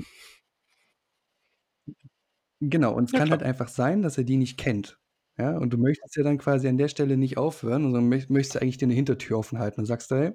genau, 2.59 2.93
und 2.93 3.05
es 3.05 3.13
Ja, 3.13 3.19
kann 3.19 3.27
klar. 3.27 3.39
halt 3.39 3.47
einfach 3.47 3.67
sein, 3.67 4.01
dass 4.01 4.17
er 4.17 4.23
die 4.23 4.37
nicht 4.37 4.57
kennt. 4.57 4.97
Ja, 5.37 5.57
und 5.57 5.71
du 5.71 5.77
möchtest 5.77 6.15
ja 6.17 6.23
dann 6.23 6.37
quasi 6.37 6.67
an 6.67 6.77
der 6.77 6.89
Stelle 6.89 7.17
nicht 7.17 7.37
aufhören, 7.37 7.83
sondern 7.83 8.07
möcht, 8.09 8.29
möchtest 8.29 8.61
eigentlich 8.61 8.77
dir 8.77 8.85
eine 8.85 8.93
Hintertür 8.93 9.37
offen 9.39 9.59
halten 9.59 9.79
und 9.79 9.85
sagst, 9.85 10.11
hey, 10.11 10.33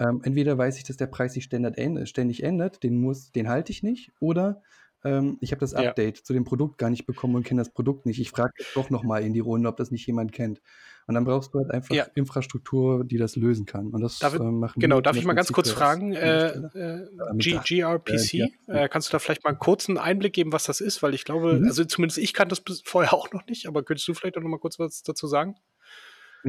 ähm, 0.00 0.20
entweder 0.24 0.58
weiß 0.58 0.78
ich, 0.78 0.84
dass 0.84 0.96
der 0.96 1.06
Preis 1.08 1.34
sich 1.34 1.44
ständig, 1.44 1.76
änd- 1.78 2.06
ständig 2.06 2.42
ändert, 2.42 2.82
den, 2.82 2.96
muss, 3.00 3.32
den 3.32 3.48
halte 3.48 3.72
ich 3.72 3.82
nicht, 3.82 4.12
oder 4.20 4.62
ähm, 5.04 5.38
ich 5.40 5.52
habe 5.52 5.60
das 5.60 5.72
Ja. 5.72 5.88
Update 5.90 6.18
zu 6.18 6.32
dem 6.32 6.44
Produkt 6.44 6.78
gar 6.78 6.90
nicht 6.90 7.06
bekommen 7.06 7.34
und 7.36 7.44
kenne 7.44 7.60
das 7.60 7.72
Produkt 7.72 8.06
nicht. 8.06 8.18
Ich 8.20 8.30
frage 8.30 8.52
doch 8.74 8.90
nochmal 8.90 9.22
in 9.22 9.32
die 9.32 9.40
Runde, 9.40 9.68
ob 9.68 9.76
das 9.76 9.90
nicht 9.90 10.06
jemand 10.06 10.32
kennt. 10.32 10.60
Und 11.06 11.14
dann 11.14 11.24
brauchst 11.24 11.52
du 11.52 11.58
halt 11.58 11.70
einfach 11.70 11.94
Ja. 11.94 12.06
Infrastruktur, 12.14 13.04
die 13.04 13.18
das 13.18 13.36
lösen 13.36 13.66
kann. 13.66 13.88
Und 13.88 14.00
das 14.00 14.18
Darf 14.18 14.34
ähm, 14.40 14.58
machen 14.60 14.80
Genau, 14.80 15.02
darf 15.02 15.16
ich 15.16 15.24
mal 15.26 15.34
ganz 15.34 15.52
kurz 15.52 15.70
fragen, 15.70 16.14
äh, 16.14 16.48
äh, 16.48 17.08
gRPC, 17.36 18.34
Äh, 18.34 18.38
ja. 18.38 18.46
äh, 18.84 18.88
kannst 18.88 19.08
du 19.08 19.12
da 19.12 19.18
vielleicht 19.18 19.44
mal 19.44 19.50
einen 19.50 19.58
kurzen 19.58 19.98
Einblick 19.98 20.32
geben, 20.32 20.52
was 20.52 20.64
das 20.64 20.80
ist? 20.80 21.02
Weil 21.02 21.12
ich 21.14 21.24
glaube, 21.24 21.54
Mhm. 21.60 21.64
also 21.66 21.84
zumindest 21.84 22.16
ich 22.18 22.32
kannte 22.32 22.56
das 22.64 22.82
vorher 22.86 23.12
auch 23.12 23.30
noch 23.32 23.46
nicht, 23.46 23.66
aber 23.66 23.82
könntest 23.82 24.08
du 24.08 24.14
vielleicht 24.14 24.38
auch 24.38 24.42
noch 24.42 24.48
mal 24.48 24.58
kurz 24.58 24.78
was 24.78 25.02
dazu 25.02 25.26
sagen? 25.26 25.56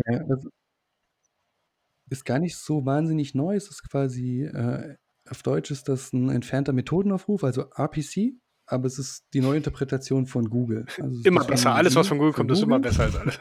Ja, 0.08 0.24
das 0.24 0.46
ist 2.10 2.26
gar 2.26 2.40
nicht 2.40 2.56
so 2.56 2.86
wahnsinnig 2.86 3.34
neu. 3.36 3.56
Es 3.56 3.70
ist 3.70 3.90
quasi, 3.90 4.44
äh, 4.44 4.96
auf 5.30 5.42
Deutsch 5.44 5.72
ist 5.72 5.90
das 5.90 6.14
ein 6.14 6.30
entfernter 6.30 6.72
Methodenaufruf, 6.72 7.44
also 7.44 7.66
RPC, 7.76 8.36
aber 8.68 8.86
es 8.88 9.00
ist 9.00 9.26
die 9.34 9.42
Neuinterpretation 9.42 10.26
von 10.28 10.50
Google. 10.50 10.86
Also 11.02 11.22
Immer 11.24 11.44
besser. 11.44 11.76
Alles, 11.76 11.96
was 11.96 12.08
von 12.08 12.18
Google 12.18 12.34
kommt, 12.34 12.52
ist 12.52 12.62
immer 12.64 12.78
Google. 12.78 12.92
besser 12.92 13.04
als 13.04 13.16
alles. 13.16 13.40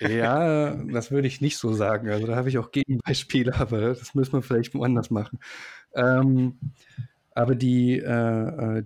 Ja, 0.00 0.76
das 0.92 1.10
würde 1.10 1.26
ich 1.26 1.40
nicht 1.40 1.56
so 1.58 1.72
sagen. 1.72 2.08
Also 2.08 2.26
da 2.26 2.36
habe 2.36 2.48
ich 2.48 2.58
auch 2.58 2.70
Gegenbeispiele, 2.70 3.54
aber 3.58 3.80
das 3.94 4.14
müssen 4.14 4.32
wir 4.32 4.42
vielleicht 4.42 4.74
woanders 4.74 5.10
machen. 5.10 5.40
Ähm, 5.94 6.58
aber 7.34 7.54
die, 7.54 7.98
äh, 7.98 8.78
äh, 8.78 8.84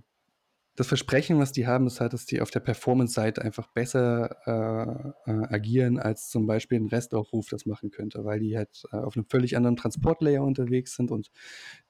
das 0.74 0.86
Versprechen, 0.86 1.38
was 1.38 1.52
die 1.52 1.66
haben, 1.66 1.86
ist 1.86 2.00
halt, 2.00 2.14
dass 2.14 2.24
die 2.24 2.40
auf 2.40 2.50
der 2.50 2.60
Performance-Seite 2.60 3.42
einfach 3.42 3.66
besser 3.68 5.14
äh, 5.26 5.30
äh, 5.30 5.46
agieren, 5.54 5.98
als 5.98 6.30
zum 6.30 6.46
Beispiel 6.46 6.80
ein 6.80 6.88
REST-Aufruf 6.88 7.48
das 7.50 7.66
machen 7.66 7.90
könnte, 7.90 8.24
weil 8.24 8.40
die 8.40 8.56
halt 8.56 8.84
äh, 8.90 8.96
auf 8.96 9.14
einem 9.14 9.26
völlig 9.26 9.56
anderen 9.56 9.76
Transportlayer 9.76 10.42
unterwegs 10.42 10.96
sind 10.96 11.10
und 11.10 11.30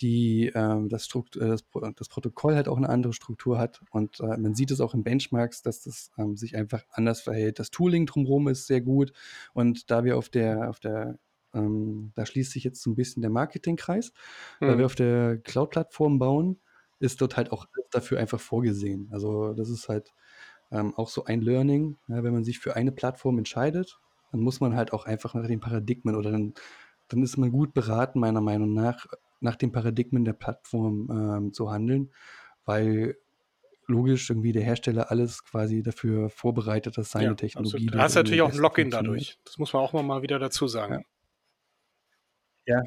die, 0.00 0.50
ähm, 0.54 0.88
das, 0.88 1.04
Strukt 1.04 1.36
äh, 1.36 1.46
das, 1.46 1.64
das 1.96 2.08
Protokoll 2.08 2.56
halt 2.56 2.66
auch 2.66 2.76
eine 2.76 2.88
andere 2.88 3.12
Struktur 3.12 3.58
hat. 3.58 3.80
Und 3.90 4.18
äh, 4.18 4.36
man 4.36 4.56
sieht 4.56 4.72
es 4.72 4.80
auch 4.80 4.94
in 4.94 5.04
Benchmarks, 5.04 5.62
dass 5.62 5.82
das 5.82 6.10
ähm, 6.18 6.36
sich 6.36 6.56
einfach 6.56 6.82
anders 6.90 7.20
verhält. 7.20 7.60
Das 7.60 7.70
Tooling 7.70 8.06
drumherum 8.06 8.48
ist 8.48 8.66
sehr 8.66 8.80
gut. 8.80 9.12
Und 9.52 9.92
da 9.92 10.02
wir 10.02 10.18
auf 10.18 10.28
der, 10.28 10.68
auf 10.68 10.80
der 10.80 11.18
ähm, 11.54 12.12
da 12.14 12.26
schließt 12.26 12.50
sich 12.50 12.64
jetzt 12.64 12.82
so 12.82 12.90
ein 12.90 12.96
bisschen 12.96 13.20
der 13.20 13.30
Marketingkreis, 13.30 14.12
da 14.58 14.78
wir 14.78 14.86
auf 14.86 14.94
der 14.94 15.36
Cloud-Plattform 15.36 16.18
bauen, 16.18 16.58
ist 17.02 17.20
dort 17.20 17.36
halt 17.36 17.52
auch 17.52 17.66
alles 17.74 17.88
dafür 17.90 18.18
einfach 18.18 18.40
vorgesehen. 18.40 19.08
Also 19.12 19.52
das 19.54 19.68
ist 19.68 19.88
halt 19.88 20.14
ähm, 20.70 20.94
auch 20.96 21.08
so 21.08 21.24
ein 21.24 21.42
Learning, 21.42 21.98
ja, 22.08 22.22
wenn 22.22 22.32
man 22.32 22.44
sich 22.44 22.58
für 22.58 22.76
eine 22.76 22.92
Plattform 22.92 23.38
entscheidet, 23.38 23.98
dann 24.30 24.40
muss 24.40 24.60
man 24.60 24.74
halt 24.74 24.92
auch 24.92 25.04
einfach 25.04 25.34
nach 25.34 25.46
den 25.46 25.60
Paradigmen 25.60 26.16
oder 26.16 26.30
dann, 26.30 26.54
dann 27.08 27.22
ist 27.22 27.36
man 27.36 27.50
gut 27.50 27.74
beraten, 27.74 28.20
meiner 28.20 28.40
Meinung 28.40 28.72
nach, 28.72 29.06
nach 29.40 29.56
den 29.56 29.72
Paradigmen 29.72 30.24
der 30.24 30.32
Plattform 30.32 31.08
ähm, 31.10 31.52
zu 31.52 31.70
handeln, 31.70 32.12
weil 32.64 33.16
logisch 33.88 34.30
irgendwie 34.30 34.52
der 34.52 34.62
Hersteller 34.62 35.10
alles 35.10 35.44
quasi 35.44 35.82
dafür 35.82 36.30
vorbereitet, 36.30 36.96
dass 36.96 37.10
seine 37.10 37.26
Ja, 37.26 37.34
Technologie. 37.34 37.86
Du 37.86 37.98
hast 37.98 38.14
natürlich 38.14 38.42
auch 38.42 38.52
ein 38.52 38.58
Login 38.58 38.90
dadurch. 38.90 39.38
Das 39.44 39.58
muss 39.58 39.72
man 39.72 39.82
auch 39.82 39.92
mal 39.92 40.22
wieder 40.22 40.38
dazu 40.38 40.68
sagen. 40.68 40.94
Ja. 40.94 41.02
Ja, 42.64 42.82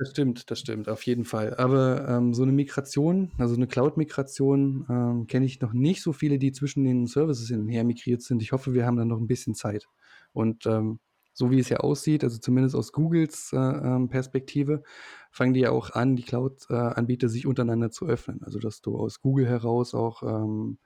das 0.00 0.10
stimmt, 0.10 0.50
das 0.50 0.58
stimmt, 0.60 0.88
auf 0.88 1.02
jeden 1.02 1.26
Fall. 1.26 1.54
Aber 1.56 2.08
ähm, 2.08 2.32
so 2.32 2.42
eine 2.42 2.52
Migration, 2.52 3.32
also 3.36 3.54
eine 3.54 3.66
Cloud-Migration, 3.66 4.86
ähm, 4.88 5.26
kenne 5.26 5.44
ich 5.44 5.60
noch 5.60 5.74
nicht 5.74 6.00
so 6.00 6.14
viele, 6.14 6.38
die 6.38 6.52
zwischen 6.52 6.84
den 6.84 7.06
Services 7.06 7.48
hin 7.48 7.60
und 7.60 7.68
her 7.68 7.84
migriert 7.84 8.22
sind. 8.22 8.40
Ich 8.40 8.52
hoffe, 8.52 8.72
wir 8.72 8.86
haben 8.86 8.96
dann 8.96 9.08
noch 9.08 9.18
ein 9.20 9.26
bisschen 9.26 9.54
Zeit. 9.54 9.88
Und 10.32 10.64
ähm, 10.64 11.00
so 11.34 11.50
wie 11.50 11.58
es 11.58 11.68
ja 11.68 11.78
aussieht, 11.78 12.24
also 12.24 12.38
zumindest 12.38 12.74
aus 12.74 12.92
Googles 12.92 13.52
äh, 13.52 13.58
ähm, 13.58 14.08
Perspektive, 14.08 14.82
fangen 15.30 15.52
die 15.52 15.60
ja 15.60 15.70
auch 15.70 15.90
an, 15.90 16.16
die 16.16 16.22
Cloud-Anbieter 16.22 17.28
sich 17.28 17.46
untereinander 17.46 17.90
zu 17.90 18.06
öffnen. 18.06 18.42
Also 18.42 18.58
dass 18.58 18.80
du 18.80 18.96
aus 18.96 19.20
Google 19.20 19.46
heraus 19.46 19.92
auch 19.92 20.22
ähm, 20.22 20.78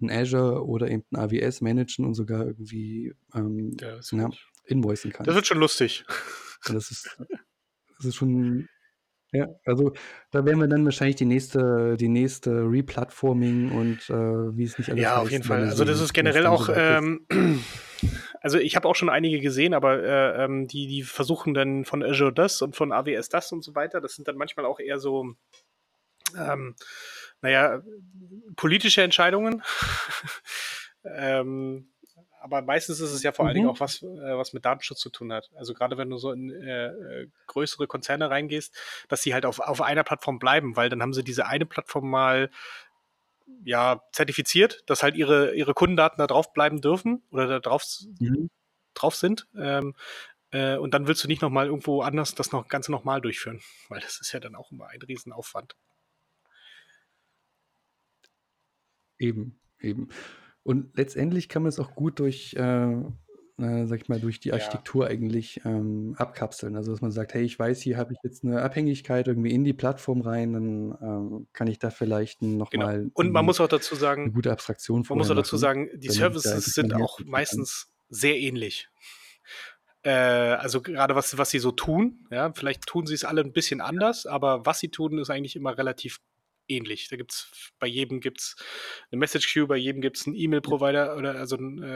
ein 0.00 0.08
Azure 0.08 0.64
oder 0.64 0.88
eben 0.88 1.02
ein 1.10 1.16
AWS 1.16 1.62
managen 1.62 2.04
und 2.04 2.14
sogar 2.14 2.46
irgendwie 2.46 3.12
ähm, 3.34 3.76
Ja, 3.80 3.96
das, 3.96 4.12
wird, 4.12 4.38
invoicen 4.66 5.10
das 5.10 5.16
kannst. 5.18 5.34
wird 5.34 5.46
schon 5.48 5.58
lustig. 5.58 6.04
Das 6.64 6.92
ist, 6.92 7.18
das 8.02 8.08
ist 8.08 8.16
schon, 8.16 8.68
ja, 9.32 9.48
also 9.64 9.92
da 10.30 10.44
werden 10.44 10.60
wir 10.60 10.66
dann 10.66 10.84
wahrscheinlich 10.84 11.16
die 11.16 11.24
nächste, 11.24 11.96
die 11.96 12.08
nächste 12.08 12.50
Replatforming 12.50 13.70
und 13.70 14.10
äh, 14.10 14.56
wie 14.56 14.64
es 14.64 14.78
nicht 14.78 14.90
alles 14.90 15.02
Ja, 15.02 15.18
auf 15.18 15.30
jeden 15.30 15.44
Fall. 15.44 15.62
Also 15.62 15.84
das 15.84 16.00
ist 16.00 16.12
generell 16.12 16.46
auch, 16.46 16.68
ähm, 16.74 17.26
also 18.40 18.58
ich 18.58 18.76
habe 18.76 18.88
auch 18.88 18.96
schon 18.96 19.08
einige 19.08 19.40
gesehen, 19.40 19.72
aber 19.72 20.02
äh, 20.02 20.44
ähm, 20.44 20.66
die, 20.68 20.86
die 20.86 21.02
versuchen 21.02 21.54
dann 21.54 21.84
von 21.84 22.02
Azure 22.02 22.32
das 22.32 22.60
und 22.60 22.76
von 22.76 22.92
AWS 22.92 23.28
das 23.28 23.52
und 23.52 23.62
so 23.62 23.74
weiter. 23.74 24.00
Das 24.00 24.14
sind 24.14 24.28
dann 24.28 24.36
manchmal 24.36 24.66
auch 24.66 24.80
eher 24.80 24.98
so, 24.98 25.34
ähm, 26.36 26.74
naja, 27.40 27.82
politische 28.56 29.02
Entscheidungen. 29.02 29.62
ähm, 31.04 31.91
aber 32.42 32.62
meistens 32.62 33.00
ist 33.00 33.12
es 33.12 33.22
ja 33.22 33.32
vor 33.32 33.46
allen 33.46 33.54
Dingen 33.54 33.66
Mhm. 33.66 33.72
auch 33.72 33.80
was, 33.80 34.02
äh, 34.02 34.06
was 34.36 34.52
mit 34.52 34.64
Datenschutz 34.64 35.00
zu 35.00 35.10
tun 35.10 35.32
hat. 35.32 35.50
Also 35.54 35.74
gerade 35.74 35.96
wenn 35.98 36.10
du 36.10 36.18
so 36.18 36.32
in 36.32 36.50
äh, 36.50 36.86
äh, 36.88 37.28
größere 37.46 37.86
Konzerne 37.86 38.30
reingehst, 38.30 38.74
dass 39.08 39.22
sie 39.22 39.34
halt 39.34 39.46
auf, 39.46 39.60
auf 39.60 39.80
einer 39.80 40.04
Plattform 40.04 40.38
bleiben, 40.38 40.76
weil 40.76 40.88
dann 40.88 41.02
haben 41.02 41.12
sie 41.14 41.24
diese 41.24 41.46
eine 41.46 41.66
Plattform 41.66 42.10
mal 42.10 42.50
ja, 43.64 44.02
zertifiziert, 44.12 44.82
dass 44.86 45.02
halt 45.02 45.16
ihre, 45.16 45.54
ihre 45.54 45.74
Kundendaten 45.74 46.18
da 46.18 46.26
drauf 46.26 46.52
bleiben 46.52 46.80
dürfen 46.80 47.22
oder 47.30 47.46
da 47.46 47.60
drauf, 47.60 47.84
Mhm. 48.18 48.50
drauf 48.94 49.14
sind. 49.16 49.46
Ähm, 49.56 49.94
Äh, 50.52 50.76
und 50.78 50.94
dann 50.94 51.08
willst 51.08 51.24
du 51.24 51.28
nicht 51.28 51.42
noch 51.42 51.50
mal 51.50 51.66
irgendwo 51.66 52.02
anders 52.02 52.34
das 52.34 52.52
noch 52.52 52.68
Ganze 52.68 52.92
noch 52.92 53.04
mal 53.04 53.20
durchführen, 53.20 53.60
weil 53.90 54.00
das 54.00 54.20
ist 54.20 54.32
ja 54.32 54.40
dann 54.40 54.54
auch 54.54 54.70
immer 54.72 54.86
ein 54.88 55.02
Riesenaufwand. 55.02 55.76
Eben, 59.18 59.58
eben. 59.80 60.08
Und 60.66 60.96
letztendlich 60.96 61.48
kann 61.48 61.62
man 61.62 61.70
es 61.70 61.78
auch 61.80 61.94
gut 61.94 62.18
durch, 62.20 62.54
äh, 62.54 62.60
äh, 62.92 63.86
sage 63.86 63.96
ich 64.02 64.08
mal, 64.08 64.20
durch 64.20 64.40
die 64.40 64.52
Ja. 64.52 64.82
Architektur 64.86 65.06
eigentlich 65.08 65.60
ähm, 65.64 66.14
abkapseln. 66.18 66.76
Also 66.76 66.92
dass 66.92 67.00
man 67.02 67.10
sagt, 67.12 67.34
hey, 67.34 67.42
ich 67.42 67.58
weiß, 67.58 67.80
hier 67.80 67.96
habe 67.96 68.12
ich 68.14 68.18
jetzt 68.22 68.44
eine 68.44 68.62
Abhängigkeit 68.62 69.26
irgendwie 69.28 69.52
in 69.52 69.64
die 69.64 69.72
Plattform 69.72 70.20
rein, 70.22 70.52
dann 70.52 70.98
ähm, 71.02 71.48
kann 71.52 71.66
ich 71.68 71.78
da 71.78 71.90
vielleicht 71.90 72.42
noch 72.42 72.72
Genau. 72.72 72.86
mal 72.86 73.10
Und 73.12 73.32
man 73.32 73.44
muss 73.44 73.60
auch 73.60 73.68
dazu 73.68 73.94
sagen 73.94 74.32
gute 74.32 74.52
Abstraktion 74.52 75.04
man 75.12 75.18
muss 75.18 75.30
auch 75.30 75.34
dazu 75.34 75.56
machen, 75.56 75.58
sagen, 75.58 75.90
die 75.94 76.10
Services 76.10 76.74
sind 76.74 76.94
auch 76.94 77.20
meistens 77.24 77.92
sehr 78.08 78.38
ähnlich. 78.38 78.88
Äh, 80.04 80.10
also 80.10 80.82
gerade 80.82 81.14
was 81.14 81.38
was 81.38 81.50
sie 81.50 81.60
so 81.60 81.70
tun, 81.70 82.26
ja, 82.30 82.52
vielleicht 82.54 82.86
tun 82.86 83.06
sie 83.06 83.14
es 83.14 83.24
alle 83.24 83.42
'n 83.42 83.52
bisschen 83.52 83.80
anders, 83.80 84.26
aber 84.26 84.66
was 84.66 84.80
sie 84.80 84.88
tun, 84.90 85.18
ist 85.18 85.30
eigentlich 85.30 85.54
immer 85.56 85.78
relativ 85.78 86.18
ähnlich. 86.76 87.08
Da 87.08 87.16
gibt's 87.16 87.72
bei 87.78 87.86
jedem 87.86 88.20
gibt's 88.20 88.56
'ne 89.10 89.18
Message 89.18 89.52
Queue, 89.52 89.66
bei 89.68 89.76
jedem 89.76 90.02
gibt's 90.02 90.26
'n 90.26 90.34
E-Mail-Provider 90.34 91.16
oder 91.16 91.36
also 91.36 91.56
'n 91.56 91.82
äh, 91.82 91.86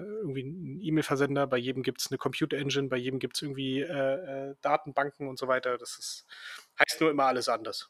äh, 0.00 0.02
irgendwie 0.22 0.42
'n 0.42 0.80
E-Mail-Versender, 0.82 1.46
bei 1.46 1.58
jedem 1.58 1.82
gibt's 1.82 2.10
'ne 2.10 2.18
Compute 2.18 2.56
Engine, 2.56 2.88
bei 2.88 2.96
jedem 2.98 3.18
gibt's 3.20 3.42
irgendwie, 3.42 3.80
äh, 3.82 4.50
äh, 4.50 4.54
Datenbanken 4.62 5.28
und 5.28 5.38
so 5.38 5.48
weiter. 5.48 5.78
Das 5.78 5.98
ist 5.98 6.26
heißt 6.80 7.00
nur 7.00 7.10
immer 7.10 7.24
alles 7.26 7.48
anders. 7.48 7.88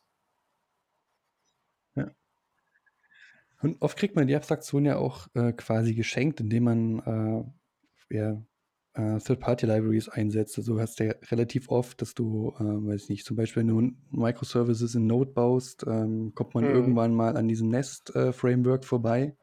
Ja. 1.97 2.09
Und 3.63 3.83
oft 3.83 3.99
kriegt 3.99 4.15
man 4.17 4.27
die 4.29 4.37
Abstraktion 4.37 4.85
ja 4.85 4.97
auch, 4.97 5.27
äh, 5.35 5.53
quasi 5.53 5.95
geschenkt, 5.95 6.41
indem 6.41 6.65
man, 6.65 7.53
äh, 8.11 8.17
ja, 8.17 8.43
äh, 8.99 9.19
Third-Party-Libraries 9.21 10.11
einsetzt. 10.11 10.59
Also, 10.59 10.75
du 10.77 10.81
hast 10.81 11.01
ja 11.01 11.15
relativ 11.31 11.71
oft, 11.71 12.03
dass 12.03 12.15
du, 12.15 12.55
äh, 12.59 12.65
weiß 12.65 13.05
ich 13.05 13.09
nicht, 13.11 13.27
zum 13.27 13.37
Beispiel, 13.39 13.63
wenn 13.63 13.69
du 13.69 13.93
Microservices 14.11 14.95
in 14.97 15.07
Node 15.09 15.33
baust, 15.33 15.85
ähm, 15.89 16.35
kommt 16.35 16.55
man 16.55 16.69
Mhm. 16.69 16.69
irgendwann 16.69 17.15
mal 17.15 17.37
an 17.39 17.49
diesem 17.49 17.69
Nest, 17.71 18.15
äh, 18.17 18.33
vorbei. 18.87 19.37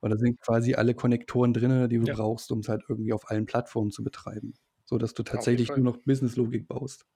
Und 0.00 0.10
da 0.10 0.16
sind 0.18 0.40
quasi 0.40 0.74
alle 0.74 0.94
Konnektoren 0.94 1.54
drinne, 1.54 1.88
die 1.88 1.98
du 1.98 2.08
Ja. 2.08 2.16
brauchst, 2.16 2.52
um's 2.52 2.68
halt 2.68 2.84
irgendwie 2.88 3.12
auf 3.14 3.30
allen 3.30 3.46
Plattformen 3.46 3.90
zu 3.92 4.04
betreiben, 4.04 4.54
sodass 4.84 5.14
du 5.14 5.22
Auf 5.34 5.50
jeden 5.50 5.64
tatsächlich 5.64 5.74
nur 5.76 5.84
noch 5.84 5.98
Businesslogik 5.98 6.68
baust. 6.68 7.06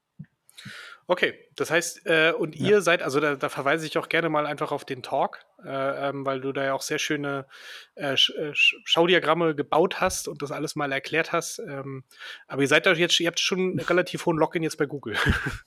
Okay, 1.08 1.34
das 1.54 1.70
heißt, 1.70 2.04
äh, 2.06 2.32
und 2.32 2.56
Ja. 2.58 2.70
ihr 2.70 2.80
seid 2.82 3.00
also 3.00 3.20
da 3.20 3.36
da 3.36 3.48
verweise 3.48 3.86
ich 3.86 3.96
auch 3.96 4.08
gerne 4.08 4.28
mal 4.28 4.44
einfach 4.44 4.72
auf 4.72 4.84
den 4.84 5.04
Talk, 5.04 5.38
äh, 5.64 6.08
ähm, 6.08 6.26
weil 6.26 6.40
du 6.40 6.50
da 6.52 6.64
ja 6.64 6.74
auch 6.74 6.82
sehr 6.82 6.98
schöne, 6.98 7.46
äh, 7.94 8.16
Sch 8.16 8.30
äh, 8.30 8.52
Sch 8.54 8.74
Schaudiagramme 8.84 9.54
gebaut 9.54 10.00
hast 10.00 10.26
und 10.26 10.42
das 10.42 10.50
alles 10.50 10.74
mal 10.74 10.90
erklärt 10.90 11.30
hast. 11.32 11.60
Ähm, 11.60 12.02
aber 12.48 12.62
ihr 12.62 12.68
seid 12.68 12.86
da 12.86 12.92
jetzt 12.94 13.20
ihr 13.20 13.28
habt 13.28 13.38
schon 13.38 13.74
'n 13.76 13.80
relativ 13.80 14.26
hohen 14.26 14.36
Login 14.36 14.64
jetzt 14.64 14.78
bei 14.78 14.86
Google, 14.86 15.14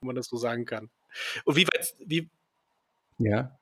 wenn 0.00 0.06
man 0.08 0.16
das 0.16 0.28
so 0.28 0.36
sagen 0.36 0.66
kann. 0.66 0.90
Und 1.44 1.56
wie 1.56 1.66
weit 1.66 1.94
wie 2.06 2.30
Ja, 3.18 3.58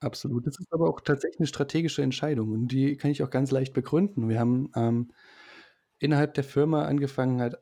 absolut. 0.00 0.46
Das 0.46 0.58
ist 0.60 0.72
aber 0.72 0.88
auch 0.88 1.00
tatsächlich 1.02 1.40
'ne 1.40 1.46
strategische 1.48 2.02
Entscheidung 2.02 2.52
und 2.52 2.68
die 2.68 2.96
kann 2.96 3.10
ich 3.12 3.22
auch 3.22 3.30
ganz 3.30 3.50
leicht 3.52 3.74
begründen. 3.74 4.28
Wir 4.28 4.40
haben, 4.40 4.70
ähm, 4.76 5.12
innerhalb 6.00 6.34
der 6.34 6.44
Firma 6.44 6.84
angefangen, 6.86 7.40
halt 7.40 7.58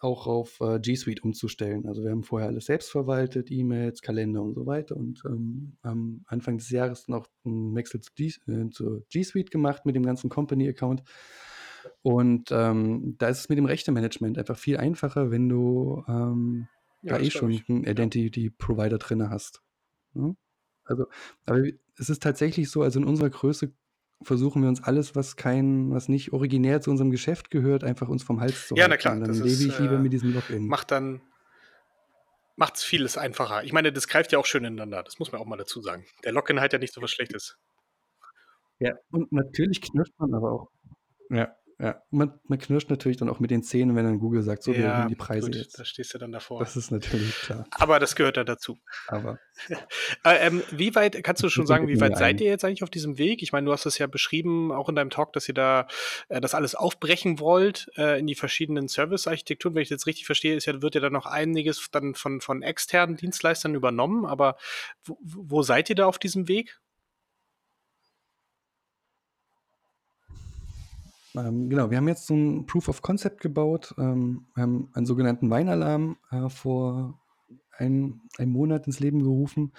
auch 0.00 0.26
auf, 0.26 0.60
äh, 0.60 0.80
G 0.80 0.96
Suite 0.96 1.22
umzustellen. 1.24 1.86
Also, 1.88 2.02
wir 2.04 2.10
haben 2.12 2.22
vorher 2.24 2.48
alles 2.48 2.66
selbst 2.66 2.90
verwaltet, 2.90 3.50
E-Mails, 3.50 4.02
Kalender 4.02 4.42
und 4.42 4.54
so 4.54 4.66
weiter 4.66 4.96
und, 4.96 5.22
ähm, 5.26 5.76
haben 5.84 6.24
Anfang 6.26 6.58
des 6.58 6.70
Jahres 6.70 7.08
noch 7.08 7.26
'n 7.44 7.74
Wechsel 7.74 8.00
zu 8.00 8.12
G 8.14 8.26
äh, 8.48 8.70
zu 8.70 9.04
G 9.10 9.22
Suite 9.24 9.50
gemacht 9.50 9.86
mit 9.86 9.96
dem 9.96 10.04
ganzen 10.06 10.30
Company-Account. 10.30 11.02
Und, 12.04 12.50
ähm, 12.52 13.16
da 13.18 13.28
ist 13.28 13.40
es 13.40 13.48
mit 13.48 13.58
dem 13.58 13.66
Rechtemanagement 13.66 14.38
einfach 14.38 14.58
viel 14.58 14.76
einfacher, 14.78 15.30
wenn 15.30 15.48
du, 15.48 16.04
ähm, 16.08 16.68
Ja, 17.02 17.16
da 17.16 17.18
eh 17.18 17.30
schon 17.30 17.50
ich. 17.50 17.64
'n 17.68 17.84
Ja. 17.96 18.08
Identity-Provider 18.12 18.98
drinne 18.98 19.30
hast, 19.30 19.62
ne? 20.14 20.36
Also, 20.86 21.06
aber 21.46 21.64
es 21.98 22.10
ist 22.10 22.22
tatsächlich 22.22 22.70
so, 22.70 22.82
also 22.82 22.98
in 23.00 23.04
unserer 23.06 23.30
Größe 23.30 23.74
versuchen 24.22 24.62
wir 24.62 24.68
uns 24.68 24.82
alles, 24.82 25.14
was 25.14 25.36
kein 25.36 25.90
was 25.92 26.08
nicht 26.08 26.32
originär 26.32 26.80
zu 26.80 26.90
unserem 26.90 27.10
Geschäft 27.10 27.50
gehört, 27.50 27.84
einfach 27.84 28.08
uns 28.08 28.22
vom 28.22 28.40
Hals 28.40 28.66
zu 28.66 28.74
Ja, 28.74 28.88
na 28.88 28.92
halten 28.92 29.00
klar, 29.00 29.14
und 29.14 29.20
das 29.20 29.38
dann 29.38 29.46
lebe 29.46 29.62
ist, 29.62 29.66
ich 29.66 29.78
lieber 29.78 29.94
äh 29.94 29.98
mit 29.98 30.12
diesem 30.12 30.34
Login. 30.34 30.66
macht 30.66 30.90
dann 30.90 31.20
macht's 32.56 32.82
vieles 32.82 33.16
einfacher. 33.16 33.62
Ich 33.62 33.72
meine, 33.72 33.92
das 33.92 34.08
greift 34.08 34.32
ja 34.32 34.38
auch 34.38 34.46
schön 34.46 34.64
ineinander. 34.64 35.02
Das 35.04 35.18
muss 35.20 35.30
man 35.30 35.40
auch 35.40 35.46
mal 35.46 35.56
dazu 35.56 35.80
sagen. 35.80 36.04
Der 36.24 36.32
Login 36.32 36.60
hat 36.60 36.72
ja 36.72 36.78
nicht 36.78 36.92
so 36.92 37.00
was 37.00 37.10
Schlechtes. 37.12 37.56
Ja, 38.80 38.94
und 39.10 39.30
natürlich 39.32 39.80
knirscht 39.80 40.14
man 40.18 40.34
aber 40.34 40.52
auch. 40.52 40.70
Ja, 41.30 41.54
ja. 41.80 42.02
Man 42.10 42.38
man 42.44 42.58
knirscht 42.58 42.90
natürlich 42.90 43.16
dann 43.18 43.28
auch 43.28 43.40
mit 43.40 43.50
den 43.50 43.62
Zähnen, 43.62 43.94
wenn 43.96 44.04
dann 44.04 44.18
Google 44.18 44.42
sagt: 44.42 44.62
„So, 44.62 44.72
wir 44.72 44.86
erhöhen 44.86 45.08
die 45.08 45.14
Preise 45.14 45.46
gut, 45.46 45.56
jetzt.“ 45.56 45.78
da 45.78 45.84
stehst 45.84 46.12
du 46.14 46.18
dann 46.18 46.32
davor. 46.32 46.60
Das 46.60 46.76
ist 46.76 46.90
natürlich 46.90 47.34
klar. 47.36 47.66
Aber 47.70 47.98
das 48.00 48.16
gehört 48.16 48.36
dann 48.36 48.46
dazu. 48.46 48.78
Aber 49.06 49.38
Äh, 50.24 50.46
ähm, 50.46 50.62
wie 50.70 50.94
weit 50.94 51.22
kannst 51.22 51.42
du 51.42 51.48
schon 51.48 51.66
sagen, 51.66 51.88
wie 51.88 52.00
weit 52.00 52.16
seid 52.16 52.36
ein. 52.36 52.38
ihr 52.38 52.50
jetzt 52.50 52.64
eigentlich 52.64 52.82
auf 52.82 52.90
diesem 52.90 53.18
Weg? 53.18 53.42
Ich 53.42 53.52
meine, 53.52 53.66
du 53.66 53.72
hast 53.72 53.86
es 53.86 53.98
ja 53.98 54.06
beschrieben, 54.06 54.72
auch 54.72 54.88
in 54.88 54.94
deinem 54.94 55.10
Talk, 55.10 55.32
dass 55.32 55.48
ihr 55.48 55.54
da, 55.54 55.86
äh, 56.28 56.40
das 56.40 56.54
alles 56.54 56.74
aufbrechen 56.74 57.38
wollt, 57.38 57.88
äh, 57.96 58.18
in 58.18 58.26
die 58.26 58.34
verschiedenen 58.34 58.88
Service-Architekturen. 58.88 59.74
Wenn 59.74 59.82
ich 59.82 59.88
das 59.88 60.06
richtig 60.06 60.26
verstehe, 60.26 60.56
ist 60.56 60.66
ja 60.66 60.82
wird 60.82 60.94
ja 60.94 61.00
dann 61.00 61.12
noch 61.12 61.26
einiges 61.26 61.88
dann 61.90 62.14
von 62.14 62.40
von 62.40 62.62
externen 62.62 63.16
Dienstleistern 63.16 63.74
übernommen, 63.74 64.24
aber 64.26 64.56
wo 65.04 65.18
wo 65.22 65.62
seid 65.62 65.88
ihr 65.90 65.96
da 65.96 66.06
auf 66.06 66.18
diesem 66.18 66.48
Weg? 66.48 66.80
Ähm, 71.46 71.68
genau, 71.70 71.90
wir 71.90 71.96
haben 71.98 72.08
jetzt 72.08 72.26
so 72.26 72.34
'n 72.34 72.66
Proof 72.66 72.88
of 72.88 73.02
Concept 73.02 73.40
gebaut. 73.40 73.94
Ähm, 73.98 74.46
wir 74.54 74.62
haben 74.62 74.90
einen 74.94 75.06
sogenannten 75.06 75.50
Weinalarm, 75.50 76.16
äh, 76.30 76.48
vor 76.48 77.20
ein 77.78 78.22
einem 78.38 78.52
Monat 78.52 78.86
ins 78.86 79.00
Leben 79.00 79.22
gerufen. 79.22 79.72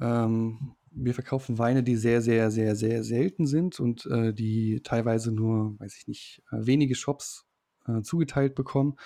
Ähm, 0.00 0.74
wir 0.92 1.14
verkaufen 1.14 1.58
Weine, 1.58 1.82
die 1.84 1.96
sehr, 1.96 2.20
sehr, 2.22 2.50
sehr, 2.50 2.74
sehr 2.76 3.04
selten 3.04 3.46
sind 3.46 3.78
und, 3.80 4.06
äh, 4.06 4.32
die 4.34 4.80
teilweise 4.82 5.32
nur, 5.32 5.78
weiß 5.80 5.96
ich 5.98 6.08
nicht, 6.08 6.42
äh, 6.52 6.66
wenige 6.66 6.94
Shops, 6.96 7.46
äh, 7.86 8.02
zugeteilt 8.02 8.54
bekommen. 8.54 8.96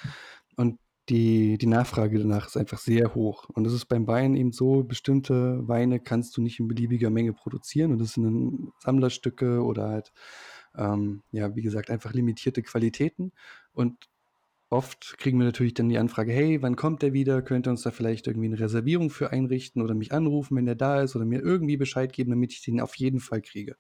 Und 0.57 0.79
die 1.11 1.59
die 1.59 1.67
Nachfrage 1.67 2.19
danach 2.19 2.47
ist 2.49 2.57
einfach 2.57 2.79
sehr 2.79 3.15
hoch. 3.15 3.49
Und 3.51 3.65
das 3.65 3.75
ist 3.75 3.87
beim 3.87 4.07
Wein 4.07 4.37
eben 4.37 4.53
so, 4.53 4.85
bestimmte 4.85 5.67
Weine 5.69 6.01
kannst 6.01 6.37
du 6.37 6.43
nicht 6.43 6.61
in 6.61 6.69
beliebiger 6.69 7.11
Menge 7.11 7.33
produzieren 7.35 7.93
und 7.93 8.01
das 8.01 8.15
sind 8.15 8.25
dann 8.25 8.73
Sammlerstücke 8.81 9.63
oder 9.65 9.89
halt, 9.91 10.13
ähm, 10.77 11.23
ja, 11.33 11.55
wie 11.57 11.63
gesagt, 11.63 11.91
einfach 11.91 12.13
limitierte 12.15 12.63
Qualitäten. 12.63 13.33
Und 13.73 14.09
oft 14.71 15.17
kriegen 15.19 15.39
wir 15.39 15.47
natürlich 15.47 15.75
dann 15.75 15.89
die 15.91 15.99
Anfrage: 15.99 16.33
„Hey, 16.33 16.63
wann 16.63 16.77
kommt 16.77 17.03
der 17.03 17.13
wieder? 17.15 17.43
Könnt 17.43 17.67
ihr 17.69 17.71
uns 17.73 17.83
da 17.83 17.91
vielleicht 17.93 18.27
irgendwie 18.29 18.49
'ne 18.51 18.59
Reservierung 18.61 19.11
für 19.11 19.31
einrichten 19.33 19.83
oder 19.83 19.95
mich 19.95 20.13
anrufen, 20.13 20.57
wenn 20.57 20.67
der 20.67 20.77
da 20.77 21.03
ist 21.03 21.17
oder 21.17 21.25
mir 21.27 21.41
irgendwie 21.43 21.77
Bescheid 21.79 22.13
geben, 22.13 22.31
damit 22.31 22.53
ich 22.53 22.63
den 22.63 22.81
auf 22.81 22.97
jeden 22.97 23.21
Fall 23.21 23.43
kriege?“ 23.43 23.73
Und 23.75 23.79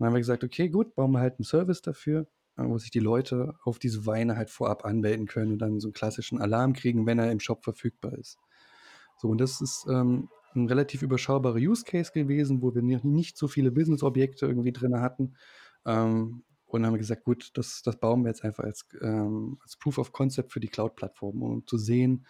dann 0.00 0.08
haben 0.08 0.14
wir 0.14 0.20
gesagt: 0.20 0.44
„Okay, 0.44 0.68
gut, 0.70 0.94
bauen 0.96 1.12
wir 1.12 1.20
halt 1.20 1.40
'n 1.40 1.44
Service 1.44 1.82
dafür, 1.82 2.28
äh, 2.58 2.64
wo 2.64 2.78
sich 2.78 2.90
die 2.92 3.00
Leute 3.00 3.54
auf 3.64 3.78
diese 3.80 4.06
Weine 4.06 4.36
halt 4.36 4.50
vorab 4.50 4.84
anmelden 4.86 5.26
können 5.26 5.52
und 5.54 5.58
dann 5.60 5.80
so 5.80 5.88
'n 5.88 5.92
klassischen 5.94 6.40
Alarm 6.40 6.74
kriegen, 6.74 7.06
wenn 7.06 7.18
er 7.20 7.32
im 7.32 7.40
Shop 7.40 7.64
verfügbar 7.64 8.14
ist.“ 8.18 8.38
So, 9.18 9.28
und 9.30 9.40
das 9.40 9.60
ist, 9.62 9.86
ähm, 9.90 10.30
'n 10.56 10.68
relativ 10.68 11.02
überschaubarer 11.02 11.56
Use 11.58 11.84
Case 11.84 12.12
gewesen, 12.14 12.62
wo 12.62 12.74
wir 12.74 12.82
ni 12.82 12.98
nicht 13.04 13.36
so 13.38 13.48
viele 13.48 13.72
Business-Objekte 13.72 14.46
irgendwie 14.46 14.72
drinne 14.72 15.00
hatten. 15.02 15.34
Ähm, 15.86 16.44
und 16.66 16.84
haben 16.86 16.96
gesagt: 16.98 17.24
„Gut, 17.24 17.50
das 17.54 17.82
das 17.82 17.98
bauen 18.00 18.22
wir 18.24 18.28
jetzt 18.30 18.44
einfach 18.44 18.64
als 18.64 18.86
ähm, 19.00 19.58
als 19.62 19.76
Proof 19.76 19.98
of 19.98 20.12
Concept 20.12 20.52
für 20.52 20.60
die 20.60 20.68
Cloud-Plattform, 20.68 21.42
um 21.42 21.66
zu 21.66 21.78
sehen, 21.78 22.26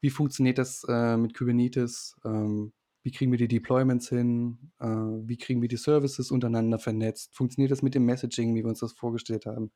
wie 0.00 0.10
funktioniert 0.10 0.58
das, 0.58 0.84
äh, 0.88 1.16
mit 1.16 1.34
Kubernetes? 1.36 2.16
Ähm, 2.24 2.72
wie 3.02 3.12
kriegen 3.12 3.30
wir 3.32 3.38
die 3.38 3.48
Deployments 3.48 4.08
hin? 4.08 4.72
Äh, 4.80 4.86
wie 4.86 5.36
kriegen 5.38 5.62
wir 5.62 5.68
die 5.68 5.76
Services 5.76 6.30
untereinander 6.30 6.78
vernetzt? 6.78 7.34
Funktioniert 7.34 7.70
das 7.72 7.82
mit 7.82 7.94
dem 7.94 8.04
Messaging, 8.04 8.54
wie 8.54 8.62
wir 8.62 8.68
uns 8.68 8.80
das 8.80 8.92
vorgestellt 8.92 9.46
haben? 9.46 9.72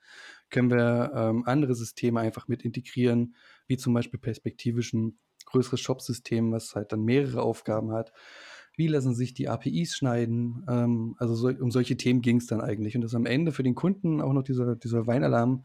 Können 0.51 0.71
wir, 0.71 1.13
ähm, 1.15 1.45
andere 1.47 1.75
Systeme 1.75 2.21
einfach 2.21 2.49
mit 2.49 2.63
integrieren, 2.65 3.35
wie 3.67 3.77
zum 3.77 3.95
Beispiel 3.95 4.21
perspektivisch 4.21 4.93
'n 4.95 5.19
größeres 5.47 5.81
Shopsystem, 5.81 6.53
was 6.53 6.75
halt 6.75 6.93
dann 6.93 7.05
mehrere 7.05 7.43
Aufgaben 7.43 7.93
hat? 7.93 8.13
Wie 8.77 8.87
lassen 8.89 9.15
sich 9.15 9.35
die 9.35 9.49
APIs 9.49 9.95
schneiden?“ 9.97 10.65
Ähm, 10.69 11.15
also 11.19 11.35
sol 11.35 11.57
um 11.61 11.71
solche 11.71 11.97
Themen 11.97 12.23
ging's 12.23 12.47
dann 12.47 12.61
eigentlich. 12.61 12.95
Und 12.97 13.03
dass 13.03 13.15
am 13.15 13.27
Ende 13.27 13.53
für 13.53 13.63
den 13.63 13.75
Kunden 13.75 14.21
auch 14.21 14.33
noch 14.33 14.43
dieser 14.43 14.77
dieser 14.77 15.07
Weinalarm, 15.07 15.65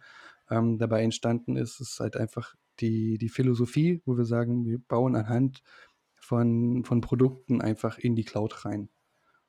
ähm, 0.49 0.77
dabei 0.77 1.03
entstanden 1.03 1.57
ist, 1.57 1.79
ist 1.81 1.99
halt 1.99 2.17
einfach 2.17 2.55
die 2.79 3.17
die 3.17 3.29
Philosophie, 3.29 4.01
wo 4.05 4.17
wir 4.17 4.25
sagen, 4.25 4.65
wir 4.65 4.79
bauen 4.79 5.15
anhand 5.15 5.61
von 6.15 6.83
von 6.85 7.01
Produkten 7.01 7.61
einfach 7.61 7.97
in 7.97 8.15
die 8.15 8.25
Cloud 8.25 8.65
rein. 8.65 8.89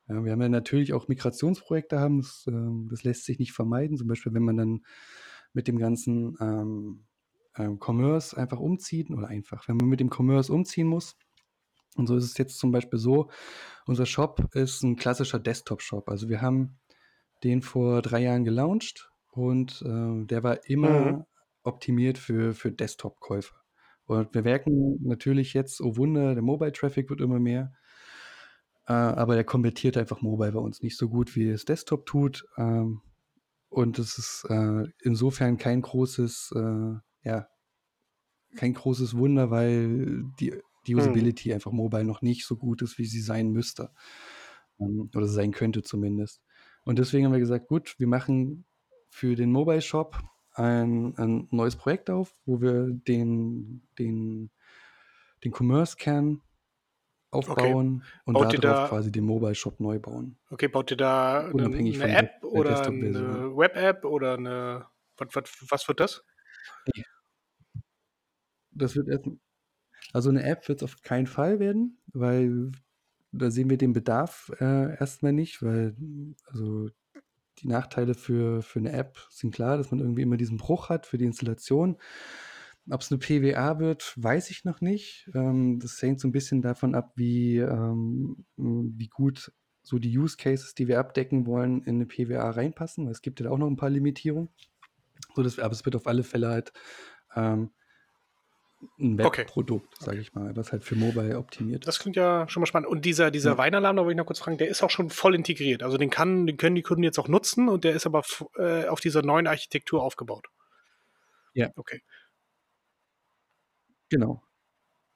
Ja, 0.08 0.24
wir 0.24 0.32
haben 0.32 0.42
ja 0.42 0.48
natürlich 0.48 0.94
auch 0.94 1.08
Migrationsprojekte 1.08 2.00
haben, 2.00 2.18
das, 2.18 2.46
ähm 2.48 2.88
das 2.90 3.04
lässt 3.04 3.24
sich 3.24 3.38
nicht 3.38 3.52
vermeiden. 3.52 3.96
Zum 3.98 4.08
Beispiel, 4.08 4.34
wenn 4.34 4.44
man 4.44 4.56
dann 4.56 4.84
mit 5.52 5.68
dem 5.68 5.78
ganzen, 5.78 6.36
ähm, 6.40 7.04
ähm, 7.58 7.78
Commerce 7.78 8.36
einfach 8.36 8.58
umzieht 8.58 9.10
oder 9.10 9.28
einfach, 9.28 9.68
wenn 9.68 9.76
man 9.76 9.88
mit 9.88 10.00
dem 10.00 10.10
Commerce 10.10 10.52
umziehen 10.52 10.86
muss. 10.86 11.16
Und 11.96 12.06
so 12.06 12.16
ist 12.16 12.24
es 12.24 12.38
jetzt 12.38 12.58
zum 12.58 12.72
Beispiel 12.72 12.98
so, 12.98 13.30
unser 13.86 14.06
Shop 14.06 14.54
ist 14.54 14.82
'n 14.84 14.96
klassischer 14.96 15.38
Desktop-Shop. 15.40 16.08
Also, 16.08 16.28
wir 16.28 16.42
haben 16.42 16.78
den 17.44 17.62
vor 17.62 18.02
3 18.02 18.22
Jahren 18.22 18.44
gelauncht 18.44 19.10
und, 19.32 19.82
äh, 19.82 20.26
der 20.26 20.42
war 20.44 20.66
Mhm. 20.82 21.10
immer 21.10 21.26
optimiert 21.64 22.18
für 22.18 22.54
für 22.54 22.72
Desktop-Käufer. 22.72 23.56
Und 24.06 24.34
wir 24.34 24.42
merken 24.42 24.98
natürlich 25.02 25.54
jetzt, 25.54 25.80
oh 25.82 25.96
Wunder, 25.96 26.34
der 26.34 26.42
Mobile-Traffic 26.42 27.10
wird 27.10 27.20
immer 27.20 27.40
mehr. 27.40 27.72
Äh, 28.86 28.92
aber 28.92 29.34
der 29.34 29.44
konvertiert 29.44 29.96
einfach 29.96 30.20
Mobile 30.22 30.52
bei 30.52 30.58
uns 30.60 30.82
nicht 30.82 30.96
so 30.96 31.08
gut, 31.08 31.36
wie 31.36 31.48
es 31.50 31.64
Desktop 31.64 32.06
tut. 32.06 32.46
Ähm, 32.56 33.02
und 33.70 33.98
es 33.98 34.18
ist 34.18 34.46
äh, 34.50 34.84
insofern 35.02 35.58
kein 35.58 35.82
großes, 35.82 36.52
äh, 36.56 36.94
ja, 37.28 37.48
kein 38.56 38.74
großes 38.74 39.16
Wunder, 39.16 39.50
weil 39.50 40.24
die 40.40 40.54
die 40.88 40.96
Mhm. 40.96 41.28
Usability 41.28 41.54
einfach 41.54 41.72
Mobile 41.72 42.04
noch 42.04 42.22
nicht 42.22 42.46
so 42.46 42.56
gut 42.58 42.82
ist, 42.82 42.98
wie 42.98 43.06
sie 43.06 43.20
sein 43.22 43.50
müsste. 43.52 43.92
Ähm, 44.80 45.10
oder 45.16 45.28
sein 45.28 45.52
könnte 45.52 45.82
zumindest. 45.84 46.42
Und 46.84 46.98
deswegen 47.00 47.26
haben 47.26 47.32
wir 47.34 47.40
gesagt: 47.40 47.68
„Gut, 47.68 47.96
wir 47.98 48.08
machen 48.08 48.66
für 49.10 49.36
den 49.36 49.52
Mobile 49.52 49.82
Shop 49.82 50.18
ein 50.54 51.16
ein 51.18 51.48
neues 51.52 51.76
Projekt 51.76 52.10
auf, 52.10 52.36
wo 52.46 52.60
wir 52.62 52.88
den 52.92 53.88
den 53.98 54.50
den 55.44 55.52
Commerce-Kern 55.54 56.42
Okay. 57.46 57.76
aufbauen 57.76 58.04
und 58.26 58.40
Baut 58.40 58.54
da 58.64 58.74
quasi 58.76 59.12
den 59.12 59.24
Mobile 59.26 59.54
Shop 59.56 59.80
neu 59.80 59.98
bauen.“ 60.00 60.38
Okay, 60.50 60.68
baut 60.68 60.90
ihr 60.90 60.96
da 60.96 61.50
Unabhängig 61.52 61.98
'ne 61.98 61.98
von 61.98 62.14
der 62.16 62.18
App 62.18 62.42
der 62.52 62.62
oder 62.62 62.62
Desktop-Version. 62.62 63.42
'ne 63.42 63.54
Web-App 63.54 64.04
oder 64.06 64.38
'ne 64.38 64.86
wat 65.18 65.34
wat 65.36 65.50
was 65.70 65.88
wird 65.88 66.00
das? 66.00 66.24
Das 68.72 68.96
wird 68.96 69.08
erst 69.08 69.26
'n 69.26 69.40
also 70.12 70.30
'ne 70.32 70.42
App 70.44 70.68
wird's 70.68 70.82
auf 70.82 71.02
keinen 71.02 71.26
Fall 71.28 71.60
werden, 71.60 71.98
weil 72.12 72.72
da 73.32 73.50
sehen 73.50 73.70
wir 73.70 73.78
den 73.78 73.92
Bedarf, 73.94 74.50
äh, 74.60 74.96
erst 74.98 75.22
mal 75.22 75.32
nicht, 75.32 75.62
weil 75.62 75.96
also 76.46 76.90
die 77.60 77.68
Nachteile 77.68 78.14
für 78.14 78.62
für 78.62 78.80
'ne 78.80 78.92
App 78.92 79.18
sind 79.30 79.54
klar, 79.54 79.78
dass 79.78 79.90
man 79.92 80.00
irgendwie 80.00 80.22
immer 80.22 80.36
diesen 80.38 80.58
Bruch 80.58 80.90
hat 80.90 81.06
für 81.06 81.18
die 81.18 81.26
Installation. 81.26 81.98
Ob's 82.90 83.10
'ne 83.12 83.18
PWA 83.18 83.78
wird, 83.80 84.14
weiß 84.18 84.50
ich 84.50 84.64
noch 84.66 84.80
nicht. 84.82 85.30
Ähm, 85.34 85.80
das 85.80 86.00
hängt 86.02 86.20
so 86.20 86.28
'n 86.28 86.32
bisschen 86.32 86.62
davon 86.62 86.94
ab, 86.96 87.12
wie, 87.16 87.58
ähm 87.58 88.46
hm, 88.58 88.94
wie 88.98 89.08
gut 89.08 89.52
so 89.84 89.98
die 90.00 90.18
Use 90.18 90.36
Cases, 90.38 90.74
die 90.74 90.88
wir 90.88 91.00
abdecken 91.00 91.46
wollen, 91.46 91.82
in 91.84 91.98
'ne 91.98 92.06
PWA 92.06 92.50
reinpassen, 92.50 93.08
es 93.08 93.22
gibt 93.22 93.40
ja 93.40 93.50
auch 93.50 93.58
noch 93.58 93.68
'n 93.68 93.76
paar 93.78 93.90
Limitierungen. 93.90 94.50
So 95.36 95.42
dass 95.44 95.58
aber 95.60 95.72
es 95.74 95.84
wird 95.86 95.96
auf 95.96 96.06
alle 96.08 96.24
Fälle 96.24 96.48
halt, 96.50 96.72
ähm 97.36 97.70
'n 98.98 99.18
Okay. 99.24 99.46
Webprodukt, 99.48 99.96
sage 100.00 100.20
Okay. 100.20 100.20
ich 100.20 100.34
mal, 100.34 100.56
was 100.56 100.72
halt 100.72 100.84
für 100.84 100.96
Mobile 100.96 101.38
optimiert 101.38 101.86
Das 101.86 101.98
ist. 101.98 102.00
klingt 102.00 102.16
ja 102.16 102.48
schon 102.48 102.60
mal 102.60 102.66
spannend. 102.66 102.88
Und 102.88 103.04
dieser 103.04 103.30
dieser 103.30 103.56
Ja. 103.56 103.58
Weinalarm, 103.58 103.96
da 103.96 104.02
wollte 104.02 104.12
ich 104.12 104.16
noch 104.18 104.26
kurz 104.26 104.40
fragen, 104.40 104.58
der 104.58 104.68
ist 104.68 104.82
auch 104.82 104.90
schon 104.90 105.10
voll 105.10 105.34
integriert. 105.34 105.82
Also 105.82 105.96
den 105.96 106.10
kann 106.10 106.46
den 106.46 106.56
können 106.56 106.74
die 106.76 106.82
Kunden 106.82 107.02
jetzt 107.04 107.18
auch 107.18 107.28
nutzen 107.28 107.68
und 107.68 107.84
der 107.84 107.92
ist 107.94 108.06
aber 108.06 108.22
äh, 108.56 108.86
auf 108.88 109.00
dieser 109.00 109.22
neuen 109.22 109.46
Architektur 109.46 110.02
aufgebaut? 110.02 110.48
Ja. 111.56 111.72
Okay. 111.78 112.00
Genau. 114.10 114.42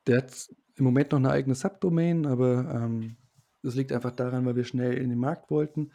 Der 0.07 0.19
hat 0.19 0.49
im 0.77 0.85
Moment 0.85 1.13
noch 1.13 1.21
'ne 1.21 1.31
eigene 1.31 1.55
Subdomain, 1.57 2.27
aber, 2.27 2.71
ähm, 2.75 3.17
das 3.63 3.75
liegt 3.75 3.93
einfach 3.93 4.13
daran, 4.13 4.45
weil 4.47 4.57
wir 4.57 4.65
schnell 4.65 4.95
in 4.95 5.11
den 5.11 5.19
Markt 5.19 5.51
wollten. 5.51 5.93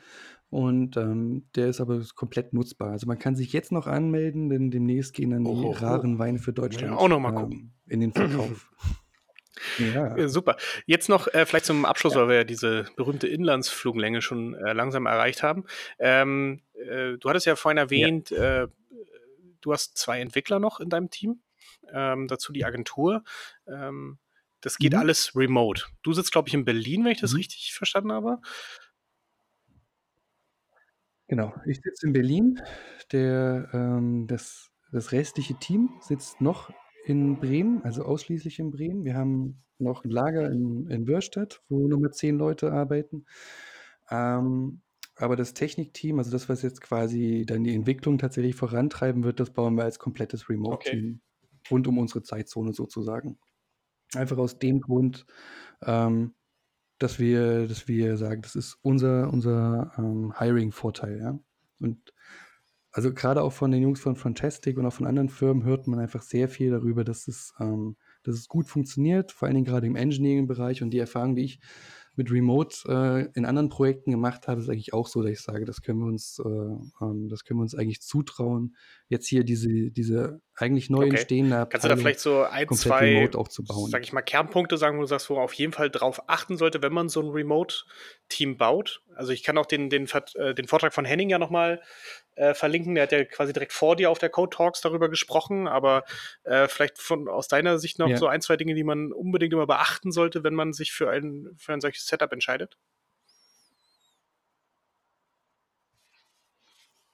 Und, 0.49 0.95
ähm, 0.95 1.47
der 1.55 1.67
ist 1.67 1.81
aber 1.81 2.01
komplett 2.15 2.53
nutzbar. 2.53 2.91
Also 2.91 3.05
man 3.07 3.19
kann 3.19 3.35
sich 3.35 3.51
jetzt 3.51 3.71
noch 3.73 3.85
anmelden, 3.87 4.49
denn 4.49 4.71
demnächst 4.71 5.13
gehen 5.13 5.31
dann 5.31 5.43
die 5.43 5.49
Ohoho. 5.51 5.71
raren 5.71 6.19
Weine 6.19 6.39
für 6.39 6.53
Deutschland, 6.53 6.95
auch 6.97 7.09
noch 7.09 7.19
mal 7.19 7.33
gucken. 7.33 7.73
ähm, 7.87 7.91
in 7.91 7.99
den 7.99 8.13
Verkauf. 8.13 8.69
Ja. 9.79 10.15
Ja, 10.15 10.27
super. 10.27 10.55
Jetzt 10.85 11.09
noch, 11.09 11.27
äh, 11.33 11.43
vielleicht 11.47 11.65
zum 11.65 11.83
Abschluss, 11.85 12.13
Ja. 12.13 12.21
weil 12.21 12.27
wir 12.29 12.35
ja 12.35 12.43
diese 12.43 12.85
berühmte 12.95 13.27
Inlandsfluglänge 13.27 14.21
schon, 14.21 14.53
äh, 14.53 14.73
langsam 14.73 15.07
erreicht 15.07 15.41
haben. 15.41 15.65
Ähm, 15.97 16.61
äh, 16.75 17.17
du 17.17 17.27
hattest 17.27 17.47
ja 17.47 17.55
vorhin 17.55 17.77
Ja. 17.77 17.83
erwähnt, 17.85 18.31
äh, 18.31 18.67
du 19.61 19.73
hast 19.73 19.97
2 19.97 20.19
Entwickler 20.21 20.59
noch 20.59 20.79
in 20.79 20.89
deinem 20.89 21.09
Team, 21.09 21.41
ähm, 21.91 22.27
dazu 22.27 22.53
die 22.53 22.65
Agentur. 22.65 23.23
Ähm, 23.67 24.19
das 24.61 24.77
geht 24.79 24.95
Mhm. 24.95 24.95
alles 24.95 25.35
remote. 25.35 25.85
Du 26.03 26.13
sitzt, 26.13 26.31
glaube 26.31 26.47
ich, 26.49 26.53
in 26.53 26.65
Berlin, 26.65 27.03
wenn 27.05 27.11
ich 27.13 27.21
das 27.21 27.33
Mhm. 27.33 27.37
richtig 27.37 27.73
verstanden 27.73 28.11
habe? 28.11 28.39
Genau. 31.29 31.53
Ich 31.65 31.81
sitze 31.83 32.07
in 32.07 32.13
Berlin. 32.13 32.61
Der, 33.11 33.69
ähm 33.73 34.27
das 34.27 34.71
das 34.91 35.11
restliche 35.11 35.55
Team 35.59 35.89
sitzt 35.99 36.39
noch 36.39 36.69
in 37.03 37.39
Bremen, 37.39 37.83
also 37.83 38.03
ausschließlich 38.03 38.59
in 38.59 38.71
Bremen. 38.71 39.03
Wir 39.03 39.15
haben 39.15 39.57
noch 39.79 40.05
'n 40.05 40.09
Lager 40.09 40.49
in 40.51 40.87
in 40.89 41.07
Wörrstadt, 41.07 41.61
wo 41.69 41.87
noch 41.87 41.99
mal 41.99 42.11
10 42.11 42.37
Leute 42.37 42.71
arbeiten. 42.71 43.25
Ähm, 44.09 44.81
aber 45.17 45.35
das 45.35 45.53
Technikteam, 45.53 46.19
also 46.19 46.31
das, 46.31 46.47
was 46.49 46.61
jetzt 46.61 46.81
quasi 46.81 47.45
dann 47.47 47.63
die 47.65 47.75
Entwicklung 47.75 48.17
tatsächlich 48.19 48.55
vorantreiben 48.55 49.23
wird, 49.23 49.39
das 49.41 49.51
bauen 49.51 49.75
wir 49.75 49.83
als 49.85 49.99
komplettes 49.99 50.49
Okay. 50.71 50.97
Remote-Team 50.97 51.21
rund 51.71 51.87
um 51.87 51.97
unsere 51.99 52.23
Zeitzone 52.23 52.73
sozusagen. 52.73 53.39
Einfach 54.15 54.37
aus 54.37 54.59
dem 54.59 54.81
Grund, 54.81 55.25
ähm, 55.83 56.33
dass 56.99 57.19
wir 57.19 57.67
dass 57.67 57.87
wir 57.87 58.17
sagen, 58.17 58.41
das 58.41 58.55
ist 58.55 58.77
unser 58.81 59.31
unser, 59.31 59.91
ähm, 59.97 60.33
Hiring-Vorteil, 60.37 61.19
ja? 61.19 61.39
Und 61.79 62.13
also 62.91 63.13
grade 63.13 63.43
auch 63.43 63.53
von 63.53 63.71
den 63.71 63.83
Jungs 63.83 63.99
von 63.99 64.15
Frontastic 64.15 64.77
und 64.77 64.85
auch 64.85 64.93
von 64.93 65.05
anderen 65.05 65.29
Firmen 65.29 65.63
hört 65.63 65.87
man 65.87 65.99
einfach 65.99 66.23
sehr 66.23 66.49
viel 66.49 66.71
darüber, 66.71 67.03
dass 67.03 67.27
es 67.27 67.53
ähm, 67.59 67.95
dass 68.23 68.35
es 68.35 68.47
gut 68.47 68.67
funktioniert, 68.67 69.31
vor 69.31 69.47
allen 69.47 69.55
Dingen 69.55 69.67
grade 69.67 69.87
im 69.87 69.95
Engineering-Bereich. 69.95 70.81
Und 70.81 70.89
die 70.91 70.99
Erfahrung, 70.99 71.35
die 71.35 71.43
ich 71.43 71.59
mit 72.15 72.31
Remote, 72.31 72.75
äh, 72.89 73.29
in 73.37 73.45
anderen 73.45 73.69
Projekten 73.69 74.11
gemacht 74.11 74.47
habe, 74.47 74.59
ist 74.59 74.69
eigentlich 74.69 74.93
auch 74.93 75.07
so, 75.07 75.21
dass 75.21 75.31
ich 75.31 75.41
sage, 75.41 75.65
das 75.65 75.81
können 75.81 75.99
wir 75.99 76.07
uns 76.07 76.39
äh, 76.39 77.03
ähm, 77.05 77.29
das 77.29 77.43
können 77.45 77.59
wir 77.59 77.63
uns 77.63 77.75
eigentlich 77.75 78.01
zutrauen, 78.01 78.75
jetzt 79.09 79.27
hier 79.27 79.43
diese 79.43 79.91
diese 79.91 80.41
eigentlich 80.61 80.89
neu 80.89 81.05
Okay. 81.05 81.07
entstehende 81.07 81.57
Kannst 81.69 81.83
du 81.83 81.89
da 81.89 81.95
Abteilung 81.95 81.97
vielleicht 81.97 82.19
so 82.21 82.43
1, 82.43 82.71
komplett 82.71 82.99
2, 82.99 83.01
remote 83.01 83.37
auch 83.37 83.47
zu 83.49 83.65
bauen. 83.65 83.99
sage 83.99 84.03
ich 84.03 84.13
mal, 84.13 84.21
Kernpunkte 84.21 84.77
sagen, 84.77 84.97
wo 84.97 85.01
du 85.01 85.07
sagst, 85.07 85.29
wo 85.29 85.35
man 85.35 85.43
auf 85.43 85.53
jeden 85.53 85.73
Fall 85.73 85.89
drauf 85.91 86.21
achten 86.27 86.57
sollte, 86.57 86.81
wenn 86.81 86.93
man 86.93 87.09
so 87.09 87.19
'n 87.21 87.29
Remote-Team 87.29 88.57
baut? 88.57 89.03
Also, 89.15 89.31
ich 89.33 89.43
kann 89.43 89.57
auch 89.57 89.65
den 89.67 89.89
den 89.89 90.07
äh, 90.35 90.53
den 90.55 90.67
Vortrag 90.67 90.93
von 90.93 91.05
Henning 91.05 91.29
ja 91.29 91.37
noch 91.39 91.49
mal, 91.51 91.81
äh, 92.35 92.53
verlinken. 92.53 92.95
Der 92.95 93.03
hat 93.03 93.11
ja 93.11 93.25
quasi 93.25 93.53
direkt 93.53 93.73
vor 93.73 93.95
dir 93.95 94.09
auf 94.11 94.19
der 94.19 94.29
Code 94.29 94.55
Talks 94.55 94.81
darüber 94.81 95.09
gesprochen, 95.09 95.67
aber, 95.67 96.03
äh, 96.43 96.67
vielleicht 96.67 96.99
von 96.99 97.27
aus 97.29 97.47
deiner 97.47 97.77
Sicht 97.79 97.99
noch 97.99 98.15
Ja. 98.15 98.17
so 98.17 98.27
1, 98.27 98.41
2 98.41 98.57
Dinge, 98.57 98.73
die 98.75 98.83
man 98.85 99.11
unbedingt 99.13 99.53
immer 99.53 99.67
beachten 99.67 100.11
sollte, 100.11 100.43
wenn 100.43 100.55
man 100.55 100.73
sich 100.73 100.91
für 100.93 101.09
ein 101.11 101.49
für 101.57 101.73
ein 101.73 101.81
solches 101.81 102.07
Setup 102.07 102.31
entscheidet? 102.33 102.75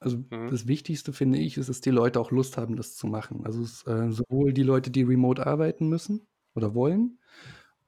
Also, 0.04 0.26
Mhm. 0.32 0.49
das 0.49 0.68
Wichtigste, 0.68 1.14
finde 1.14 1.39
ich, 1.39 1.58
ist, 1.58 1.70
dass 1.70 1.82
die 1.82 1.89
Leute 1.91 2.20
auch 2.20 2.32
Lust 2.32 2.58
haben, 2.58 2.76
das 2.76 2.95
zu 2.95 3.08
machen. 3.08 3.45
Also, 3.45 3.62
es 3.64 3.86
äh, 3.88 4.12
sowohl 4.12 4.54
die 4.54 4.64
Leute, 4.64 4.91
die 4.91 5.04
remote 5.04 5.45
arbeiten 5.47 5.88
müssen 5.89 6.28
oder 6.56 6.76
wollen, 6.76 7.20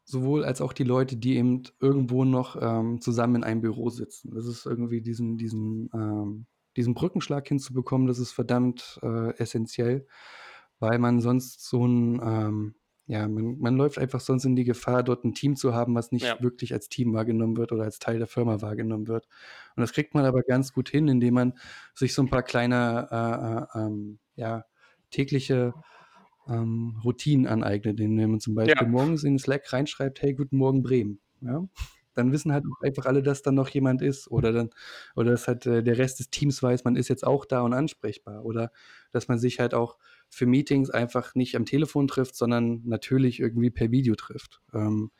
sowohl 0.05 0.43
als 0.45 0.61
auch 0.61 0.74
die 0.74 0.84
Leute, 0.84 1.18
die 1.18 1.36
eben 1.38 1.63
irgendwo 1.82 2.26
noch, 2.26 2.57
ähm, 2.61 3.01
zusammen 3.01 3.38
in 3.38 3.43
einem 3.43 3.61
Büro 3.61 3.89
sitzen. 3.89 4.34
Das 4.36 4.45
ist 4.47 4.66
irgendwie 4.66 5.01
diesen 5.01 5.38
diesen 5.38 5.89
ähm, 5.93 6.47
diesen 6.78 6.93
Brückenschlag 6.93 7.47
hinzubekommen, 7.47 8.07
das 8.07 8.20
ist 8.20 8.32
verdammt, 8.34 8.99
äh, 9.03 9.36
essenziell, 9.38 10.07
weil 10.80 10.99
man 10.99 11.22
sonst 11.22 11.68
so 11.68 11.86
'n 11.86 12.22
ähm, 12.24 12.76
ja, 13.08 13.28
man 13.28 13.58
man 13.60 13.76
läuft 13.78 13.97
einfach 13.99 14.20
sonst 14.22 14.45
in 14.45 14.56
die 14.56 14.64
Gefahr, 14.66 15.03
dort 15.03 15.26
'n 15.26 15.34
Team 15.36 15.56
zu 15.56 15.74
haben, 15.76 15.95
was 15.95 16.12
nicht 16.12 16.39
Ja. 16.39 16.39
wirklich 16.41 16.74
als 16.74 16.89
Team 16.89 17.14
wahrgenommen 17.14 17.58
wird 17.58 17.72
oder 17.72 17.84
als 17.84 17.99
Teil 17.99 18.18
der 18.20 18.28
Firma 18.28 18.62
wahrgenommen 18.62 19.08
wird. 19.08 19.28
Und 19.76 19.82
das 19.82 19.93
kriegt 19.93 20.14
man 20.16 20.26
aber 20.26 20.43
ganz 20.43 20.74
gut 20.74 20.89
hin, 20.89 21.08
indem 21.08 21.36
man 21.36 21.53
sich 21.95 22.14
so 22.16 22.22
'n 22.24 22.30
paar 22.30 22.43
kleine, 22.43 23.08
äh, 23.12 23.80
äh, 23.80 23.86
ähm, 23.88 24.20
ja, 24.36 24.66
tägliche, 25.12 25.76
ähm, 26.47 26.99
Routinen 27.03 27.47
aneignet, 27.47 27.99
indem 28.01 28.32
man 28.32 28.39
zum 28.41 28.56
Beispiel 28.56 28.88
Ja. 28.88 28.88
morgens 28.88 29.24
in 29.26 29.39
Slack 29.39 29.72
reinschreibt: 29.74 30.22
„Hey, 30.24 30.34
guten 30.36 30.58
Morgen 30.58 30.84
Bremen“, 30.84 31.22
ja? 31.41 31.68
Dann 32.16 32.32
wissen 32.34 32.53
halt 32.53 32.66
einfach 32.82 33.06
alle, 33.08 33.24
dass 33.24 33.41
da 33.43 33.51
noch 33.53 33.70
jemand 33.70 34.01
ist 34.03 34.30
oder 34.32 34.51
dann 34.53 34.72
oder 35.16 35.32
dass 35.32 35.47
halt, 35.49 35.66
äh, 35.68 35.84
der 35.84 35.97
Rest 35.99 36.20
des 36.20 36.30
Teams 36.32 36.64
weiß, 36.64 36.84
man 36.86 36.95
ist 36.97 37.10
jetzt 37.10 37.26
auch 37.28 37.45
da 37.45 37.62
und 37.62 37.74
ansprechbar. 37.74 38.45
Oder 38.45 38.72
dass 39.14 39.28
man 39.30 39.39
sich 39.39 39.60
halt 39.62 39.74
auch 39.76 39.97
für 40.36 40.45
Meetings 40.45 40.89
einfach 40.89 41.33
nicht 41.36 41.55
am 41.55 41.65
Telefon 41.65 42.07
trifft, 42.07 42.36
sondern 42.36 42.81
natürlich 42.86 43.39
irgendwie 43.39 43.69
per 43.71 43.89
Video 43.91 44.15
trifft. 44.15 44.61
Ähm, 44.73 45.11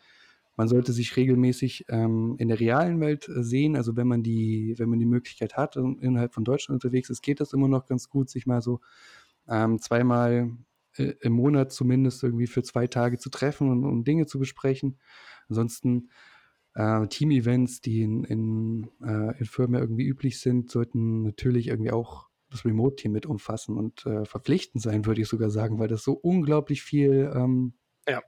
man 0.58 0.68
sollte 0.68 0.94
sich 0.94 1.16
regelmäßig, 1.18 1.86
ähm, 1.90 2.36
in 2.38 2.48
der 2.50 2.60
realen 2.60 3.00
Welt, 3.02 3.28
äh, 3.30 3.44
sehen. 3.44 3.76
Also, 3.78 3.96
wenn 3.98 4.08
man 4.08 4.24
die 4.24 4.76
wenn 4.78 4.90
man 4.90 5.00
die 5.00 5.06
Möglichkeit 5.06 5.56
hat 5.58 5.76
innerhalb 5.78 6.34
von 6.34 6.44
Deutschland 6.46 6.84
unterwegs 6.84 7.10
ist, 7.10 7.22
geht 7.22 7.40
das 7.42 7.54
immer 7.54 7.68
noch 7.70 7.86
ganz 7.88 8.10
gut, 8.10 8.30
sich 8.30 8.46
mal 8.46 8.62
so, 8.62 8.82
ähm, 9.48 9.80
zweimal, 9.80 10.52
äh, 10.98 11.14
im 11.22 11.34
Monat 11.34 11.72
zumindest 11.74 12.24
irgendwie 12.24 12.48
für 12.48 12.64
2 12.64 12.88
Tage 12.88 13.18
zu 13.20 13.30
treffen 13.30 13.70
und 13.72 13.86
und 13.86 14.06
Dinge 14.08 14.26
zu 14.28 14.40
besprechen. 14.40 14.98
Ansonsten, 15.50 16.10
äh, 16.76 17.08
Team-Events, 17.08 17.82
die 17.82 18.02
in 18.04 18.24
in 18.26 18.90
äh, 19.04 19.38
in 19.40 19.46
Firmen 19.46 19.80
irgendwie 19.82 20.06
üblich 20.08 20.40
sind, 20.42 20.72
sollten 20.72 21.24
natürlich 21.24 21.68
irgendwie 21.70 21.92
auch 21.92 22.30
das 22.50 22.66
Remote-Team 22.66 23.12
mit 23.12 23.26
umfassen 23.26 23.78
und, 23.78 24.06
äh, 24.06 24.26
verpflichtend 24.26 24.84
sein, 24.84 25.06
würde 25.06 25.22
ich 25.22 25.28
sogar 25.28 25.50
sagen, 25.50 25.80
weil 25.80 25.88
das 25.88 26.04
so 26.04 26.14
unglaublich 26.14 26.84
viel, 26.84 27.32
ähm 27.36 27.76
Ja. 28.08 28.22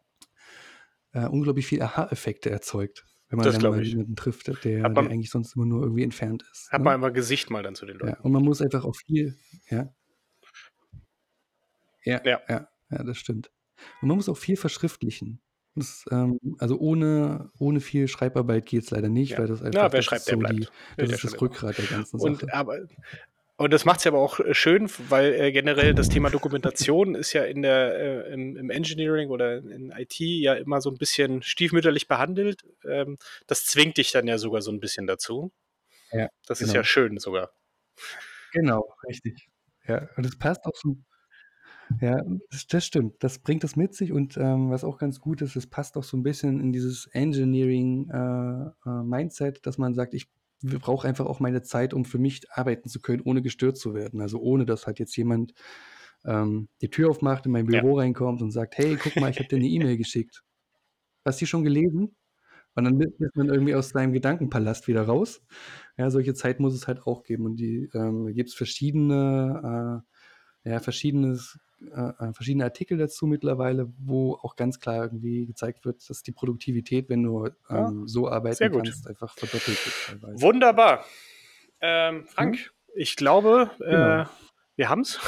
äh, 1.13 1.25
unglaublich 1.27 1.65
viel 1.67 1.81
Aha-Effekte 1.81 2.49
erzeugt, 2.49 3.05
wenn 3.29 3.37
man 3.37 3.45
Das 3.45 3.53
dann 3.53 3.63
mal 3.63 3.81
ich. 3.81 3.89
jemanden 3.89 4.15
trifft, 4.15 4.47
der 4.47 4.55
der 4.55 4.89
man 4.89 5.07
eigentlich 5.07 5.29
sonst 5.31 5.55
immer 5.55 5.65
nur 5.65 5.81
irgendwie 5.83 6.03
entfernt 6.03 6.43
ist, 6.51 6.71
hat 6.71 6.81
ne? 6.81 6.85
man 6.85 6.95
einfach 6.95 7.13
Gesicht 7.13 7.49
mal 7.49 7.63
dann 7.63 7.75
zu 7.75 7.85
den 7.85 7.97
Ja, 8.01 8.07
Leuten. 8.07 8.21
und 8.21 8.31
man 8.31 8.43
muss 8.43 8.61
einfach 8.61 8.85
auch 8.85 8.95
viel 8.95 9.35
ja? 9.69 9.93
Ja, 12.05 12.21
Ja. 12.23 12.41
ja, 12.47 12.67
ja, 12.91 13.03
das 13.03 13.17
stimmt. 13.17 13.51
Und 14.01 14.07
man 14.09 14.17
muss 14.17 14.29
auch 14.29 14.37
viel 14.37 14.57
verschriftlichen. 14.57 15.41
Das, 15.75 16.05
ähm 16.11 16.39
also 16.59 16.79
ohne 16.79 17.51
ohne 17.59 17.79
viel 17.81 18.07
Schreibarbeit 18.07 18.65
geht's 18.65 18.91
leider 18.91 19.09
nicht, 19.09 19.31
Ja. 19.31 19.37
weil 19.37 19.47
das 19.47 19.61
einfach 19.61 19.91
wer 19.93 20.01
das 20.01 20.05
schreibt, 20.05 20.21
ist 20.21 20.27
der 20.27 20.35
so 20.35 20.43
die 20.43 20.67
bleibt. 20.67 20.71
das 20.97 21.11
Ja, 21.11 21.17
ist 21.17 21.23
das 21.23 21.33
immer. 21.33 21.41
Rückgrat 21.41 21.77
der 21.77 21.87
ganzen 21.87 22.19
Und 22.19 22.21
Sache. 22.39 22.47
aber 22.53 22.87
und 23.57 23.73
das 23.73 23.85
macht's 23.85 24.03
ja 24.03 24.11
aber 24.11 24.19
auch, 24.21 24.39
äh, 24.39 24.53
schön, 24.53 24.89
weil, 25.09 25.33
äh, 25.33 25.51
generell 25.51 25.93
das 25.95 26.09
Thema 26.09 26.29
Dokumentation 26.29 27.15
ist 27.15 27.33
ja 27.33 27.43
in 27.43 27.61
der 27.63 28.27
äh, 28.27 28.33
im 28.33 28.55
im 28.57 28.69
Engineering 28.69 29.29
oder 29.29 29.57
in 29.57 29.91
IT 29.97 30.19
ja 30.19 30.53
immer 30.55 30.81
so 30.81 30.89
'n 30.89 30.97
bisschen 30.97 31.41
stiefmütterlich 31.43 32.07
behandelt. 32.07 32.63
Ähm, 32.87 33.17
das 33.47 33.65
zwingt 33.65 33.97
dich 33.97 34.11
dann 34.11 34.27
ja 34.27 34.37
sogar 34.37 34.61
so 34.61 34.71
'n 34.71 34.79
bisschen 34.79 35.07
dazu. 35.07 35.51
Ja, 36.11 36.29
Das 36.47 36.63
ist 36.63 36.73
ja 36.73 36.83
genau. 36.83 36.85
schön 36.85 37.19
sogar. 37.19 37.53
Genau, 38.53 38.93
richtig. 39.07 39.49
Ja, 39.87 40.09
und 40.17 40.25
es 40.25 40.37
passt 40.37 40.65
auch 40.65 40.75
so 40.75 40.97
ja, 42.01 42.21
das 42.51 42.67
das 42.67 42.85
stimmt. 42.85 43.15
Das 43.23 43.39
bringt 43.39 43.63
das 43.63 43.75
mit 43.77 43.95
sich 43.95 44.11
und, 44.13 44.37
ähm, 44.37 44.71
was 44.71 44.83
auch 44.85 44.97
ganz 44.99 45.21
gut 45.21 45.41
ist, 45.41 45.55
es 45.57 45.67
passt 45.67 45.97
auch 45.97 46.03
so 46.03 46.17
'n 46.17 46.23
bisschen 46.23 46.59
in 46.61 46.73
dieses 46.73 47.07
Engineering, 47.13 48.09
äh, 48.11 48.89
äh, 48.89 49.03
Mindset, 49.03 49.65
dass 49.67 49.77
man 49.79 49.95
sagt: 49.95 50.13
„Ich 50.15 50.27
brauche 50.63 51.07
einfach 51.07 51.25
auch 51.27 51.39
meine 51.41 51.61
Zeit, 51.63 51.93
um 51.93 52.05
für 52.05 52.19
mich 52.19 52.41
arbeiten 52.51 52.89
zu 52.89 53.01
können, 53.01 53.21
ohne 53.23 53.41
gestört 53.41 53.77
zu 53.77 53.93
werden.“ 53.95 54.21
Also, 54.21 54.39
ohne 54.41 54.65
dass 54.65 54.87
halt 54.87 54.99
jetzt 54.99 55.15
jemand, 55.17 55.53
ähm, 56.25 56.69
die 56.81 56.89
Tür 56.89 57.09
aufmacht, 57.11 57.45
in 57.47 57.51
mein 57.53 57.67
Ja. 57.71 57.81
Büro 57.81 57.97
reinkommt 57.99 58.41
und 58.41 58.51
sagt: 58.51 58.77
„Hey, 58.77 58.97
guck 58.97 59.17
mal, 59.19 59.29
ich 59.31 59.39
habe 59.39 59.49
dir 59.49 59.59
'ne 59.59 59.67
E-Mail 59.69 59.97
geschickt. 59.97 60.43
Hast 61.25 61.41
du 61.41 61.45
die 61.45 61.47
schon 61.49 61.63
gelesen?“ 61.65 62.15
Und 62.75 62.85
dann 62.85 63.01
ist 63.01 63.35
man 63.37 63.49
irgendwie 63.49 63.75
aus 63.75 63.89
seinem 63.91 64.13
Gedankenpalast 64.13 64.87
wieder 64.89 65.03
raus. 65.03 65.41
Ja, 65.97 66.09
solche 66.11 66.33
Zeit 66.35 66.59
muss 66.61 66.73
es 66.75 66.87
halt 66.87 67.01
auch 67.07 67.23
geben 67.23 67.45
und 67.47 67.57
die, 67.57 67.89
ähm 67.95 68.25
da 68.27 68.31
gibt's 68.33 68.55
verschiedene, 68.55 70.03
äh 70.65 70.71
ja, 70.71 70.79
verschiedenes 70.81 71.59
äh, 71.81 72.09
äh, 72.29 72.33
verschiedene 72.33 72.63
Artikel 72.63 72.97
dazu 72.97 73.27
mittlerweile, 73.27 73.91
wo 73.99 74.35
auch 74.35 74.55
ganz 74.55 74.79
klar 74.79 75.03
irgendwie 75.03 75.45
gezeigt 75.45 75.85
wird, 75.85 76.09
dass 76.09 76.23
die 76.23 76.31
Produktivität, 76.31 77.09
wenn 77.09 77.23
du, 77.23 77.47
Ja, 77.69 77.87
ähm, 77.89 78.07
so 78.07 78.23
sehr 78.25 78.33
arbeiten 78.33 78.71
kannst, 78.71 79.07
einfach 79.07 79.33
verdoppelt 79.35 79.85
wird 79.85 79.95
teilweise. 80.21 80.41
Wunderbar. 80.41 81.05
Ähm, 81.81 82.23
Ja. 82.25 82.31
Frank, 82.31 82.73
ich 82.95 83.15
glaube, 83.15 83.71
Genau. 83.79 84.21
äh, 84.21 84.25
wir 84.75 84.89
haben's. 84.89 85.19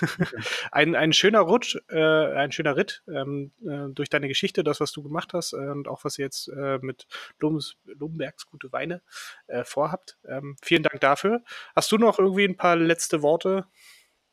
Ein 0.70 0.94
ein 0.94 1.12
schöner 1.12 1.40
Rutsch 1.40 1.76
äh, 1.88 1.98
ein 1.98 2.52
schöner 2.52 2.76
Ritt, 2.76 3.02
ähm, 3.08 3.50
äh, 3.66 3.88
durch 3.92 4.08
deine 4.08 4.28
Geschichte, 4.28 4.62
das, 4.62 4.78
was 4.80 4.92
du 4.92 5.02
gemacht 5.02 5.32
hast, 5.32 5.54
äh, 5.54 5.56
und 5.56 5.88
auch 5.88 6.04
was 6.04 6.18
ihr 6.18 6.24
jetzt, 6.26 6.48
äh, 6.48 6.78
mit 6.80 7.06
Lobens 7.40 7.74
Lobenbergs 7.84 8.46
Gute 8.46 8.70
Weine, 8.72 9.02
äh, 9.48 9.64
vorhabt. 9.64 10.18
Ähm, 10.24 10.56
vielen 10.62 10.84
Dank 10.84 11.00
dafür. 11.00 11.42
Hast 11.74 11.90
du 11.90 11.98
noch 11.98 12.18
irgendwie 12.20 12.44
'n 12.44 12.56
paar 12.56 12.76
letzte 12.76 13.22
Worte? 13.22 13.66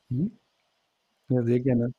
Mhm. 0.09 0.38
Ja, 1.30 1.43
sehr 1.43 1.59
gerne. 1.59 1.91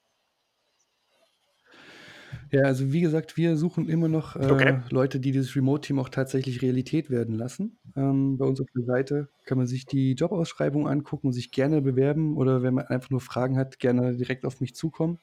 Ja, 2.53 2.63
also 2.63 2.93
wie 2.93 3.01
gesagt, 3.01 3.37
wir 3.37 3.57
suchen 3.57 3.89
immer 3.89 4.09
noch, 4.09 4.37
Okay. 4.51 4.77
äh, 4.77 4.79
Leute, 4.91 5.19
die 5.19 5.33
dieses 5.33 5.57
Remote-Team 5.57 5.99
auch 5.99 6.09
tatsächlich 6.09 6.63
Realität 6.63 7.11
werden 7.11 7.35
lassen. 7.35 7.79
Ähm, 7.97 8.39
bei 8.39 8.45
uns 8.47 8.61
auf 8.61 8.69
der 8.75 8.85
Seite 8.85 9.29
kann 9.45 9.59
man 9.59 9.67
sich 9.67 9.87
die 9.87 10.13
Jobausschreibung 10.13 10.87
angucken 10.89 11.29
und 11.29 11.33
sich 11.33 11.51
gerne 11.51 11.83
bewerben 11.83 12.37
oder 12.37 12.63
wenn 12.63 12.75
man 12.75 12.87
einfach 12.87 13.11
nur 13.11 13.21
Fragen 13.21 13.57
hat, 13.59 13.79
gerne 13.81 14.17
direkt 14.17 14.45
auf 14.45 14.61
mich 14.61 14.75
zukommen. 14.77 15.19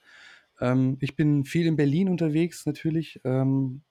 Ähm, 0.60 0.97
ich 1.01 1.16
bin 1.16 1.45
viel 1.45 1.66
in 1.68 1.76
Berlin 1.78 2.10
unterwegs 2.10 2.66
natürlich, 2.66 3.22
ähm, 3.24 3.84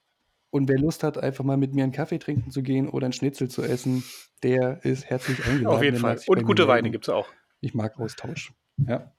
und 0.50 0.68
wer 0.68 0.78
Lust 0.80 1.04
hat, 1.04 1.18
einfach 1.18 1.44
mal 1.44 1.56
mit 1.58 1.74
mir 1.74 1.84
'n 1.84 1.92
Kaffee 1.92 2.18
trinken 2.18 2.50
zu 2.52 2.62
gehen 2.62 2.88
oder 2.88 3.06
'n 3.08 3.12
Schnitzel 3.14 3.48
zu 3.50 3.62
essen, 3.64 4.04
der 4.44 4.84
ist 4.84 5.06
herzlich 5.10 5.46
Auf 5.64 5.80
eingeladen. 5.80 5.82
jeden 5.82 5.94
Der 5.94 6.00
mag 6.00 6.18
Fall. 6.18 6.20
sich 6.20 6.32
bei 6.34 6.42
Und 6.42 6.44
mir 6.44 6.56
gute 6.56 6.66
Weine 6.68 6.90
melden. 6.90 6.90
gibt's 6.90 7.08
auch. 7.08 7.32
Ich 7.60 7.74
mag 7.74 7.98
Austausch. 8.00 8.54
Ja. 8.88 9.14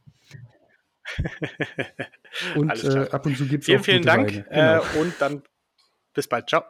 Und, 2.56 2.84
äh, 2.84 3.10
ab 3.12 3.26
und 3.26 3.38
zu 3.38 3.46
gibt's 3.48 3.66
Vielen, 3.66 3.80
auch 3.80 3.84
vielen 3.86 3.98
gute 4.02 4.08
Dank, 4.08 4.32
äh, 4.50 4.80
Genau. 4.80 4.84
und 5.02 5.14
dann 5.22 5.44
bis 6.14 6.28
bald. 6.28 6.48
Tschau. 6.48 6.64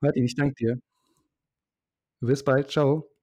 Martin, 0.00 0.24
ich 0.24 0.34
danke 0.36 0.54
dir. 0.54 0.78
Bis 2.20 2.42
bald. 2.44 2.68
Tschau. 2.68 3.13